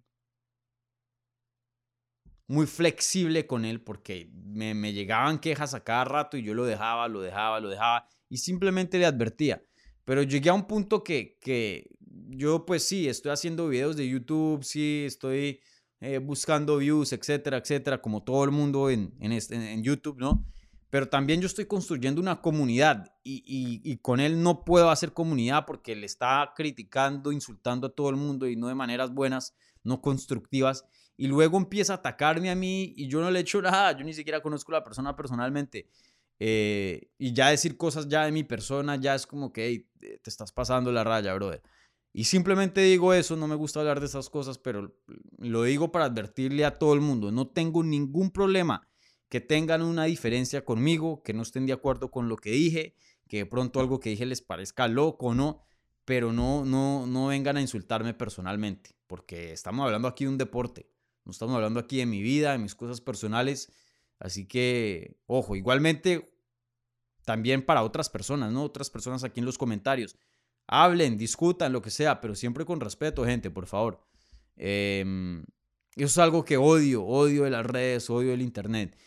muy 2.47 2.65
flexible 2.65 3.45
con 3.45 3.63
él 3.63 3.79
porque 3.79 4.31
me, 4.33 4.73
me, 4.73 4.91
llegaban 4.91 5.37
quejas 5.37 5.75
a 5.75 5.83
cada 5.83 6.05
rato 6.05 6.35
y 6.35 6.41
yo 6.41 6.55
lo 6.55 6.65
dejaba, 6.65 7.07
lo 7.07 7.21
dejaba, 7.21 7.59
lo 7.59 7.69
dejaba 7.69 8.07
y 8.29 8.37
simplemente 8.37 8.97
le 8.97 9.05
advertía. 9.05 9.63
Pero 10.05 10.23
llegué 10.23 10.49
a 10.49 10.53
un 10.53 10.67
punto 10.67 11.03
que, 11.03 11.37
que 11.41 11.89
yo 12.29 12.65
pues 12.65 12.87
sí, 12.87 13.07
estoy 13.07 13.31
haciendo 13.31 13.67
videos 13.67 13.97
de 13.97 14.07
YouTube, 14.07 14.63
sí, 14.63 15.03
estoy 15.05 15.59
eh, 15.99 16.19
buscando 16.19 16.77
views, 16.77 17.13
etcétera, 17.13 17.57
etcétera, 17.57 18.01
como 18.01 18.23
todo 18.23 18.43
el 18.43 18.51
mundo 18.51 18.89
en, 18.89 19.13
en, 19.19 19.31
este, 19.31 19.55
en 19.55 19.83
YouTube, 19.83 20.17
¿no? 20.19 20.45
Pero 20.89 21.09
también 21.09 21.41
yo 21.41 21.47
estoy 21.47 21.65
construyendo 21.65 22.21
una 22.21 22.41
comunidad 22.41 23.13
y, 23.23 23.43
y, 23.45 23.81
y, 23.83 23.97
con 23.97 24.21
él 24.21 24.41
no 24.41 24.63
puedo 24.63 24.89
hacer 24.89 25.11
comunidad 25.11 25.65
porque 25.65 25.95
le 25.95 26.05
está 26.05 26.53
criticando, 26.55 27.33
insultando 27.33 27.87
a 27.87 27.89
todo 27.89 28.09
el 28.09 28.15
mundo 28.15 28.47
y 28.47 28.55
no 28.55 28.69
de 28.69 28.75
maneras 28.75 29.13
buenas, 29.13 29.53
no 29.83 30.01
constructivas 30.01 30.85
y 31.17 31.27
luego 31.27 31.57
empieza 31.57 31.93
a 31.93 31.95
atacarme 31.97 32.51
a 32.51 32.55
mí 32.55 32.93
y 32.95 33.07
yo 33.07 33.19
no 33.19 33.31
le 33.31 33.39
he 33.39 33.41
hecho 33.41 33.61
nada, 33.61 33.97
yo 33.97 34.05
ni 34.05 34.13
siquiera 34.13 34.41
conozco 34.41 34.71
a 34.71 34.75
la 34.75 34.83
persona 34.83 35.15
personalmente. 35.15 35.89
Eh, 36.39 37.09
y 37.17 37.33
ya 37.33 37.49
decir 37.49 37.77
cosas 37.77 38.07
ya 38.07 38.25
de 38.25 38.31
mi 38.31 38.43
persona 38.43 38.95
ya 38.95 39.15
es 39.15 39.25
como 39.25 39.51
que 39.51 39.87
te 39.99 40.29
estás 40.29 40.51
pasando 40.51 40.91
la 40.91 41.03
raya, 41.03 41.33
brother. 41.33 41.61
Y 42.13 42.23
simplemente 42.23 42.81
digo 42.81 43.13
eso, 43.13 43.35
no 43.35 43.47
me 43.47 43.55
gusta 43.55 43.79
hablar 43.79 43.99
de 43.99 44.07
esas 44.07 44.29
cosas, 44.29 44.57
pero 44.57 44.95
lo 45.37 45.63
digo 45.63 45.91
para 45.91 46.05
advertirle 46.05 46.65
a 46.65 46.77
todo 46.77 46.93
el 46.93 47.01
mundo, 47.01 47.31
no 47.31 47.47
tengo 47.47 47.83
ningún 47.83 48.31
problema 48.31 48.87
que 49.29 49.41
tengan 49.41 49.81
una 49.81 50.05
diferencia 50.05 50.63
conmigo, 50.63 51.21
que 51.21 51.33
no 51.33 51.41
estén 51.41 51.65
de 51.65 51.73
acuerdo 51.73 52.09
con 52.09 52.29
lo 52.29 52.37
que 52.37 52.51
dije, 52.51 52.95
que 53.27 53.37
de 53.37 53.45
pronto 53.45 53.79
algo 53.79 53.99
que 53.99 54.09
dije 54.09 54.25
les 54.25 54.41
parezca 54.41 54.87
loco 54.87 55.27
o 55.27 55.35
no, 55.35 55.61
pero 56.05 56.31
no, 56.31 56.63
no, 56.63 57.05
no 57.05 57.27
vengan 57.27 57.57
a 57.57 57.61
insultarme 57.61 58.13
personalmente, 58.13 58.95
porque 59.05 59.51
estamos 59.51 59.85
hablando 59.85 60.07
aquí 60.07 60.23
de 60.23 60.29
un 60.29 60.37
deporte. 60.37 60.89
No 61.25 61.31
estamos 61.31 61.55
hablando 61.55 61.81
aquí 61.81 61.97
de 61.97 62.05
mi 62.05 62.21
vida, 62.21 62.53
de 62.53 62.57
mis 62.57 62.73
cosas 62.73 63.01
personales. 63.01 63.69
Así 64.19 64.47
que, 64.47 65.17
ojo, 65.25 65.55
igualmente 65.55 66.33
también 67.25 67.65
para 67.65 67.83
otras 67.83 68.09
personas, 68.09 68.51
¿no? 68.51 68.63
Otras 68.63 68.89
personas 68.89 69.23
aquí 69.23 69.39
en 69.39 69.45
los 69.45 69.57
comentarios. 69.57 70.17
Hablen, 70.65 71.17
discutan, 71.17 71.73
lo 71.73 71.81
que 71.81 71.89
sea, 71.89 72.19
pero 72.21 72.35
siempre 72.35 72.65
con 72.65 72.79
respeto, 72.79 73.25
gente, 73.25 73.51
por 73.51 73.67
favor. 73.67 74.05
Em, 74.55 75.43
eso 75.95 76.05
es 76.05 76.17
algo 76.17 76.43
que 76.43 76.57
odio, 76.57 77.03
odio 77.03 77.49
las 77.49 77.65
redes, 77.65 78.09
odio 78.09 78.31
del 78.31 78.41
Internet. 78.41 78.97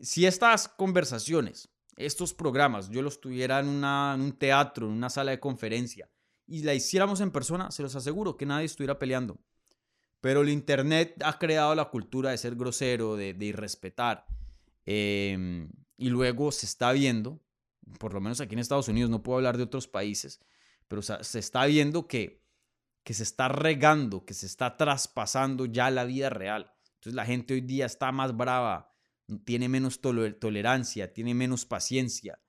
Si 0.00 0.26
estas 0.26 0.68
conversaciones, 0.68 1.68
estos 1.96 2.34
programas, 2.34 2.88
yo 2.88 3.02
los 3.02 3.20
tuviera 3.20 3.60
en, 3.60 3.84
en 3.84 4.20
un 4.20 4.32
teatro, 4.38 4.86
en 4.86 4.92
una 4.92 5.10
sala 5.10 5.32
de 5.32 5.40
conferencia, 5.40 6.08
y 6.46 6.62
la 6.62 6.74
hiciéramos 6.74 7.20
en 7.20 7.30
persona, 7.30 7.70
se 7.70 7.82
los 7.82 7.94
aseguro 7.94 8.36
que 8.36 8.46
nadie 8.46 8.66
estuviera 8.66 8.98
peleando. 8.98 9.38
Pero 10.20 10.42
el 10.42 10.48
Internet 10.48 11.22
ha 11.24 11.38
creado 11.38 11.74
la 11.74 11.86
cultura 11.86 12.30
de 12.30 12.38
ser 12.38 12.56
grosero, 12.56 13.16
de, 13.16 13.36
irrespetar. 13.40 14.26
Em, 14.84 15.70
y 15.96 16.10
luego 16.10 16.50
se 16.50 16.66
está 16.66 16.92
viendo, 16.92 17.40
por 17.98 18.14
lo 18.14 18.20
menos 18.20 18.40
aquí 18.40 18.54
en 18.54 18.60
Estados 18.60 18.88
Unidos, 18.88 19.10
no 19.10 19.22
puedo 19.22 19.38
hablar 19.38 19.56
de 19.56 19.64
otros 19.64 19.86
países, 19.86 20.40
pero 20.88 21.02
se 21.02 21.38
está 21.38 21.66
viendo 21.66 22.08
que, 22.08 22.42
que 23.04 23.14
se 23.14 23.22
está 23.22 23.48
regando, 23.48 24.24
que 24.24 24.34
se 24.34 24.46
está 24.46 24.76
traspasando 24.76 25.66
ya 25.66 25.90
la 25.90 26.04
vida 26.04 26.30
real. 26.30 26.72
Entonces 26.94 27.14
la 27.14 27.24
gente 27.24 27.54
hoy 27.54 27.60
día 27.60 27.86
está 27.86 28.10
más 28.10 28.36
brava, 28.36 28.92
tiene 29.44 29.68
menos 29.68 30.00
tolerancia, 30.00 31.12
tiene 31.12 31.34
menos 31.34 31.64
paciencia. 31.64 32.40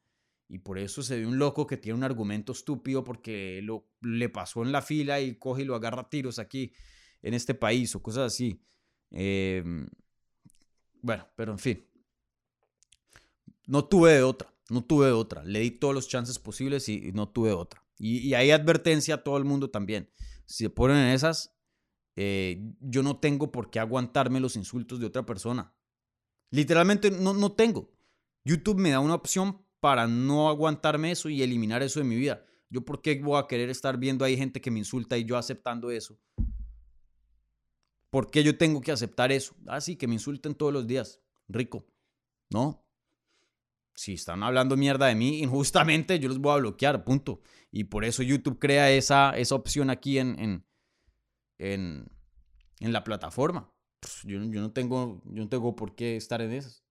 Y 0.48 0.60
por 0.60 0.80
eso 0.80 1.04
se 1.04 1.20
ve 1.20 1.28
un 1.28 1.38
loco 1.38 1.68
que 1.68 1.78
tiene 1.78 1.98
un 1.98 2.04
argumento 2.04 2.54
estúpido 2.54 3.04
porque 3.04 3.62
lo, 3.64 3.88
le 4.02 4.30
pasó 4.30 4.64
en 4.64 4.72
la 4.72 4.82
fila 4.82 5.20
y 5.20 5.36
coge 5.36 5.62
y 5.62 5.66
lo 5.66 5.76
agarra 5.76 6.10
tiros 6.10 6.40
aquí 6.40 6.74
en 7.22 7.34
este 7.34 7.54
país 7.54 7.96
o 7.96 8.02
cosas 8.02 8.34
así. 8.34 8.62
Em, 9.12 9.88
bueno, 11.02 11.28
pero 11.36 11.52
en 11.52 11.60
fin. 11.60 11.86
No 13.68 13.86
tuve 13.86 14.22
otra, 14.22 14.54
no 14.70 14.84
tuve 14.84 15.12
otra. 15.12 15.44
Le 15.44 15.60
di 15.60 15.72
todos 15.72 15.94
los 15.94 16.08
chances 16.08 16.40
posibles 16.40 16.90
y, 16.90 17.12
no 17.14 17.30
tuve 17.30 17.52
otra. 17.52 17.84
Y, 17.98 18.34
hay 18.34 18.52
advertencia 18.52 19.16
a 19.16 19.24
todo 19.24 19.38
el 19.38 19.46
mundo 19.46 19.70
también. 19.70 20.10
Si 20.46 20.64
se 20.64 20.70
ponen 20.70 20.98
en 20.98 21.10
esas, 21.10 21.56
eh, 22.16 22.74
yo 22.80 23.04
no 23.04 23.20
tengo 23.20 23.52
por 23.52 23.70
qué 23.70 23.80
aguantarme 23.80 24.40
los 24.40 24.56
insultos 24.56 25.00
de 25.00 25.06
otra 25.06 25.26
persona. 25.26 25.74
Literalmente 26.52 27.12
no, 27.12 27.34
no 27.34 27.52
tengo. 27.52 27.92
YouTube 28.44 28.80
me 28.80 28.90
da 28.90 29.00
una 29.00 29.16
opción 29.16 29.62
para 29.80 30.08
no 30.08 30.50
aguantarme 30.50 31.12
eso 31.12 31.30
y 31.30 31.44
eliminar 31.44 31.84
eso 31.84 32.00
de 32.00 32.06
mi 32.06 32.16
vida. 32.16 32.44
Yo 32.70 32.84
por 32.84 33.02
qué 33.02 33.20
voy 33.22 33.40
a 33.40 33.48
querer 33.48 33.70
estar 33.70 33.98
viendo 33.98 34.26
ahí 34.26 34.38
gente 34.38 34.62
que 34.62 34.72
me 34.72 34.80
insulta 34.80 35.18
y 35.18 35.26
yo 35.26 35.38
aceptando 35.38 35.92
eso. 35.92 36.20
¿Por 38.10 38.32
qué 38.32 38.44
yo 38.44 38.58
tengo 38.58 38.82
que 38.82 38.92
aceptar 38.92 39.32
eso? 39.32 39.56
Ah, 39.68 39.82
sí, 39.82 39.96
que 39.96 40.08
me 40.08 40.14
insulten 40.14 40.56
todos 40.56 40.74
los 40.74 40.88
días. 40.88 41.20
Rico. 41.48 41.86
¿No? 42.50 42.86
Si 43.94 44.14
están 44.14 44.44
hablando 44.44 44.78
mierda 44.78 45.08
de 45.08 45.16
mí, 45.16 45.40
injustamente 45.44 46.20
yo 46.20 46.30
los 46.30 46.40
voy 46.40 46.54
a 46.54 46.60
bloquear, 46.60 47.04
punto. 47.04 47.42
Y 47.72 47.86
por 47.86 48.06
eso 48.06 48.24
YouTube 48.24 48.60
crea 48.60 48.90
esa, 48.92 49.38
esa 49.38 49.56
opción 49.56 49.90
aquí 49.90 50.18
en, 50.18 50.64
en, 51.60 52.10
en, 52.80 52.94
la 52.94 53.04
plataforma. 53.04 53.72
yo, 54.24 54.44
yo, 54.44 54.62
no 54.62 54.72
tengo, 54.72 55.22
yo 55.26 55.44
no 55.44 55.50
tengo 55.50 55.76
por 55.76 55.96
qué 55.96 56.16
estar 56.16 56.42
en 56.42 56.54
esas. 56.54 56.84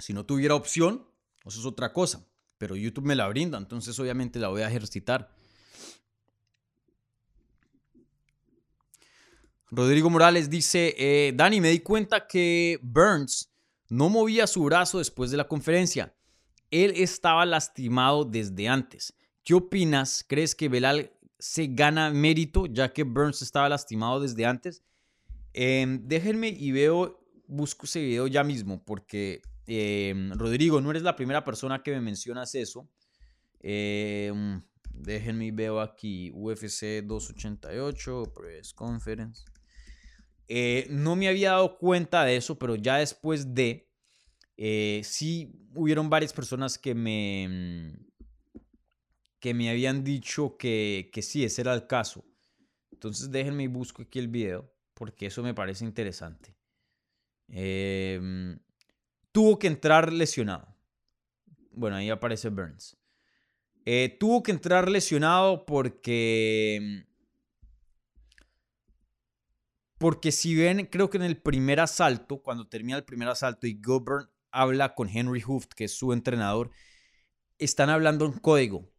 Si 0.00 0.12
no 0.12 0.26
tuviera 0.26 0.56
opción, 0.56 1.06
eso 1.44 1.60
es 1.60 1.66
otra 1.66 1.92
cosa. 1.92 2.26
Pero 2.58 2.76
YouTube 2.76 3.04
me 3.04 3.14
la 3.14 3.28
brinda, 3.28 3.58
entonces 3.58 3.98
obviamente 3.98 4.38
la 4.38 4.48
voy 4.48 4.62
a 4.62 4.68
ejercitar. 4.68 5.30
Rodrigo 9.70 10.10
Morales 10.10 10.50
dice, 10.50 10.94
eh, 10.98 11.32
Dani, 11.34 11.60
me 11.60 11.70
di 11.70 11.80
cuenta 11.80 12.26
que 12.26 12.78
Burns 12.82 13.50
no 13.88 14.08
movía 14.08 14.46
su 14.46 14.62
brazo 14.64 14.98
después 14.98 15.30
de 15.30 15.36
la 15.36 15.48
conferencia. 15.48 16.14
Él 16.70 16.92
estaba 16.96 17.46
lastimado 17.46 18.24
desde 18.24 18.68
antes. 18.68 19.14
¿Qué 19.42 19.54
opinas? 19.54 20.24
¿Crees 20.26 20.54
que 20.54 20.68
Belal 20.68 21.12
se 21.38 21.66
gana 21.68 22.10
mérito 22.10 22.66
ya 22.66 22.92
que 22.92 23.02
Burns 23.04 23.42
estaba 23.42 23.68
lastimado 23.68 24.20
desde 24.20 24.46
antes? 24.46 24.82
Em, 25.52 26.06
déjenme 26.06 26.48
y 26.48 26.72
veo, 26.72 27.20
busco 27.46 27.86
ese 27.86 28.00
video 28.00 28.26
ya 28.26 28.42
mismo 28.42 28.82
porque 28.84 29.42
em, 29.66 30.32
Rodrigo, 30.32 30.80
no 30.80 30.90
eres 30.90 31.02
la 31.02 31.16
primera 31.16 31.44
persona 31.44 31.82
que 31.82 31.92
me 31.92 32.00
mencionas 32.00 32.54
eso. 32.54 32.88
Mm, 33.62 34.58
déjenme 34.92 35.52
veo 35.52 35.80
aquí 35.80 36.30
UFC 36.34 37.02
288, 37.02 38.32
Press 38.34 38.74
Conference. 38.74 39.44
Eh, 40.48 40.86
no 40.90 41.16
me 41.16 41.28
había 41.28 41.52
dado 41.52 41.78
cuenta 41.78 42.24
de 42.24 42.36
eso, 42.36 42.58
pero 42.58 42.76
ya 42.76 42.96
después 42.96 43.54
de, 43.54 43.88
eh, 44.56 45.00
sí 45.04 45.52
hubieron 45.74 46.10
varias 46.10 46.32
personas 46.32 46.78
que 46.78 46.94
me, 46.94 47.48
mm, 47.48 48.60
que 49.40 49.54
me 49.54 49.70
habían 49.70 50.04
dicho 50.04 50.56
que, 50.56 51.10
que 51.12 51.22
sí, 51.22 51.44
ese 51.44 51.62
era 51.62 51.74
el 51.74 51.86
caso. 51.86 52.24
Entonces 52.92 53.30
déjenme 53.30 53.64
y 53.64 53.66
busco 53.66 54.02
aquí 54.02 54.18
el 54.18 54.28
video, 54.28 54.72
porque 54.94 55.26
eso 55.26 55.42
me 55.42 55.54
parece 55.54 55.84
interesante. 55.84 56.56
Em, 57.48 58.58
tuvo 59.32 59.58
que 59.58 59.66
entrar 59.66 60.12
lesionado. 60.12 60.74
Bueno, 61.72 61.96
ahí 61.96 62.08
aparece 62.08 62.48
Burns. 62.48 62.96
Eh, 63.84 64.16
tuvo 64.18 64.42
que 64.42 64.52
entrar 64.52 64.88
lesionado 64.88 65.66
porque 65.66 67.04
porque 70.04 70.32
si 70.32 70.54
ven, 70.54 70.84
creo 70.92 71.08
que 71.08 71.16
en 71.16 71.22
el 71.22 71.38
primer 71.38 71.80
asalto, 71.80 72.42
cuando 72.42 72.68
termina 72.68 72.98
el 72.98 73.04
primer 73.04 73.26
asalto 73.26 73.66
y 73.66 73.80
Gilbert 73.82 74.28
habla 74.50 74.94
con 74.94 75.08
Henry 75.08 75.40
Hooft, 75.40 75.68
que 75.74 75.84
es 75.84 75.96
su 75.96 76.12
entrenador, 76.12 76.70
están 77.56 77.88
hablando 77.88 78.26
en 78.26 78.32
código 78.32 78.92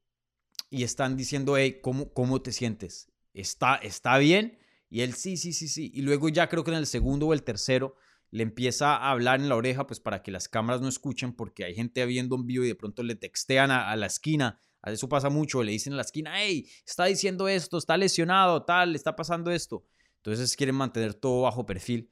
y 0.72 0.82
están 0.82 1.16
diciendo, 1.16 1.58
hey, 1.58 1.78
¿cómo, 1.84 2.12
cómo 2.12 2.42
te 2.42 2.52
sientes? 2.52 3.12
¿Está, 3.36 3.76
¿Está 3.76 4.18
bien? 4.18 4.58
Y 4.90 5.02
él, 5.02 5.14
sí, 5.14 5.38
sí, 5.38 5.54
sí, 5.54 5.68
sí. 5.68 5.92
Y 5.94 6.02
luego 6.02 6.28
ya 6.30 6.50
creo 6.50 6.64
que 6.64 6.72
en 6.72 6.78
el 6.78 6.88
segundo 6.88 7.28
o 7.28 7.34
el 7.34 7.44
tercero 7.44 7.96
le 8.32 8.42
empieza 8.42 8.96
a 8.96 9.12
hablar 9.12 9.40
en 9.40 9.48
la 9.48 9.58
oreja, 9.58 9.86
pues 9.86 10.00
para 10.00 10.24
que 10.24 10.32
las 10.32 10.50
cámaras 10.50 10.82
no 10.82 10.88
escuchen, 10.88 11.34
porque 11.34 11.66
hay 11.66 11.76
gente 11.76 12.04
viendo 12.08 12.36
un 12.36 12.48
vivo 12.48 12.64
y 12.64 12.70
de 12.70 12.76
pronto 12.76 13.04
le 13.04 13.14
textean 13.14 13.70
a, 13.70 13.92
a 13.92 13.96
la 13.96 14.08
esquina. 14.08 14.60
Eso 14.84 15.08
pasa 15.08 15.30
mucho, 15.30 15.62
le 15.62 15.72
dicen 15.72 15.94
a 15.94 15.98
la 15.98 16.02
esquina, 16.02 16.32
hey, 16.34 16.68
está 16.84 17.06
diciendo 17.06 17.48
esto, 17.48 17.78
está 17.78 17.96
lesionado, 17.96 18.64
tal, 18.66 18.96
está 18.96 19.16
pasando 19.16 19.52
esto. 19.52 19.86
Entonces 20.26 20.56
quieren 20.56 20.76
mantener 20.76 21.14
todo 21.14 21.44
bajo 21.44 21.66
perfil. 21.66 22.12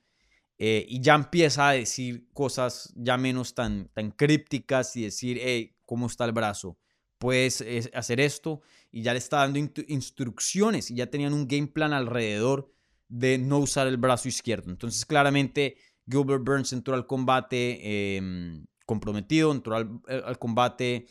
Eh, 0.60 0.86
y 0.88 1.02
ya 1.02 1.16
empieza 1.16 1.70
a 1.70 1.74
decir 1.74 2.30
cosas 2.32 2.94
ya 2.96 3.18
menos 3.18 3.56
tan, 3.56 3.90
tan 3.94 4.12
crípticas 4.12 4.96
y 4.96 5.04
decir, 5.04 5.40
hey, 5.42 5.76
¿cómo 5.86 6.06
está 6.06 6.26
el 6.26 6.32
brazo? 6.32 6.78
Puedes 7.18 7.64
hacer 7.94 8.20
esto. 8.20 8.62
Y 8.92 9.02
ya 9.02 9.14
le 9.14 9.20
está 9.20 9.38
dando 9.38 9.60
instrucciones 9.88 10.92
y 10.92 10.96
ya 10.96 11.08
tenían 11.08 11.34
un 11.34 11.48
game 11.48 11.68
plan 11.68 11.92
alrededor 11.92 12.72
de 13.08 13.40
no 13.40 13.58
usar 13.58 13.88
el 13.88 13.98
brazo 13.98 14.28
izquierdo. 14.28 14.70
Entonces 14.70 15.06
claramente 15.06 15.78
Gilbert 16.08 16.44
Burns 16.44 16.72
entró 16.74 16.94
al 16.94 17.08
combate 17.08 18.18
em, 18.18 18.66
comprometido, 18.86 19.52
entró 19.52 19.76
al, 19.76 20.02
al 20.08 20.38
combate 20.38 21.08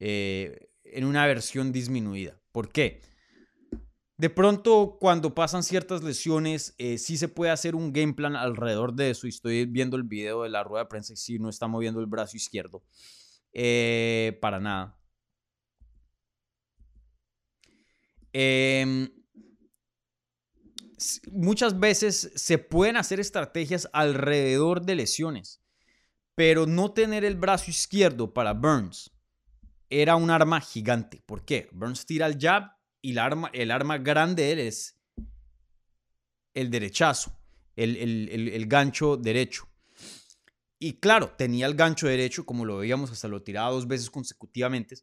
eh, 0.00 0.68
en 0.84 1.04
una 1.04 1.26
versión 1.26 1.72
disminuida. 1.72 2.38
¿Por 2.52 2.70
qué? 2.70 3.00
De 4.22 4.30
pronto, 4.30 4.98
cuando 5.00 5.34
pasan 5.34 5.64
ciertas 5.64 6.04
lesiones, 6.04 6.76
eh, 6.78 6.96
sí 6.96 7.16
se 7.16 7.26
puede 7.26 7.50
hacer 7.50 7.74
un 7.74 7.92
game 7.92 8.14
plan 8.14 8.36
alrededor 8.36 8.94
de 8.94 9.10
eso. 9.10 9.26
Y 9.26 9.30
estoy 9.30 9.66
viendo 9.66 9.96
el 9.96 10.04
video 10.04 10.44
de 10.44 10.48
la 10.48 10.62
rueda 10.62 10.84
de 10.84 10.88
prensa 10.88 11.14
y 11.14 11.16
sí 11.16 11.40
no 11.40 11.48
está 11.48 11.66
moviendo 11.66 11.98
el 11.98 12.06
brazo 12.06 12.36
izquierdo. 12.36 12.84
Eh, 13.52 14.38
para 14.40 14.60
nada. 14.60 14.96
Em, 18.32 19.10
muchas 21.32 21.80
veces 21.80 22.30
se 22.36 22.58
pueden 22.58 22.98
hacer 22.98 23.18
estrategias 23.18 23.88
alrededor 23.92 24.82
de 24.82 24.94
lesiones, 24.94 25.60
pero 26.36 26.66
no 26.66 26.92
tener 26.92 27.24
el 27.24 27.34
brazo 27.34 27.72
izquierdo 27.72 28.32
para 28.32 28.52
Burns 28.52 29.10
era 29.90 30.14
un 30.14 30.30
arma 30.30 30.60
gigante. 30.60 31.24
¿Por 31.26 31.44
qué? 31.44 31.68
Burns 31.72 32.06
tira 32.06 32.26
el 32.26 32.38
jab 32.38 32.70
y 33.02 33.10
el 33.12 33.18
arma, 33.18 33.50
el 33.52 33.70
arma 33.70 33.98
grande 33.98 34.44
de 34.44 34.52
él 34.52 34.58
es 34.60 34.98
el 36.54 36.70
derechazo, 36.70 37.36
el, 37.76 38.66
gancho 38.66 39.16
derecho. 39.16 39.68
Y 40.78 40.94
claro, 40.94 41.34
tenía 41.36 41.66
el 41.66 41.74
gancho 41.74 42.06
derecho, 42.06 42.46
como 42.46 42.64
lo 42.64 42.78
veíamos, 42.78 43.10
hasta 43.10 43.28
lo 43.28 43.42
tiraba 43.42 43.70
dos 43.70 43.86
veces 43.86 44.10
consecutivamente, 44.10 44.96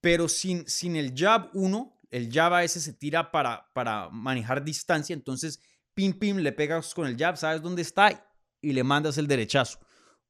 pero 0.00 0.28
sin, 0.28 0.68
sin 0.68 0.96
el 0.96 1.14
jab 1.14 1.50
uno, 1.54 1.98
el 2.10 2.30
jab 2.30 2.54
a 2.54 2.64
ese 2.64 2.80
se 2.80 2.92
tira 2.92 3.30
para, 3.30 3.70
para 3.72 4.08
manejar 4.10 4.62
distancia, 4.62 5.14
entonces 5.14 5.60
pim 5.94 6.12
pim 6.12 6.36
le 6.38 6.52
pegas 6.52 6.94
con 6.94 7.06
el 7.06 7.16
jab, 7.16 7.36
sabes 7.36 7.62
dónde 7.62 7.82
está 7.82 8.30
y 8.60 8.72
le 8.72 8.84
mandas 8.84 9.18
el 9.18 9.26
derechazo. 9.26 9.78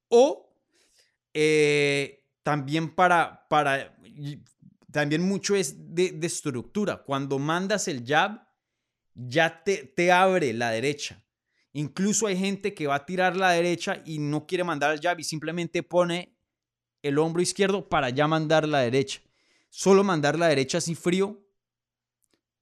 O 0.08 0.54
eh, 1.34 2.24
también 2.42 2.94
para, 2.94 3.46
para 3.48 3.96
también 4.96 5.20
mucho 5.20 5.54
es 5.54 5.94
de, 5.94 6.18
estructura. 6.22 7.02
Cuando 7.04 7.38
mandas 7.38 7.86
el 7.86 8.02
jab, 8.06 8.48
ya 9.12 9.62
te, 9.62 9.84
te 9.84 10.10
abre 10.10 10.54
la 10.54 10.70
derecha. 10.70 11.22
Incluso 11.74 12.26
hay 12.26 12.38
gente 12.38 12.72
que 12.72 12.86
va 12.86 12.94
a 12.94 13.04
tirar 13.04 13.36
la 13.36 13.50
derecha 13.50 14.00
y 14.06 14.18
no 14.18 14.46
quiere 14.46 14.64
mandar 14.64 14.94
el 14.94 15.00
jab 15.02 15.20
y 15.20 15.24
simplemente 15.24 15.82
pone 15.82 16.38
el 17.02 17.18
hombro 17.18 17.42
izquierdo 17.42 17.86
para 17.90 18.08
ya 18.08 18.26
mandar 18.26 18.66
la 18.66 18.78
derecha. 18.78 19.20
Solo 19.68 20.02
mandar 20.02 20.38
la 20.38 20.48
derecha 20.48 20.78
así 20.78 20.94
frío, 20.94 21.46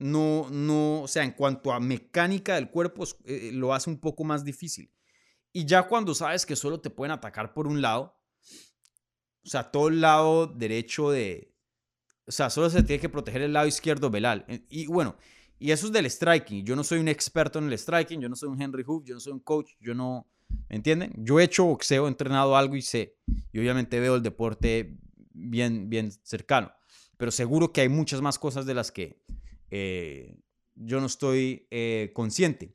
no, 0.01 0.49
no, 0.51 1.03
o 1.03 1.07
sea, 1.07 1.23
en 1.23 1.35
cuanto 1.35 1.73
a 1.73 1.79
mecánica 1.79 2.57
del 2.57 2.69
cuerpo, 2.69 3.05
eh, 3.27 3.51
lo 3.53 3.73
hace 3.73 3.91
un 3.91 4.01
poco 4.01 4.25
más 4.25 4.45
difícil. 4.45 4.93
Y 5.53 5.67
ya 5.67 5.85
cuando 5.85 6.17
sabes 6.17 6.45
que 6.45 6.57
solo 6.57 6.81
te 6.81 6.91
pueden 6.91 7.13
atacar 7.13 7.55
por 7.55 7.69
un 7.69 7.81
lado, 7.81 8.21
o 9.45 9.49
sea, 9.49 9.71
todo 9.71 9.87
el 9.87 10.01
lado 10.01 10.49
derecho 10.49 11.13
de, 11.13 11.54
o 12.27 12.33
sea, 12.33 12.51
solo 12.51 12.71
se 12.71 12.83
tiene 12.83 13.01
que 13.01 13.09
proteger 13.09 13.43
el 13.43 13.53
lado 13.53 13.67
izquierdo 13.67 14.11
velal. 14.11 14.45
Eh, 14.49 14.65
y 14.69 14.87
bueno, 14.87 15.17
y 15.59 15.71
eso 15.71 15.87
es 15.87 15.93
del 15.93 16.11
striking. 16.11 16.65
Yo 16.65 16.77
no 16.77 16.85
soy 16.85 16.99
un 16.99 17.09
experto 17.09 17.59
en 17.59 17.67
el 17.67 17.79
striking, 17.79 18.21
yo 18.21 18.29
no 18.29 18.37
soy 18.37 18.49
un 18.49 18.61
Henry 18.61 18.83
Hoof, 18.83 19.05
yo 19.05 19.15
no 19.15 19.21
soy 19.21 19.33
un 19.33 19.41
coach, 19.41 19.73
yo 19.81 19.95
no... 19.95 20.27
¿Me 20.69 20.77
entienden? 20.77 21.13
Yo 21.17 21.41
he 21.41 21.45
hecho 21.45 21.65
boxeo, 21.65 22.07
he 22.07 22.09
entrenado 22.09 22.57
algo 22.57 22.77
y 22.77 22.83
sé. 22.83 23.17
Y 23.53 23.59
obviamente 23.59 23.99
veo 23.99 24.17
el 24.17 24.23
deporte 24.23 24.97
bien, 25.33 25.89
bien 25.89 26.13
cercano. 26.23 26.73
Pero 27.17 27.31
seguro 27.31 27.73
que 27.73 27.81
hay 27.81 27.89
muchas 27.89 28.21
más 28.21 28.39
cosas 28.39 28.67
de 28.67 28.75
las 28.75 28.93
que 28.93 29.23
eh, 29.71 30.37
yo 30.75 31.01
no 31.01 31.07
estoy 31.07 31.67
eh, 31.71 32.13
consciente. 32.15 32.73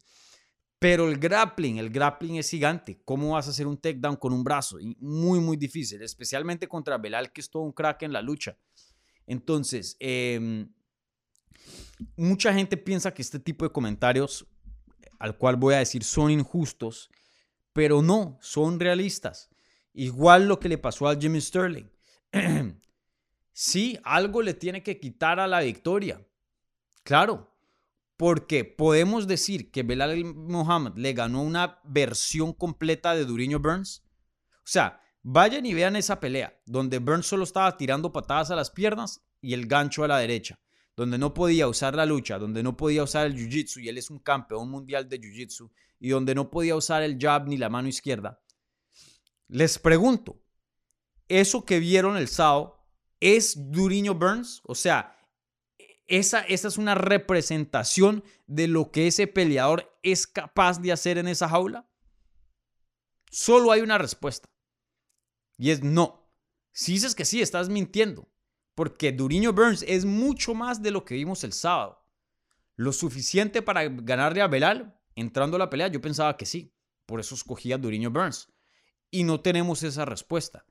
Pero 0.79 1.09
el 1.09 1.17
grappling, 1.17 1.77
el 1.77 1.89
grappling 1.89 2.37
es 2.37 2.49
gigante. 2.49 3.01
¿Cómo 3.03 3.31
vas 3.31 3.47
a 3.47 3.49
hacer 3.49 3.67
un 3.67 3.77
takedown 3.77 4.15
con 4.15 4.31
un 4.31 4.43
brazo? 4.43 4.77
muy, 4.99 5.39
muy 5.39 5.57
difícil, 5.57 6.01
especialmente 6.01 6.67
contra 6.67 6.97
Belal, 6.97 7.33
que 7.33 7.41
es 7.41 7.49
todo 7.49 7.63
un 7.63 7.73
crack 7.73 8.03
en 8.03 8.13
la 8.13 8.21
lucha. 8.21 8.57
Entonces, 9.29 9.95
em, 9.99 10.73
mucha 12.15 12.51
gente 12.51 12.77
piensa 12.77 13.13
que 13.13 13.21
este 13.21 13.37
tipo 13.37 13.63
de 13.63 13.71
comentarios, 13.71 14.47
al 15.19 15.37
cual 15.37 15.55
voy 15.55 15.75
a 15.75 15.79
decir, 15.79 16.03
son 16.03 16.31
injustos, 16.31 17.11
pero 17.71 18.01
no, 18.01 18.39
son 18.41 18.79
realistas. 18.79 19.51
Igual 19.93 20.47
lo 20.47 20.59
que 20.59 20.67
le 20.67 20.79
pasó 20.79 21.07
al 21.07 21.19
Jimmy 21.19 21.39
Sterling. 21.41 21.91
sí, 23.53 23.99
algo 24.03 24.41
le 24.41 24.55
tiene 24.55 24.81
que 24.81 24.99
quitar 24.99 25.39
a 25.39 25.45
la 25.45 25.59
victoria. 25.59 26.25
Claro, 27.03 27.55
porque 28.17 28.65
podemos 28.65 29.27
decir 29.27 29.69
que 29.69 29.83
Belal 29.83 30.25
Muhammad 30.25 30.97
le 30.97 31.13
ganó 31.13 31.43
una 31.43 31.79
versión 31.83 32.51
completa 32.51 33.13
de 33.13 33.25
Duriño 33.25 33.59
Burns. 33.59 34.03
O 34.57 34.71
sea, 34.71 34.99
Vayan 35.21 35.65
y 35.65 35.73
vean 35.73 35.95
esa 35.95 36.19
pelea, 36.19 36.61
donde 36.65 36.99
Burns 36.99 37.27
solo 37.27 37.43
estaba 37.43 37.75
tirando 37.75 38.11
patadas 38.11 38.51
a 38.51 38.55
las 38.55 38.71
piernas 38.71 39.21
y 39.41 39.53
el 39.53 39.67
gancho 39.67 40.03
a 40.03 40.07
la 40.07 40.19
derecha, 40.19 40.59
donde 40.95 41.17
no 41.17 41.33
podía 41.33 41.67
usar 41.67 41.93
la 41.95 42.05
lucha, 42.05 42.39
donde 42.39 42.63
no 42.63 42.77
podía 42.77 43.03
usar 43.03 43.27
el 43.27 43.35
jiu-jitsu 43.35 43.81
y 43.81 43.89
él 43.89 43.97
es 43.97 44.09
un 44.09 44.19
campeón 44.19 44.69
mundial 44.69 45.09
de 45.09 45.19
jiu-jitsu 45.19 45.69
y 45.99 46.09
donde 46.09 46.35
no 46.35 46.49
podía 46.49 46.75
usar 46.75 47.03
el 47.03 47.17
jab 47.19 47.47
ni 47.47 47.57
la 47.57 47.69
mano 47.69 47.89
izquierda. 47.89 48.41
Les 49.49 49.77
pregunto, 49.77 50.41
¿eso 51.27 51.65
que 51.65 51.79
vieron 51.79 52.15
el 52.15 52.27
sábado 52.27 52.87
es 53.19 53.71
Duriño 53.71 54.15
Burns? 54.15 54.61
O 54.63 54.75
sea, 54.75 55.17
esa, 56.07 56.41
esa 56.41 56.67
es 56.67 56.77
una 56.77 56.95
representación 56.95 58.23
de 58.47 58.67
lo 58.67 58.91
que 58.91 59.07
ese 59.07 59.27
peleador 59.27 59.97
es 60.01 60.27
capaz 60.27 60.79
de 60.79 60.91
hacer 60.91 61.17
en 61.17 61.27
esa 61.27 61.49
jaula. 61.49 61.87
Solo 63.29 63.71
hay 63.71 63.81
una 63.81 63.97
respuesta. 63.97 64.48
Y 65.59 65.71
es 65.71 65.83
no. 65.83 66.25
Si 66.71 66.93
dices 66.93 67.13
que 67.13 67.25
sí, 67.25 67.41
estás 67.41 67.67
mintiendo. 67.67 68.29
Porque 68.73 69.11
Duriño 69.11 69.51
Burns 69.51 69.83
es 69.85 70.05
mucho 70.05 70.55
más 70.55 70.81
de 70.81 70.89
lo 70.89 71.03
que 71.03 71.15
vimos 71.15 71.43
el 71.43 71.51
sábado. 71.51 72.01
Lo 72.77 72.93
suficiente 72.93 73.61
para 73.61 73.83
ganarle 73.89 74.41
a 74.41 74.47
Belal 74.47 74.97
entrando 75.15 75.57
a 75.57 75.59
la 75.59 75.69
pelea, 75.69 75.89
yo 75.89 75.99
pensaba 75.99 76.37
que 76.37 76.45
sí. 76.45 76.73
Por 77.05 77.19
eso 77.19 77.35
escogí 77.35 77.73
a 77.73 77.77
Duriño 77.77 78.09
Burns. 78.09 78.53
Y 79.11 79.25
no 79.25 79.41
tenemos 79.41 79.83
esa 79.83 80.05
respuesta. 80.05 80.65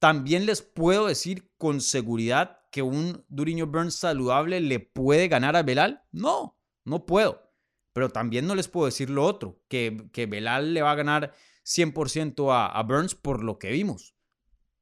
También 0.00 0.44
les 0.44 0.60
puedo 0.60 1.06
decir 1.06 1.52
con 1.56 1.80
seguridad 1.80 2.62
que 2.72 2.82
un 2.82 3.24
Duriño 3.28 3.68
Burns 3.68 3.94
saludable 3.94 4.60
le 4.60 4.80
puede 4.80 5.28
ganar 5.28 5.54
a 5.54 5.62
Belal. 5.62 6.02
No, 6.10 6.58
no 6.84 7.06
puedo. 7.06 7.48
Pero 7.92 8.08
también 8.08 8.48
no 8.48 8.56
les 8.56 8.66
puedo 8.66 8.86
decir 8.86 9.08
lo 9.08 9.24
otro, 9.24 9.62
que, 9.68 10.08
que 10.12 10.26
Belal 10.26 10.74
le 10.74 10.82
va 10.82 10.90
a 10.90 10.96
ganar 10.96 11.32
100% 11.64 12.48
a 12.50 12.82
Burns 12.82 13.14
por 13.14 13.44
lo 13.44 13.60
que 13.60 13.70
vimos. 13.70 14.16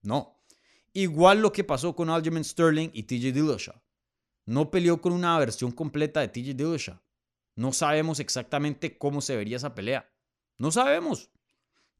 No. 0.03 0.43
Igual 0.93 1.41
lo 1.41 1.53
que 1.53 1.65
pasó 1.65 1.95
con 1.95 2.11
Aljamain 2.11 2.45
Sterling 2.45 2.91
y 2.93 3.05
TJ 3.05 3.33
Dillashaw. 3.33 3.81
No 4.47 4.71
peleó 4.71 5.01
con 5.01 5.13
una 5.13 5.39
versión 5.39 5.71
completa 5.71 6.21
de 6.21 6.29
TJ 6.29 6.55
Dillashaw. 6.55 7.01
No 7.55 7.73
sabemos 7.73 8.21
exactamente 8.21 8.99
cómo 8.99 9.21
se 9.21 9.37
vería 9.37 9.57
esa 9.57 9.75
pelea. 9.75 10.11
No 10.59 10.71
sabemos. 10.73 11.31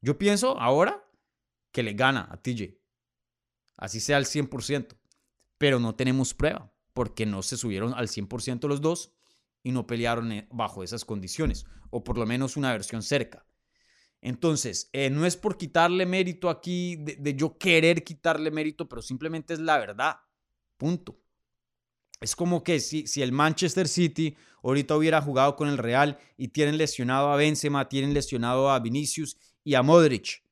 Yo 0.01 0.17
pienso 0.17 0.59
ahora 0.59 1.07
que 1.71 1.83
le 1.83 1.93
gana 1.93 2.27
a 2.31 2.41
TJ. 2.41 2.77
Así 3.77 3.99
sea 3.99 4.17
al 4.17 4.25
100%. 4.25 4.97
Pero 5.57 5.79
no 5.79 5.95
tenemos 5.95 6.33
prueba 6.33 6.73
porque 6.93 7.25
no 7.25 7.41
se 7.43 7.57
subieron 7.57 7.93
al 7.93 8.07
100% 8.07 8.67
los 8.67 8.81
dos 8.81 9.13
y 9.63 9.71
no 9.71 9.87
pelearon 9.87 10.31
eh, 10.31 10.47
bajo 10.51 10.83
esas 10.83 11.05
condiciones. 11.05 11.65
O 11.91 12.03
por 12.03 12.17
lo 12.17 12.25
menos 12.25 12.57
una 12.57 12.71
versión 12.71 13.03
cerca. 13.03 13.45
Entonces, 14.21 14.89
eh, 14.93 15.09
no 15.09 15.25
es 15.25 15.35
por 15.35 15.57
quitarle 15.57 16.05
mérito 16.05 16.49
aquí, 16.49 16.95
de, 16.97 17.35
yo 17.35 17.57
querer 17.57 18.03
quitarle 18.03 18.51
mérito, 18.51 18.87
pero 18.87 19.01
simplemente 19.01 19.53
es 19.53 19.59
la 19.59 19.79
verdad. 19.79 20.17
Punto. 20.77 21.19
Es 22.19 22.35
como 22.35 22.63
que 22.63 22.79
si, 22.79 23.07
si, 23.07 23.23
el 23.23 23.31
Manchester 23.31 23.87
City 23.87 24.37
ahorita 24.61 24.95
hubiera 24.95 25.21
jugado 25.21 25.55
con 25.55 25.67
el 25.69 25.79
Real 25.79 26.19
y 26.37 26.49
tienen 26.49 26.77
lesionado 26.77 27.31
a 27.31 27.35
Benzema, 27.35 27.89
tienen 27.89 28.13
lesionado 28.13 28.69
a 28.69 28.79
Vinicius 28.79 29.37
y 29.63 29.73
a 29.73 29.81
Modric. 29.81 30.43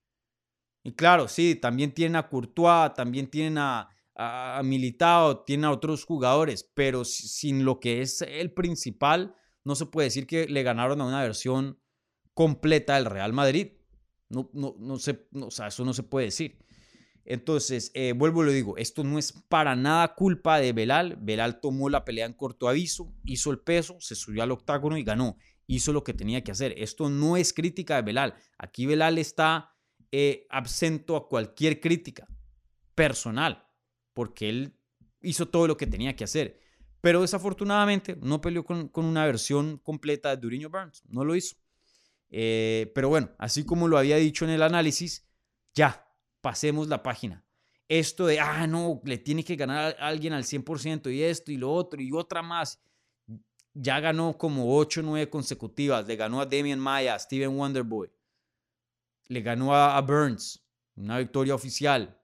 Y 0.84 0.94
claro, 0.94 1.28
sí, 1.28 1.56
también 1.56 1.94
tienen 1.94 2.16
a 2.16 2.28
Courtois, 2.28 2.94
también 2.96 3.30
tienen 3.30 3.60
a, 3.60 3.90
a 4.16 4.62
Militao, 4.64 5.44
tienen 5.44 5.66
a 5.66 5.72
otros 5.72 6.06
jugadores, 6.06 6.70
pero 6.74 7.06
sin 7.06 7.64
lo 7.64 7.80
que 7.80 8.02
es 8.02 8.22
el 8.22 8.52
principal, 8.52 9.36
no 9.64 9.76
se 9.76 9.86
puede 9.86 10.08
decir 10.08 10.26
que 10.26 10.48
le 10.48 10.64
ganaron 10.64 11.00
a 11.02 11.06
una 11.06 11.22
versión 11.22 11.80
completa 12.40 12.96
del 12.96 13.04
Real 13.04 13.34
Madrid. 13.34 13.74
No, 14.30 14.50
no, 14.54 14.74
no 14.80 14.98
sé, 14.98 15.28
o 15.34 15.52
sea, 15.52 15.68
eso 15.68 15.84
no 15.84 15.94
se 15.94 16.04
puede 16.04 16.28
decir. 16.28 16.58
Entonces, 17.26 17.92
eh, 17.94 18.14
vuelvo 18.14 18.44
y 18.44 18.46
lo 18.46 18.52
digo, 18.54 18.78
esto 18.78 19.04
no 19.04 19.20
es 19.20 19.34
para 19.50 19.76
nada 19.76 20.16
culpa 20.16 20.58
de 20.58 20.72
Belal. 20.72 21.18
Belal 21.20 21.60
tomó 21.60 21.90
la 21.90 22.06
pelea 22.06 22.26
en 22.26 22.32
corto 22.32 22.70
aviso, 22.70 23.14
hizo 23.26 23.52
el 23.52 23.60
peso, 23.60 23.98
se 24.00 24.16
subió 24.16 24.42
al 24.42 24.52
octágono 24.52 24.98
y 24.98 25.04
ganó. 25.04 25.36
Hizo 25.68 25.92
lo 25.92 26.06
que 26.06 26.14
tenía 26.14 26.42
que 26.42 26.54
hacer. 26.54 26.74
Esto 26.78 27.10
no 27.10 27.36
es 27.36 27.52
crítica 27.52 27.98
de 27.98 28.04
Belal. 28.04 28.34
Aquí 28.58 28.86
Belal 28.86 29.18
está 29.18 29.76
eh, 30.10 30.48
absento 30.50 31.18
a 31.18 31.28
cualquier 31.28 31.82
crítica 31.82 32.26
personal, 32.96 33.68
porque 34.14 34.48
él 34.48 34.80
hizo 35.22 35.50
todo 35.50 35.68
lo 35.68 35.76
que 35.76 35.88
tenía 35.88 36.16
que 36.16 36.24
hacer. 36.24 36.58
Pero 37.02 37.20
desafortunadamente 37.20 38.16
no 38.16 38.40
peleó 38.40 38.64
con, 38.64 38.88
con 38.88 39.04
una 39.04 39.26
versión 39.26 39.78
completa 39.80 40.30
de 40.30 40.38
Duriño 40.38 40.70
Burns. 40.70 41.04
No 41.10 41.26
lo 41.26 41.36
hizo. 41.36 41.58
Eh, 42.30 42.92
pero 42.94 43.10
bueno, 43.10 43.32
así 43.38 43.66
como 43.66 43.88
lo 43.88 43.98
había 43.98 44.18
dicho 44.18 44.46
en 44.46 44.52
el 44.52 44.62
análisis, 44.62 45.28
ya, 45.74 46.08
pasemos 46.42 46.88
la 46.88 47.04
página. 47.04 47.44
Esto 47.88 48.28
de, 48.28 48.40
ah, 48.40 48.68
no, 48.68 49.02
le 49.04 49.18
tiene 49.18 49.44
que 49.44 49.56
ganar 49.56 49.96
a 50.00 50.08
alguien 50.08 50.34
al 50.34 50.44
100% 50.44 51.12
y 51.12 51.24
esto 51.24 51.52
y 51.52 51.58
lo 51.58 51.72
otro 51.72 52.02
y 52.02 52.12
otra 52.12 52.42
más. 52.42 52.80
Ya 53.74 54.00
ganó 54.00 54.38
como 54.38 54.78
8 54.78 55.00
o 55.00 55.04
9 55.04 55.30
consecutivas. 55.30 56.06
Le 56.06 56.16
ganó 56.16 56.40
a 56.40 56.46
Damian 56.46 56.80
Maya, 56.80 57.16
a 57.16 57.20
Steven 57.20 57.58
Wonderboy. 57.58 58.12
Le 59.28 59.42
ganó 59.42 59.74
a, 59.74 60.00
Burns, 60.02 60.64
una 60.96 61.18
victoria 61.18 61.56
oficial. 61.56 62.20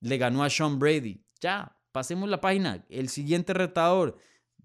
Le 0.00 0.18
ganó 0.18 0.44
a 0.44 0.50
Sean 0.50 0.78
Brady. 0.78 1.24
Ya, 1.40 1.76
pasemos 1.90 2.28
la 2.28 2.40
página. 2.40 2.84
El 2.88 3.08
siguiente 3.08 3.54
retador. 3.54 4.18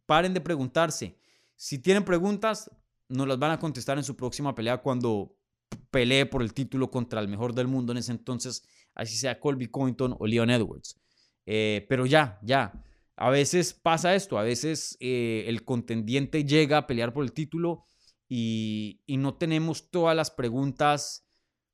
Paren 0.06 0.34
de 0.34 0.42
preguntarse. 0.42 1.18
Si 1.56 1.80
tienen 1.80 2.04
preguntas, 2.04 2.70
nos 3.14 3.28
las 3.28 3.40
van 3.40 3.52
a 3.52 3.60
contestar 3.60 3.98
en 3.98 4.04
su 4.04 4.16
próxima 4.16 4.56
pelea 4.56 4.80
cuando 4.80 5.36
pelee 5.92 6.26
por 6.26 6.42
el 6.42 6.54
título 6.54 6.90
contra 6.92 7.22
el 7.22 7.28
mejor 7.28 7.54
del 7.54 7.68
mundo 7.68 7.92
en 7.92 8.00
ese 8.00 8.12
entonces, 8.12 8.64
así 8.94 9.16
sea 9.16 9.40
Colby 9.40 9.68
Covington 9.68 10.16
o 10.20 10.28
Leon 10.28 10.50
Edwards. 10.50 11.00
Eh, 11.46 11.86
pero 11.90 12.06
ya, 12.06 12.40
ya. 12.42 12.84
A 13.16 13.30
veces 13.30 13.74
pasa 13.74 14.16
esto, 14.16 14.38
a 14.38 14.44
veces 14.44 14.98
eh, 15.00 15.46
el 15.48 15.64
contendiente 15.64 16.46
llega 16.46 16.80
a 16.80 16.88
pelear 16.88 17.14
por 17.14 17.24
el 17.24 17.32
título 17.32 17.86
y, 18.28 19.02
y, 19.06 19.18
no 19.18 19.36
tenemos 19.36 19.92
todas 19.92 20.16
las 20.16 20.32
preguntas 20.32 21.28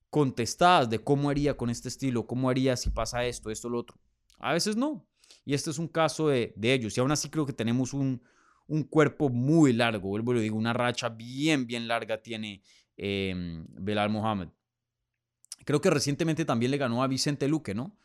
contestadas 0.09 0.89
de 0.89 0.99
cómo 0.99 1.29
haría 1.29 1.55
con 1.55 1.69
este 1.69 1.87
estilo, 1.87 2.27
cómo 2.27 2.49
haría 2.49 2.75
si 2.75 2.89
pasa 2.89 3.25
esto, 3.25 3.49
esto, 3.49 3.69
lo 3.69 3.79
otro. 3.79 3.97
A 4.39 4.53
veces 4.53 4.75
no. 4.75 5.07
Y 5.45 5.53
este 5.53 5.69
es 5.69 5.77
un 5.77 5.87
caso 5.87 6.27
de, 6.27 6.53
de 6.57 6.73
ellos. 6.73 6.97
Y 6.97 6.99
aún 6.99 7.11
así 7.11 7.29
creo 7.29 7.45
que 7.45 7.53
tenemos 7.53 7.93
un, 7.93 8.21
un 8.69 8.83
cuerpo 8.83 9.29
muy 9.29 9.73
largo, 9.73 10.09
vuelvo 10.09 10.35
y 10.35 10.41
digo, 10.41 10.57
una 10.57 10.73
racha 10.73 11.09
bien, 11.09 11.65
bien 11.65 11.87
larga 11.87 12.21
tiene 12.21 12.61
eh, 12.97 13.33
Belal 13.67 14.09
Mohamed. 14.11 14.49
Creo 15.65 15.81
que 15.81 15.89
recientemente 15.89 16.45
también 16.45 16.71
le 16.71 16.77
ganó 16.77 17.03
a 17.03 17.07
Vicente 17.07 17.47
Luque, 17.47 17.73
¿no? 17.73 17.97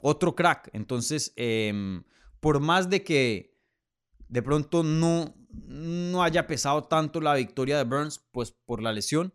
Otro 0.00 0.34
crack. 0.34 0.70
Entonces, 0.72 1.32
em, 1.36 2.02
por 2.40 2.60
más 2.60 2.88
de 2.88 3.04
que 3.04 3.58
de 4.28 4.42
pronto 4.42 4.82
no, 4.82 5.34
no 5.50 6.22
haya 6.22 6.46
pesado 6.46 6.84
tanto 6.84 7.20
la 7.20 7.34
victoria 7.34 7.76
de 7.76 7.84
Burns, 7.84 8.18
pues 8.32 8.52
por 8.52 8.82
la 8.82 8.92
lesión, 8.92 9.34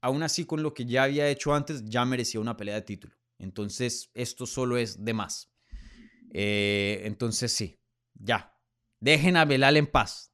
aún 0.00 0.24
así 0.24 0.44
con 0.44 0.62
lo 0.64 0.74
que 0.74 0.86
ya 0.86 1.04
había 1.04 1.28
hecho 1.28 1.54
antes, 1.54 1.84
ya 1.84 2.04
merecía 2.04 2.40
una 2.40 2.56
pelea 2.56 2.74
de 2.74 2.82
título. 2.82 3.14
Entonces, 3.38 4.10
esto 4.14 4.44
solo 4.44 4.76
es 4.76 5.04
de 5.04 5.14
más. 5.14 5.52
Eh, 6.34 7.02
entonces, 7.04 7.52
sí, 7.52 7.78
ya, 8.14 8.51
Dejen 9.02 9.36
a 9.36 9.44
Belal 9.44 9.76
en 9.76 9.88
paz. 9.88 10.32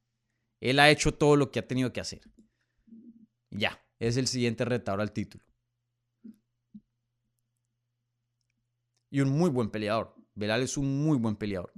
Él 0.61 0.77
ha 0.77 0.91
hecho 0.91 1.11
todo 1.11 1.35
lo 1.35 1.49
que 1.49 1.57
ha 1.57 1.67
tenido 1.67 1.91
que 1.91 2.01
hacer. 2.01 2.21
Ya, 3.49 3.83
es 3.97 4.15
el 4.15 4.27
siguiente 4.27 4.63
retador 4.63 5.01
al 5.01 5.11
título. 5.11 5.43
Y 9.09 9.21
un 9.21 9.31
muy 9.31 9.49
buen 9.49 9.71
peleador. 9.71 10.15
Belal 10.35 10.61
es 10.61 10.77
un 10.77 11.03
muy 11.03 11.17
buen 11.17 11.35
peleador. 11.35 11.73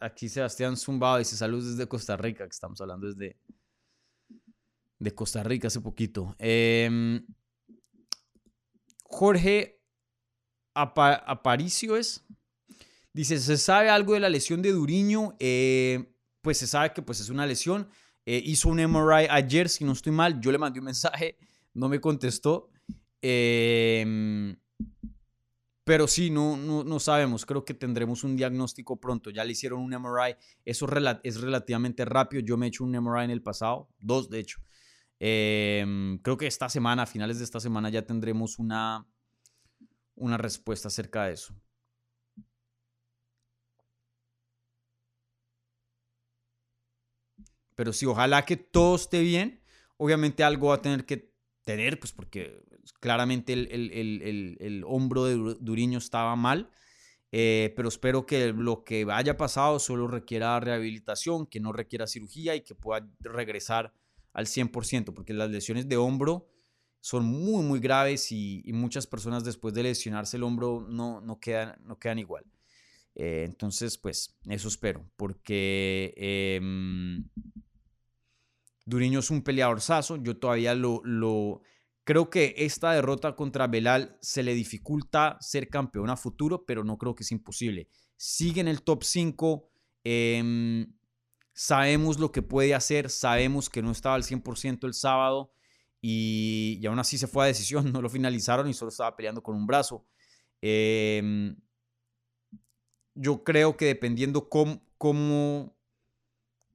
Aquí, 0.00 0.28
Sebastián 0.28 0.76
Zumbado 0.76 1.18
dice 1.18 1.36
saludos 1.36 1.70
desde 1.70 1.88
Costa 1.88 2.16
Rica, 2.16 2.44
que 2.44 2.50
estamos 2.50 2.80
hablando 2.80 3.06
desde 3.06 3.36
de 4.98 5.14
Costa 5.14 5.42
Rica 5.42 5.68
hace 5.68 5.80
poquito. 5.80 6.34
Em, 6.38 7.26
Jorge 9.02 9.80
Aparicio 10.74 11.96
es. 11.96 12.24
Dice, 13.12 13.38
¿se 13.38 13.56
sabe 13.56 13.88
algo 13.88 14.14
de 14.14 14.20
la 14.20 14.28
lesión 14.28 14.60
de 14.60 14.72
Duriño? 14.72 15.36
Eh, 15.38 16.12
pues 16.42 16.58
se 16.58 16.66
sabe 16.66 16.92
que 16.92 17.02
pues, 17.02 17.20
es 17.20 17.30
una 17.30 17.46
lesión. 17.46 17.88
Eh, 18.26 18.42
hizo 18.44 18.68
un 18.68 18.78
MRI 18.78 19.26
ayer, 19.30 19.68
si 19.68 19.84
no 19.84 19.92
estoy 19.92 20.12
mal. 20.12 20.40
Yo 20.40 20.52
le 20.52 20.58
mandé 20.58 20.80
un 20.80 20.86
mensaje, 20.86 21.38
no 21.72 21.88
me 21.88 22.00
contestó. 22.00 22.70
Eh, 23.22 24.54
pero 25.86 26.08
sí, 26.08 26.30
no, 26.30 26.56
no, 26.56 26.98
sabemos. 26.98 27.46
Creo 27.46 27.64
que 27.64 27.72
tendremos 27.72 28.24
un 28.24 28.34
diagnóstico 28.36 28.98
pronto. 28.98 29.30
Ya 29.30 29.44
le 29.44 29.52
hicieron 29.52 29.78
un 29.80 29.92
MRI. 29.92 30.34
Eso 30.64 30.88
es 31.22 31.40
relativamente 31.40 32.04
rápido. 32.04 32.42
Yo 32.42 32.56
me 32.56 32.66
he 32.66 32.68
hecho 32.70 32.82
un 32.82 32.90
MRI 32.96 33.26
en 33.26 33.30
el 33.30 33.40
pasado, 33.40 33.88
dos 34.00 34.28
de 34.28 34.40
hecho. 34.40 34.60
Em, 35.20 36.18
creo 36.18 36.36
que 36.36 36.48
esta 36.48 36.68
semana, 36.68 37.04
a 37.04 37.06
finales 37.06 37.38
de 37.38 37.44
esta 37.44 37.60
semana, 37.60 37.88
ya 37.88 38.02
tendremos 38.04 38.58
una, 38.58 39.06
una 40.16 40.36
respuesta 40.36 40.88
acerca 40.88 41.26
de 41.26 41.34
eso. 41.34 41.54
Pero 47.76 47.92
sí, 47.92 48.06
ojalá 48.06 48.44
que 48.44 48.56
todo 48.56 48.96
esté 48.96 49.20
bien. 49.20 49.62
Obviamente 49.98 50.42
algo 50.42 50.70
va 50.70 50.74
a 50.74 50.82
tener 50.82 51.06
que 51.06 51.35
tener, 51.66 51.98
pues 51.98 52.12
porque 52.12 52.62
claramente 53.00 53.52
el, 53.52 54.84
hombro 54.86 55.24
de 55.24 55.56
Duriño 55.60 55.98
estaba 55.98 56.36
mal, 56.36 56.70
eh, 57.32 57.72
pero 57.74 57.88
espero 57.88 58.24
que 58.24 58.52
lo 58.52 58.84
que 58.84 59.04
haya 59.10 59.36
pasado 59.36 59.80
solo 59.80 60.06
requiera 60.06 60.60
rehabilitación, 60.60 61.44
que 61.44 61.58
no 61.58 61.72
requiera 61.72 62.06
cirugía 62.06 62.54
y 62.54 62.60
que 62.60 62.76
pueda 62.76 63.10
regresar 63.18 63.92
al 64.32 64.46
100%, 64.46 65.12
porque 65.12 65.34
las 65.34 65.50
lesiones 65.50 65.88
de 65.88 65.96
hombro 65.96 66.48
son 67.00 67.24
muy, 67.24 67.64
muy 67.64 67.80
graves 67.80 68.30
y, 68.30 68.62
muchas 68.72 69.08
personas 69.08 69.42
después 69.42 69.74
de 69.74 69.82
lesionarse 69.82 70.36
el 70.36 70.44
hombro 70.44 70.86
no, 70.88 71.20
no, 71.20 71.40
quedan, 71.40 71.74
no 71.84 71.98
quedan 71.98 72.20
igual. 72.20 72.44
Eh, 73.16 73.42
entonces, 73.44 73.98
pues 73.98 74.36
eso 74.48 74.68
espero, 74.68 75.04
porque 75.16 76.14
em, 76.16 77.24
Duriño 78.86 79.18
es 79.18 79.30
un 79.30 79.42
peleador 79.42 79.80
saso, 79.80 80.16
yo 80.16 80.38
todavía 80.38 80.74
lo, 80.74 81.60
Creo 82.04 82.30
que 82.30 82.54
esta 82.56 82.92
derrota 82.92 83.34
contra 83.34 83.66
Belal 83.66 84.16
se 84.20 84.44
le 84.44 84.54
dificulta 84.54 85.36
ser 85.40 85.68
campeón 85.68 86.08
a 86.08 86.16
futuro, 86.16 86.64
pero 86.64 86.84
no 86.84 86.98
creo 86.98 87.16
que 87.16 87.24
es 87.24 87.32
imposible. 87.32 87.88
Sigue 88.16 88.60
en 88.60 88.68
el 88.68 88.82
top 88.82 89.02
5. 89.02 89.68
Em, 90.04 90.86
sabemos 91.52 92.20
lo 92.20 92.30
que 92.30 92.42
puede 92.42 92.76
hacer. 92.76 93.10
Sabemos 93.10 93.68
que 93.68 93.82
no 93.82 93.90
estaba 93.90 94.14
al 94.14 94.22
100% 94.22 94.86
el 94.86 94.94
sábado. 94.94 95.52
Y, 96.00 96.80
aún 96.86 97.00
así 97.00 97.18
se 97.18 97.26
fue 97.26 97.42
a 97.42 97.48
decisión. 97.48 97.90
No 97.92 98.00
lo 98.00 98.08
finalizaron 98.08 98.68
y 98.68 98.74
solo 98.74 98.90
estaba 98.90 99.16
peleando 99.16 99.42
con 99.42 99.56
un 99.56 99.66
brazo. 99.66 100.06
Em, 100.62 101.56
yo 103.16 103.42
creo 103.42 103.76
que 103.76 103.86
dependiendo 103.86 104.48
cómo, 104.48 104.80
cómo, 104.96 105.75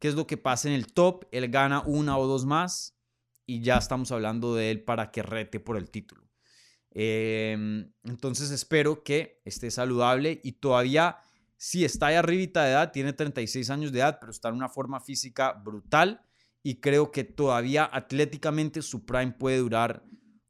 qué 0.02 0.08
es 0.08 0.16
lo 0.16 0.26
que 0.26 0.36
pasa 0.36 0.68
en 0.68 0.74
el 0.74 0.91
top, 0.91 1.26
él 1.32 1.47
gana 1.49 1.84
una 1.86 2.18
o 2.18 2.26
dos 2.26 2.45
más 2.45 2.97
y 3.45 3.62
ya 3.62 3.78
estamos 3.78 4.12
hablando 4.12 4.56
de 4.56 4.72
él 4.72 4.84
para 4.84 5.12
que 5.12 5.22
rete 5.22 5.60
por 5.60 5.78
el 5.78 5.91
título. 5.91 6.28
Em, 6.89 7.93
entonces 8.04 8.49
espero 8.49 9.04
que 9.04 9.41
esté 9.45 9.70
saludable 9.70 10.41
y 10.43 10.54
todavía, 10.54 11.18
si 11.56 11.86
está 11.86 12.08
ahí 12.08 12.16
arribita 12.16 12.64
de 12.64 12.72
edad, 12.72 12.91
tiene 12.91 13.14
36 13.14 13.70
años 13.70 13.91
de 13.91 13.99
edad, 13.99 14.18
pero 14.20 14.32
está 14.32 14.49
en 14.49 14.56
una 14.56 14.70
forma 14.70 14.99
física 14.99 15.54
brutal 15.54 16.26
y 16.64 16.82
creo 16.82 17.12
que 17.12 17.24
todavía 17.24 17.88
atléticamente 17.93 18.82
su 18.82 19.06
prime 19.06 19.34
puede 19.34 19.60
durar 19.60 20.04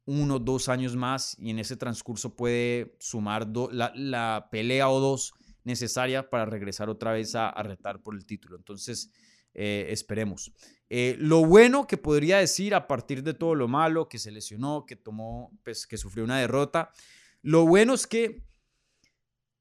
uno 0.06 0.36
o 0.36 0.40
dos 0.40 0.70
años 0.70 0.96
más 0.96 1.36
y 1.38 1.50
en 1.50 1.60
ese 1.60 1.76
transcurso 1.76 2.38
puede 2.38 2.96
sumar 3.02 3.48
la, 3.72 4.48
pelea 4.50 4.90
o 4.90 5.00
dos 5.02 5.34
necesaria 5.66 6.30
para 6.30 6.46
regresar 6.46 6.90
otra 6.90 7.12
vez 7.12 7.36
a, 7.36 7.52
retar 7.64 8.02
por 8.02 8.16
el 8.16 8.26
título. 8.26 8.56
Entonces, 8.56 9.12
eh, 9.54 9.88
esperemos. 9.90 10.52
Eh, 10.90 11.16
lo 11.20 11.46
bueno 11.46 11.88
que 11.88 11.98
podría 11.98 12.40
decir 12.40 12.76
a 12.76 12.88
partir 12.88 13.24
de 13.24 13.34
todo 13.34 13.56
lo 13.56 13.68
malo, 13.68 14.10
que 14.10 14.20
se 14.20 14.32
lesionó, 14.32 14.86
que 14.86 14.96
tomó, 14.96 15.58
pues, 15.64 15.88
que 15.88 15.98
sufrió 15.98 16.24
una 16.24 16.40
derrota, 16.40 16.92
lo 17.42 17.66
bueno 17.66 17.94
es 17.94 18.08
que 18.08 18.44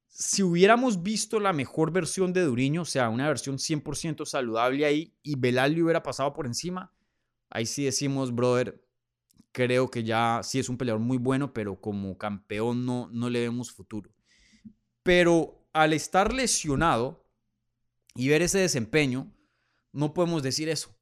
si 0.09 0.43
hubiéramos 0.43 1.03
visto 1.03 1.41
la 1.41 1.53
mejor 1.53 1.93
versión 1.93 2.32
de 2.32 2.43
Duriño, 2.43 2.82
o 2.82 2.84
sea, 2.84 3.09
una 3.09 3.28
versión 3.28 3.59
100% 3.59 4.26
saludable 4.26 4.84
ahí, 4.84 5.14
y 5.22 5.36
Belal 5.36 5.74
le 5.74 5.82
hubiera 5.82 6.03
pasado 6.03 6.32
por 6.32 6.47
encima, 6.47 6.93
ahí 7.49 7.64
sí 7.64 7.84
decimos, 7.84 8.34
brother, 8.34 8.84
creo 9.53 9.91
que 9.91 10.05
ya 10.05 10.41
sí 10.43 10.59
es 10.59 10.68
un 10.68 10.76
peleador 10.76 11.01
muy 11.01 11.16
bueno, 11.16 11.53
pero 11.53 11.80
como 11.80 12.18
campeón 12.18 12.84
no, 12.84 13.09
no 13.12 13.30
le 13.30 13.41
vemos 13.41 13.72
futuro. 13.72 14.11
Pero 15.03 15.66
al 15.72 15.93
estar 15.93 16.32
lesionado 16.32 17.24
y 18.14 18.28
ver 18.28 18.43
ese 18.43 18.59
desempeño, 18.59 19.32
no 19.93 20.14
podemos 20.14 20.43
decir 20.43 20.68
eso. 20.68 20.97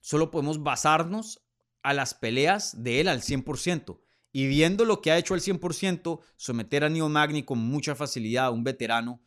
Solo 0.00 0.30
podemos 0.30 0.62
basarnos 0.62 1.44
a 1.82 1.94
las 1.94 2.14
peleas 2.14 2.82
de 2.82 3.00
él 3.00 3.08
al 3.08 3.22
100%. 3.22 4.00
Y 4.32 4.46
viendo 4.46 4.84
lo 4.84 5.02
que 5.02 5.10
ha 5.10 5.18
hecho 5.18 5.34
al 5.34 5.40
100%, 5.40 6.20
someter 6.36 6.84
a 6.84 6.88
Neil 6.88 7.10
Magni 7.10 7.42
con 7.42 7.58
mucha 7.58 7.94
facilidad, 7.94 8.52
un 8.52 8.64
veterano, 8.64 9.22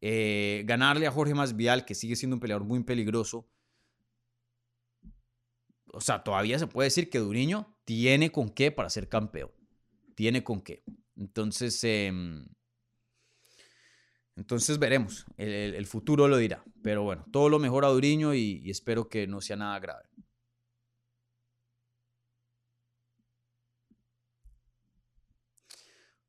eh, 0.00 0.62
ganarle 0.66 1.06
a 1.06 1.10
Jorge 1.10 1.34
Masvidal, 1.34 1.84
que 1.84 1.94
sigue 1.94 2.16
siendo 2.16 2.36
un 2.36 2.40
peleador 2.40 2.64
muy 2.64 2.82
peligroso. 2.82 3.48
O 5.92 6.00
sea, 6.00 6.22
todavía 6.22 6.58
se 6.58 6.66
puede 6.66 6.86
decir 6.86 7.10
que 7.10 7.18
Duriño 7.18 7.74
tiene 7.84 8.30
con 8.30 8.50
qué 8.50 8.70
para 8.70 8.90
ser 8.90 9.08
campeón. 9.08 9.50
Tiene 10.14 10.44
con 10.44 10.60
qué. 10.60 10.84
Entonces, 11.16 11.82
em, 11.84 12.46
entonces 14.40 14.78
veremos. 14.78 15.26
El, 15.36 15.86
futuro 15.86 16.26
lo 16.26 16.38
dirá. 16.38 16.64
Pero 16.82 17.02
bueno, 17.02 17.26
todo 17.30 17.50
lo 17.50 17.58
mejor 17.58 17.84
a 17.84 17.88
Duriño 17.88 18.32
y, 18.32 18.70
espero 18.70 19.06
que 19.06 19.26
no 19.26 19.42
sea 19.42 19.56
nada 19.56 19.78
grave. 19.78 20.08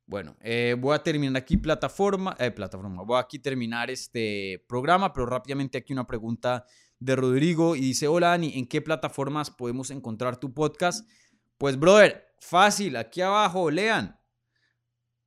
Bueno, 0.05 0.35
eh, 0.41 0.75
voy 0.77 0.93
a 0.93 1.01
terminar 1.01 1.41
aquí 1.41 1.55
plataforma, 1.55 2.35
eh, 2.37 2.51
plataforma, 2.51 3.01
voy 3.03 3.15
a 3.15 3.21
aquí 3.21 3.39
terminar 3.39 3.89
este 3.89 4.65
programa, 4.67 5.13
pero 5.13 5.25
rápidamente 5.25 5.77
aquí 5.77 5.93
una 5.93 6.05
pregunta 6.05 6.65
de 6.99 7.15
Rodrigo 7.15 7.77
y 7.77 7.79
dice, 7.79 8.09
hola 8.09 8.33
Ani, 8.33 8.59
¿en 8.59 8.67
qué 8.67 8.81
plataformas 8.81 9.49
podemos 9.49 9.89
encontrar 9.89 10.37
tu 10.37 10.53
podcast? 10.53 11.09
Pues 11.57 11.79
brother, 11.79 12.27
fácil, 12.41 12.97
aquí 12.97 13.21
abajo, 13.21 13.71
lean. 13.71 14.19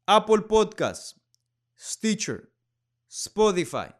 Apple 0.06 0.42
Podcast, 0.42 1.16
Stitcher, 1.78 2.53
Spotify, 3.14 3.94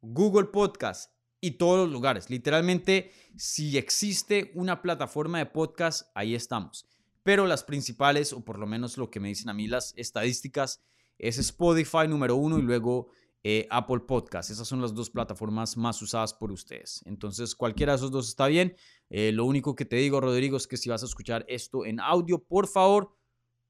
Google 0.00 0.48
Podcast 0.48 1.12
y 1.40 1.52
todos 1.52 1.86
los 1.86 1.90
lugares. 1.90 2.28
Literalmente, 2.28 3.12
si 3.36 3.78
existe 3.78 4.50
una 4.54 4.82
plataforma 4.82 5.38
de 5.38 5.46
podcast, 5.46 6.10
ahí 6.14 6.34
estamos 6.34 6.86
pero 7.28 7.46
las 7.46 7.62
principales, 7.62 8.32
o 8.32 8.42
por 8.42 8.58
lo 8.58 8.66
menos 8.66 8.96
lo 8.96 9.10
que 9.10 9.20
me 9.20 9.28
dicen 9.28 9.50
a 9.50 9.52
mí 9.52 9.66
las 9.66 9.92
estadísticas, 9.98 10.82
es 11.18 11.36
Spotify 11.36 12.08
número 12.08 12.36
uno 12.36 12.58
y 12.58 12.62
luego 12.62 13.10
eh, 13.42 13.66
Apple 13.70 14.00
Podcast. 14.00 14.48
Esas 14.48 14.66
son 14.66 14.80
las 14.80 14.94
dos 14.94 15.10
plataformas 15.10 15.76
más 15.76 16.00
usadas 16.00 16.32
por 16.32 16.50
ustedes. 16.50 17.02
Entonces, 17.04 17.54
cualquiera 17.54 17.92
de 17.92 17.96
esos 17.96 18.10
dos 18.10 18.30
está 18.30 18.46
bien. 18.46 18.74
Eh, 19.10 19.30
lo 19.32 19.44
único 19.44 19.74
que 19.74 19.84
te 19.84 19.96
digo, 19.96 20.22
Rodrigo, 20.22 20.56
es 20.56 20.66
que 20.66 20.78
si 20.78 20.88
vas 20.88 21.02
a 21.02 21.04
escuchar 21.04 21.44
esto 21.48 21.84
en 21.84 22.00
audio, 22.00 22.42
por 22.42 22.66
favor, 22.66 23.14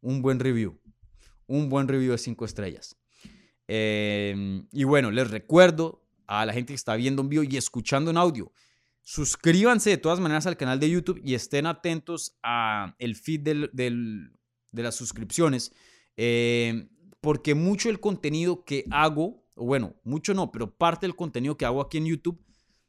un 0.03 0.22
buen 0.22 0.38
review. 0.38 0.80
Un 1.49 1.68
buen 1.68 1.88
review 1.88 2.12
de 2.12 2.18
cinco 2.18 2.44
estrellas. 2.44 2.96
Em, 3.68 4.66
y 4.72 4.84
bueno, 4.84 5.10
les 5.10 5.30
recuerdo 5.30 6.02
a 6.26 6.44
la 6.46 6.52
gente 6.52 6.72
que 6.72 6.76
está 6.76 6.96
viendo 6.96 7.22
en 7.22 7.28
vivo 7.28 7.42
y 7.44 7.56
escuchando 7.56 8.10
en 8.10 8.16
audio. 8.16 8.50
Suscríbanse 9.02 9.90
de 9.90 9.98
todas 9.98 10.20
maneras 10.20 10.46
al 10.46 10.56
canal 10.56 10.80
de 10.80 10.90
YouTube 10.90 11.20
y 11.24 11.34
estén 11.34 11.66
atentos 11.66 12.36
a 12.42 12.94
el 12.98 13.14
feed 13.14 13.40
de 13.40 14.82
las 14.82 14.94
suscripciones, 14.94 15.72
eh, 16.16 16.88
porque 17.20 17.54
mucho 17.54 17.88
el 17.90 18.00
contenido 18.00 18.64
que 18.64 18.84
hago, 18.90 19.44
bueno, 19.56 19.96
mucho 20.02 20.34
no, 20.34 20.50
pero 20.50 20.76
parte 20.76 21.06
del 21.06 21.16
contenido 21.16 21.56
que 21.56 21.64
hago 21.64 21.80
aquí 21.80 21.98
en 21.98 22.06
YouTube, 22.06 22.42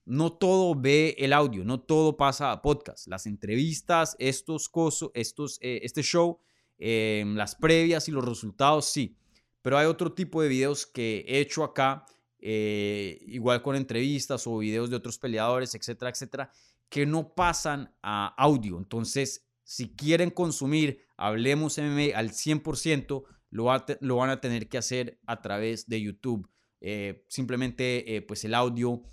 no 0.06 0.34
todo 0.34 0.76
ve 0.76 1.16
el 1.20 1.34
audio, 1.34 1.64
no 1.64 1.80
todo 1.80 2.18
pasa 2.18 2.52
a 2.52 2.62
podcast. 2.62 3.08
Las 3.08 3.26
entrevistas, 3.26 4.16
estos 4.20 4.68
cosos, 4.68 5.12
estos, 5.14 5.60
eh, 5.62 5.82
este 5.84 6.02
show, 6.02 6.40
eh, 6.80 7.24
las 7.28 7.56
previas 7.56 8.08
y 8.08 8.12
los 8.12 8.26
resultados, 8.26 8.86
sí. 8.86 9.16
Pero 9.62 9.78
hay 9.78 9.88
otro 9.88 10.14
tipo 10.14 10.42
de 10.42 10.50
videos 10.50 10.86
que 10.86 11.26
he 11.28 11.40
hecho 11.40 11.64
acá 11.64 12.06
eh, 12.42 13.20
igual 13.28 13.62
con 13.62 13.76
entrevistas 13.76 14.48
o 14.48 14.58
videos 14.60 14.90
de 14.90 14.96
otros 14.96 15.20
peleadores, 15.20 15.76
etcétera, 15.76 16.12
etcétera, 16.12 16.52
que 16.88 17.06
no 17.06 17.34
pasan 17.34 17.94
a 18.02 18.28
audio. 18.38 18.78
Entonces, 18.78 19.46
si 19.64 19.94
quieren 19.96 20.32
consumir 20.32 21.06
Hablemos 21.22 21.78
MMA 21.78 22.18
al 22.18 22.30
100%, 22.30 23.26
lo, 23.50 23.86
lo 24.00 24.16
van 24.16 24.30
a 24.30 24.40
tener 24.40 24.70
que 24.70 24.78
hacer 24.78 25.20
a 25.28 25.42
través 25.42 25.90
de 25.90 26.02
YouTube. 26.02 26.50
Eh, 26.80 27.26
simplemente, 27.28 28.16
eh, 28.16 28.22
pues 28.22 28.46
el 28.46 28.54
audio 28.54 29.04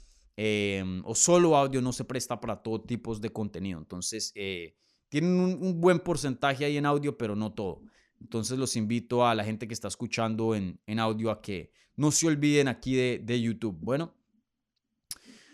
o 1.03 1.15
solo 1.17 1.57
audio 1.57 1.81
no 1.81 1.93
se 1.93 2.05
presta 2.05 2.39
para 2.39 2.63
todo 2.63 2.83
tipo 2.83 3.17
de 3.17 3.31
contenido. 3.31 3.81
Entonces, 3.81 4.33
tienen 5.09 5.33
un, 5.33 5.81
buen 5.81 5.99
porcentaje 5.99 6.65
ahí 6.65 6.77
en 6.77 6.87
audio, 6.87 7.19
pero 7.19 7.35
no 7.35 7.53
todo. 7.53 7.83
Entonces, 8.27 8.59
los 8.59 8.75
invito 8.75 9.25
a 9.25 9.37
la 9.37 9.45
gente 9.45 9.69
que 9.69 9.73
está 9.73 9.87
escuchando 9.87 10.57
en, 10.57 10.81
en 10.85 10.99
audio 10.99 11.31
a 11.31 11.41
que 11.41 11.71
no 11.95 12.11
se 12.11 12.27
olviden 12.27 12.67
aquí 12.67 12.97
de, 12.97 13.41
YouTube. 13.41 13.79
Bueno, 13.81 14.17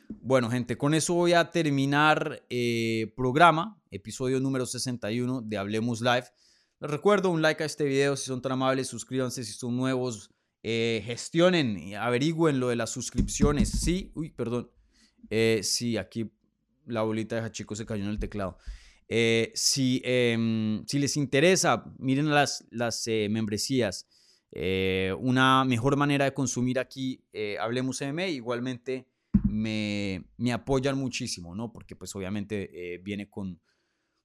bueno, 0.09 0.49
gente, 0.49 0.79
con 0.79 0.95
eso 0.95 1.13
voy 1.13 1.35
a 1.35 1.51
terminar 1.51 2.47
eh, 2.49 3.13
programa, 3.15 3.79
episodio 3.91 4.41
número 4.41 4.65
61 4.65 5.43
de 5.43 5.59
Hablemos 5.59 6.01
Live. 6.01 6.25
Les 6.81 6.91
recuerdo 6.91 7.29
un 7.29 7.43
like 7.43 7.63
a 7.63 7.67
este 7.67 7.85
video 7.85 8.17
si 8.17 8.25
son 8.25 8.41
tan 8.41 8.53
amables, 8.53 8.89
suscríbanse 8.89 9.45
si 9.45 9.53
son 9.53 9.77
nuevos, 9.77 10.31
eh, 10.63 11.03
gestionen, 11.05 11.95
averigüen 11.97 12.59
lo 12.59 12.71
de 12.71 12.77
las 12.77 12.89
suscripciones. 12.89 13.69
Sí, 13.69 14.13
uy, 14.15 14.31
perdón. 14.31 14.71
Eh, 15.29 15.61
sí, 15.63 15.99
aquí 15.99 16.33
la 16.87 17.03
bolita 17.03 17.37
de 17.37 17.43
Hachico 17.43 17.77
se 17.77 17.85
cayó 17.85 18.05
en 18.05 18.09
el 18.09 18.19
teclado. 18.19 18.57
Si, 19.55 20.01
em, 20.05 20.85
si 20.87 20.99
les 20.99 21.17
interesa, 21.17 21.85
miren 21.99 22.31
las, 22.31 22.65
las 22.71 23.05
membresías. 23.29 24.07
Eh, 24.55 25.15
una 25.19 25.65
mejor 25.65 25.97
manera 25.97 26.27
de 26.27 26.35
consumir 26.35 26.79
aquí 26.79 27.25
eh, 27.33 27.57
Hablemos 27.59 28.03
MM 28.03 28.29
igualmente 28.29 29.09
me, 29.45 30.27
me, 30.37 30.53
apoyan 30.53 30.99
muchísimo, 30.99 31.55
¿no? 31.55 31.73
Porque 31.73 31.97
pues 31.97 32.15
obviamente 32.15 32.95
eh, 32.95 32.99
viene 32.99 33.31
con, 33.31 33.59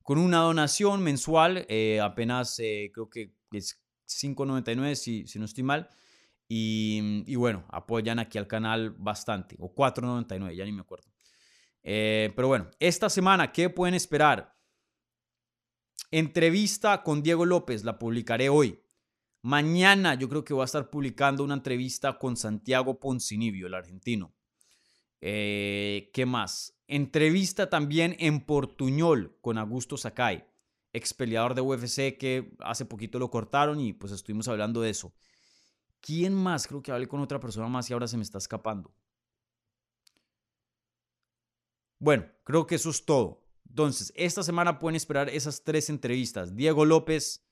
con 0.04 0.18
una 0.18 0.40
donación 0.40 1.02
mensual, 1.02 1.66
apenas 2.02 2.58
creo 2.58 3.10
que 3.10 3.34
es 3.52 3.82
5.99 4.06 4.96
si, 4.96 5.28
si 5.28 5.40
no 5.40 5.46
estoy 5.46 5.64
mal. 5.64 5.90
Y, 6.50 7.24
y, 7.26 7.36
bueno, 7.36 7.66
apoyan 7.70 8.20
aquí 8.20 8.38
al 8.38 8.48
canal 8.48 8.92
bastante, 8.92 9.58
o 9.60 9.74
4.99, 9.74 10.56
ya 10.56 10.64
ni 10.64 10.72
me 10.72 10.82
acuerdo. 10.82 11.12
pero 11.82 12.48
bueno, 12.48 12.70
esta 12.80 13.10
semana, 13.10 13.52
¿qué 13.52 13.70
pueden 13.70 13.96
esperar? 13.96 14.57
Entrevista 16.12 17.04
con 17.04 17.22
Diego 17.22 17.46
López, 17.46 17.84
la 17.84 18.00
publicaré 18.00 18.48
hoy. 18.48 18.80
Mañana 19.42 20.16
yo 20.16 20.30
creo 20.30 20.44
que 20.44 20.54
voy 20.54 20.62
a 20.62 20.66
estar 20.66 20.90
publicando 20.90 21.44
una 21.44 21.56
entrevista 21.56 22.18
con 22.18 22.38
Santiago 22.38 23.00
Poncinibio, 23.00 23.68
el 23.68 23.74
argentino. 23.74 24.34
Eh, 25.20 26.10
¿Qué 26.14 26.26
más? 26.26 26.78
Entrevista 26.88 27.70
también 27.70 28.16
en 28.20 28.46
Portuñol 28.46 29.38
con 29.42 29.58
Augusto 29.58 29.98
Sakai, 29.98 30.48
ex 30.94 31.14
peleador 31.14 31.56
de 31.56 31.62
UFC 31.62 32.18
que 32.18 32.56
hace 32.60 32.86
poquito 32.86 33.20
lo 33.20 33.30
cortaron 33.30 33.80
y 33.82 33.94
pues 33.94 34.14
estuvimos 34.14 34.48
hablando 34.48 34.82
de 34.82 34.92
eso. 34.92 35.14
¿Quién 36.00 36.34
más? 36.34 36.68
Creo 36.68 36.82
que 36.82 36.92
hablé 36.92 37.08
con 37.08 37.20
otra 37.20 37.40
persona 37.40 37.68
más 37.68 37.90
y 37.90 37.94
ahora 37.94 38.08
se 38.08 38.16
me 38.16 38.24
está 38.24 38.38
escapando. 38.38 38.94
Bueno, 42.00 42.26
creo 42.44 42.66
que 42.66 42.76
eso 42.76 42.92
es 42.92 43.04
todo. 43.04 43.47
Entonces, 43.78 44.12
esta 44.16 44.42
semana 44.42 44.80
pueden 44.80 44.96
esperar 44.96 45.30
esas 45.30 45.64
tres 45.64 45.92
entrevistas. 45.92 46.56
Diego 46.56 46.84
López, 46.84 47.48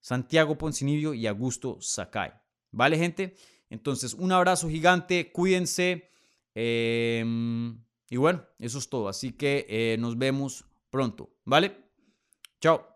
Santiago 0.00 0.58
Poncinibio 0.58 1.14
y 1.14 1.26
Augusto 1.26 1.78
Sakai. 1.80 2.34
¿Vale, 2.72 2.98
gente? 2.98 3.34
Entonces, 3.70 4.12
un 4.12 4.32
abrazo 4.32 4.68
gigante, 4.68 5.32
cuídense. 5.32 6.10
Em, 6.54 7.82
y 8.10 8.18
bueno, 8.18 8.44
eso 8.58 8.76
es 8.78 8.90
todo. 8.90 9.08
Así 9.08 9.32
que 9.32 9.64
eh, 9.66 9.96
nos 9.98 10.18
vemos 10.18 10.66
pronto. 10.90 11.30
¿Vale? 11.46 11.74
Chao. 12.60 12.95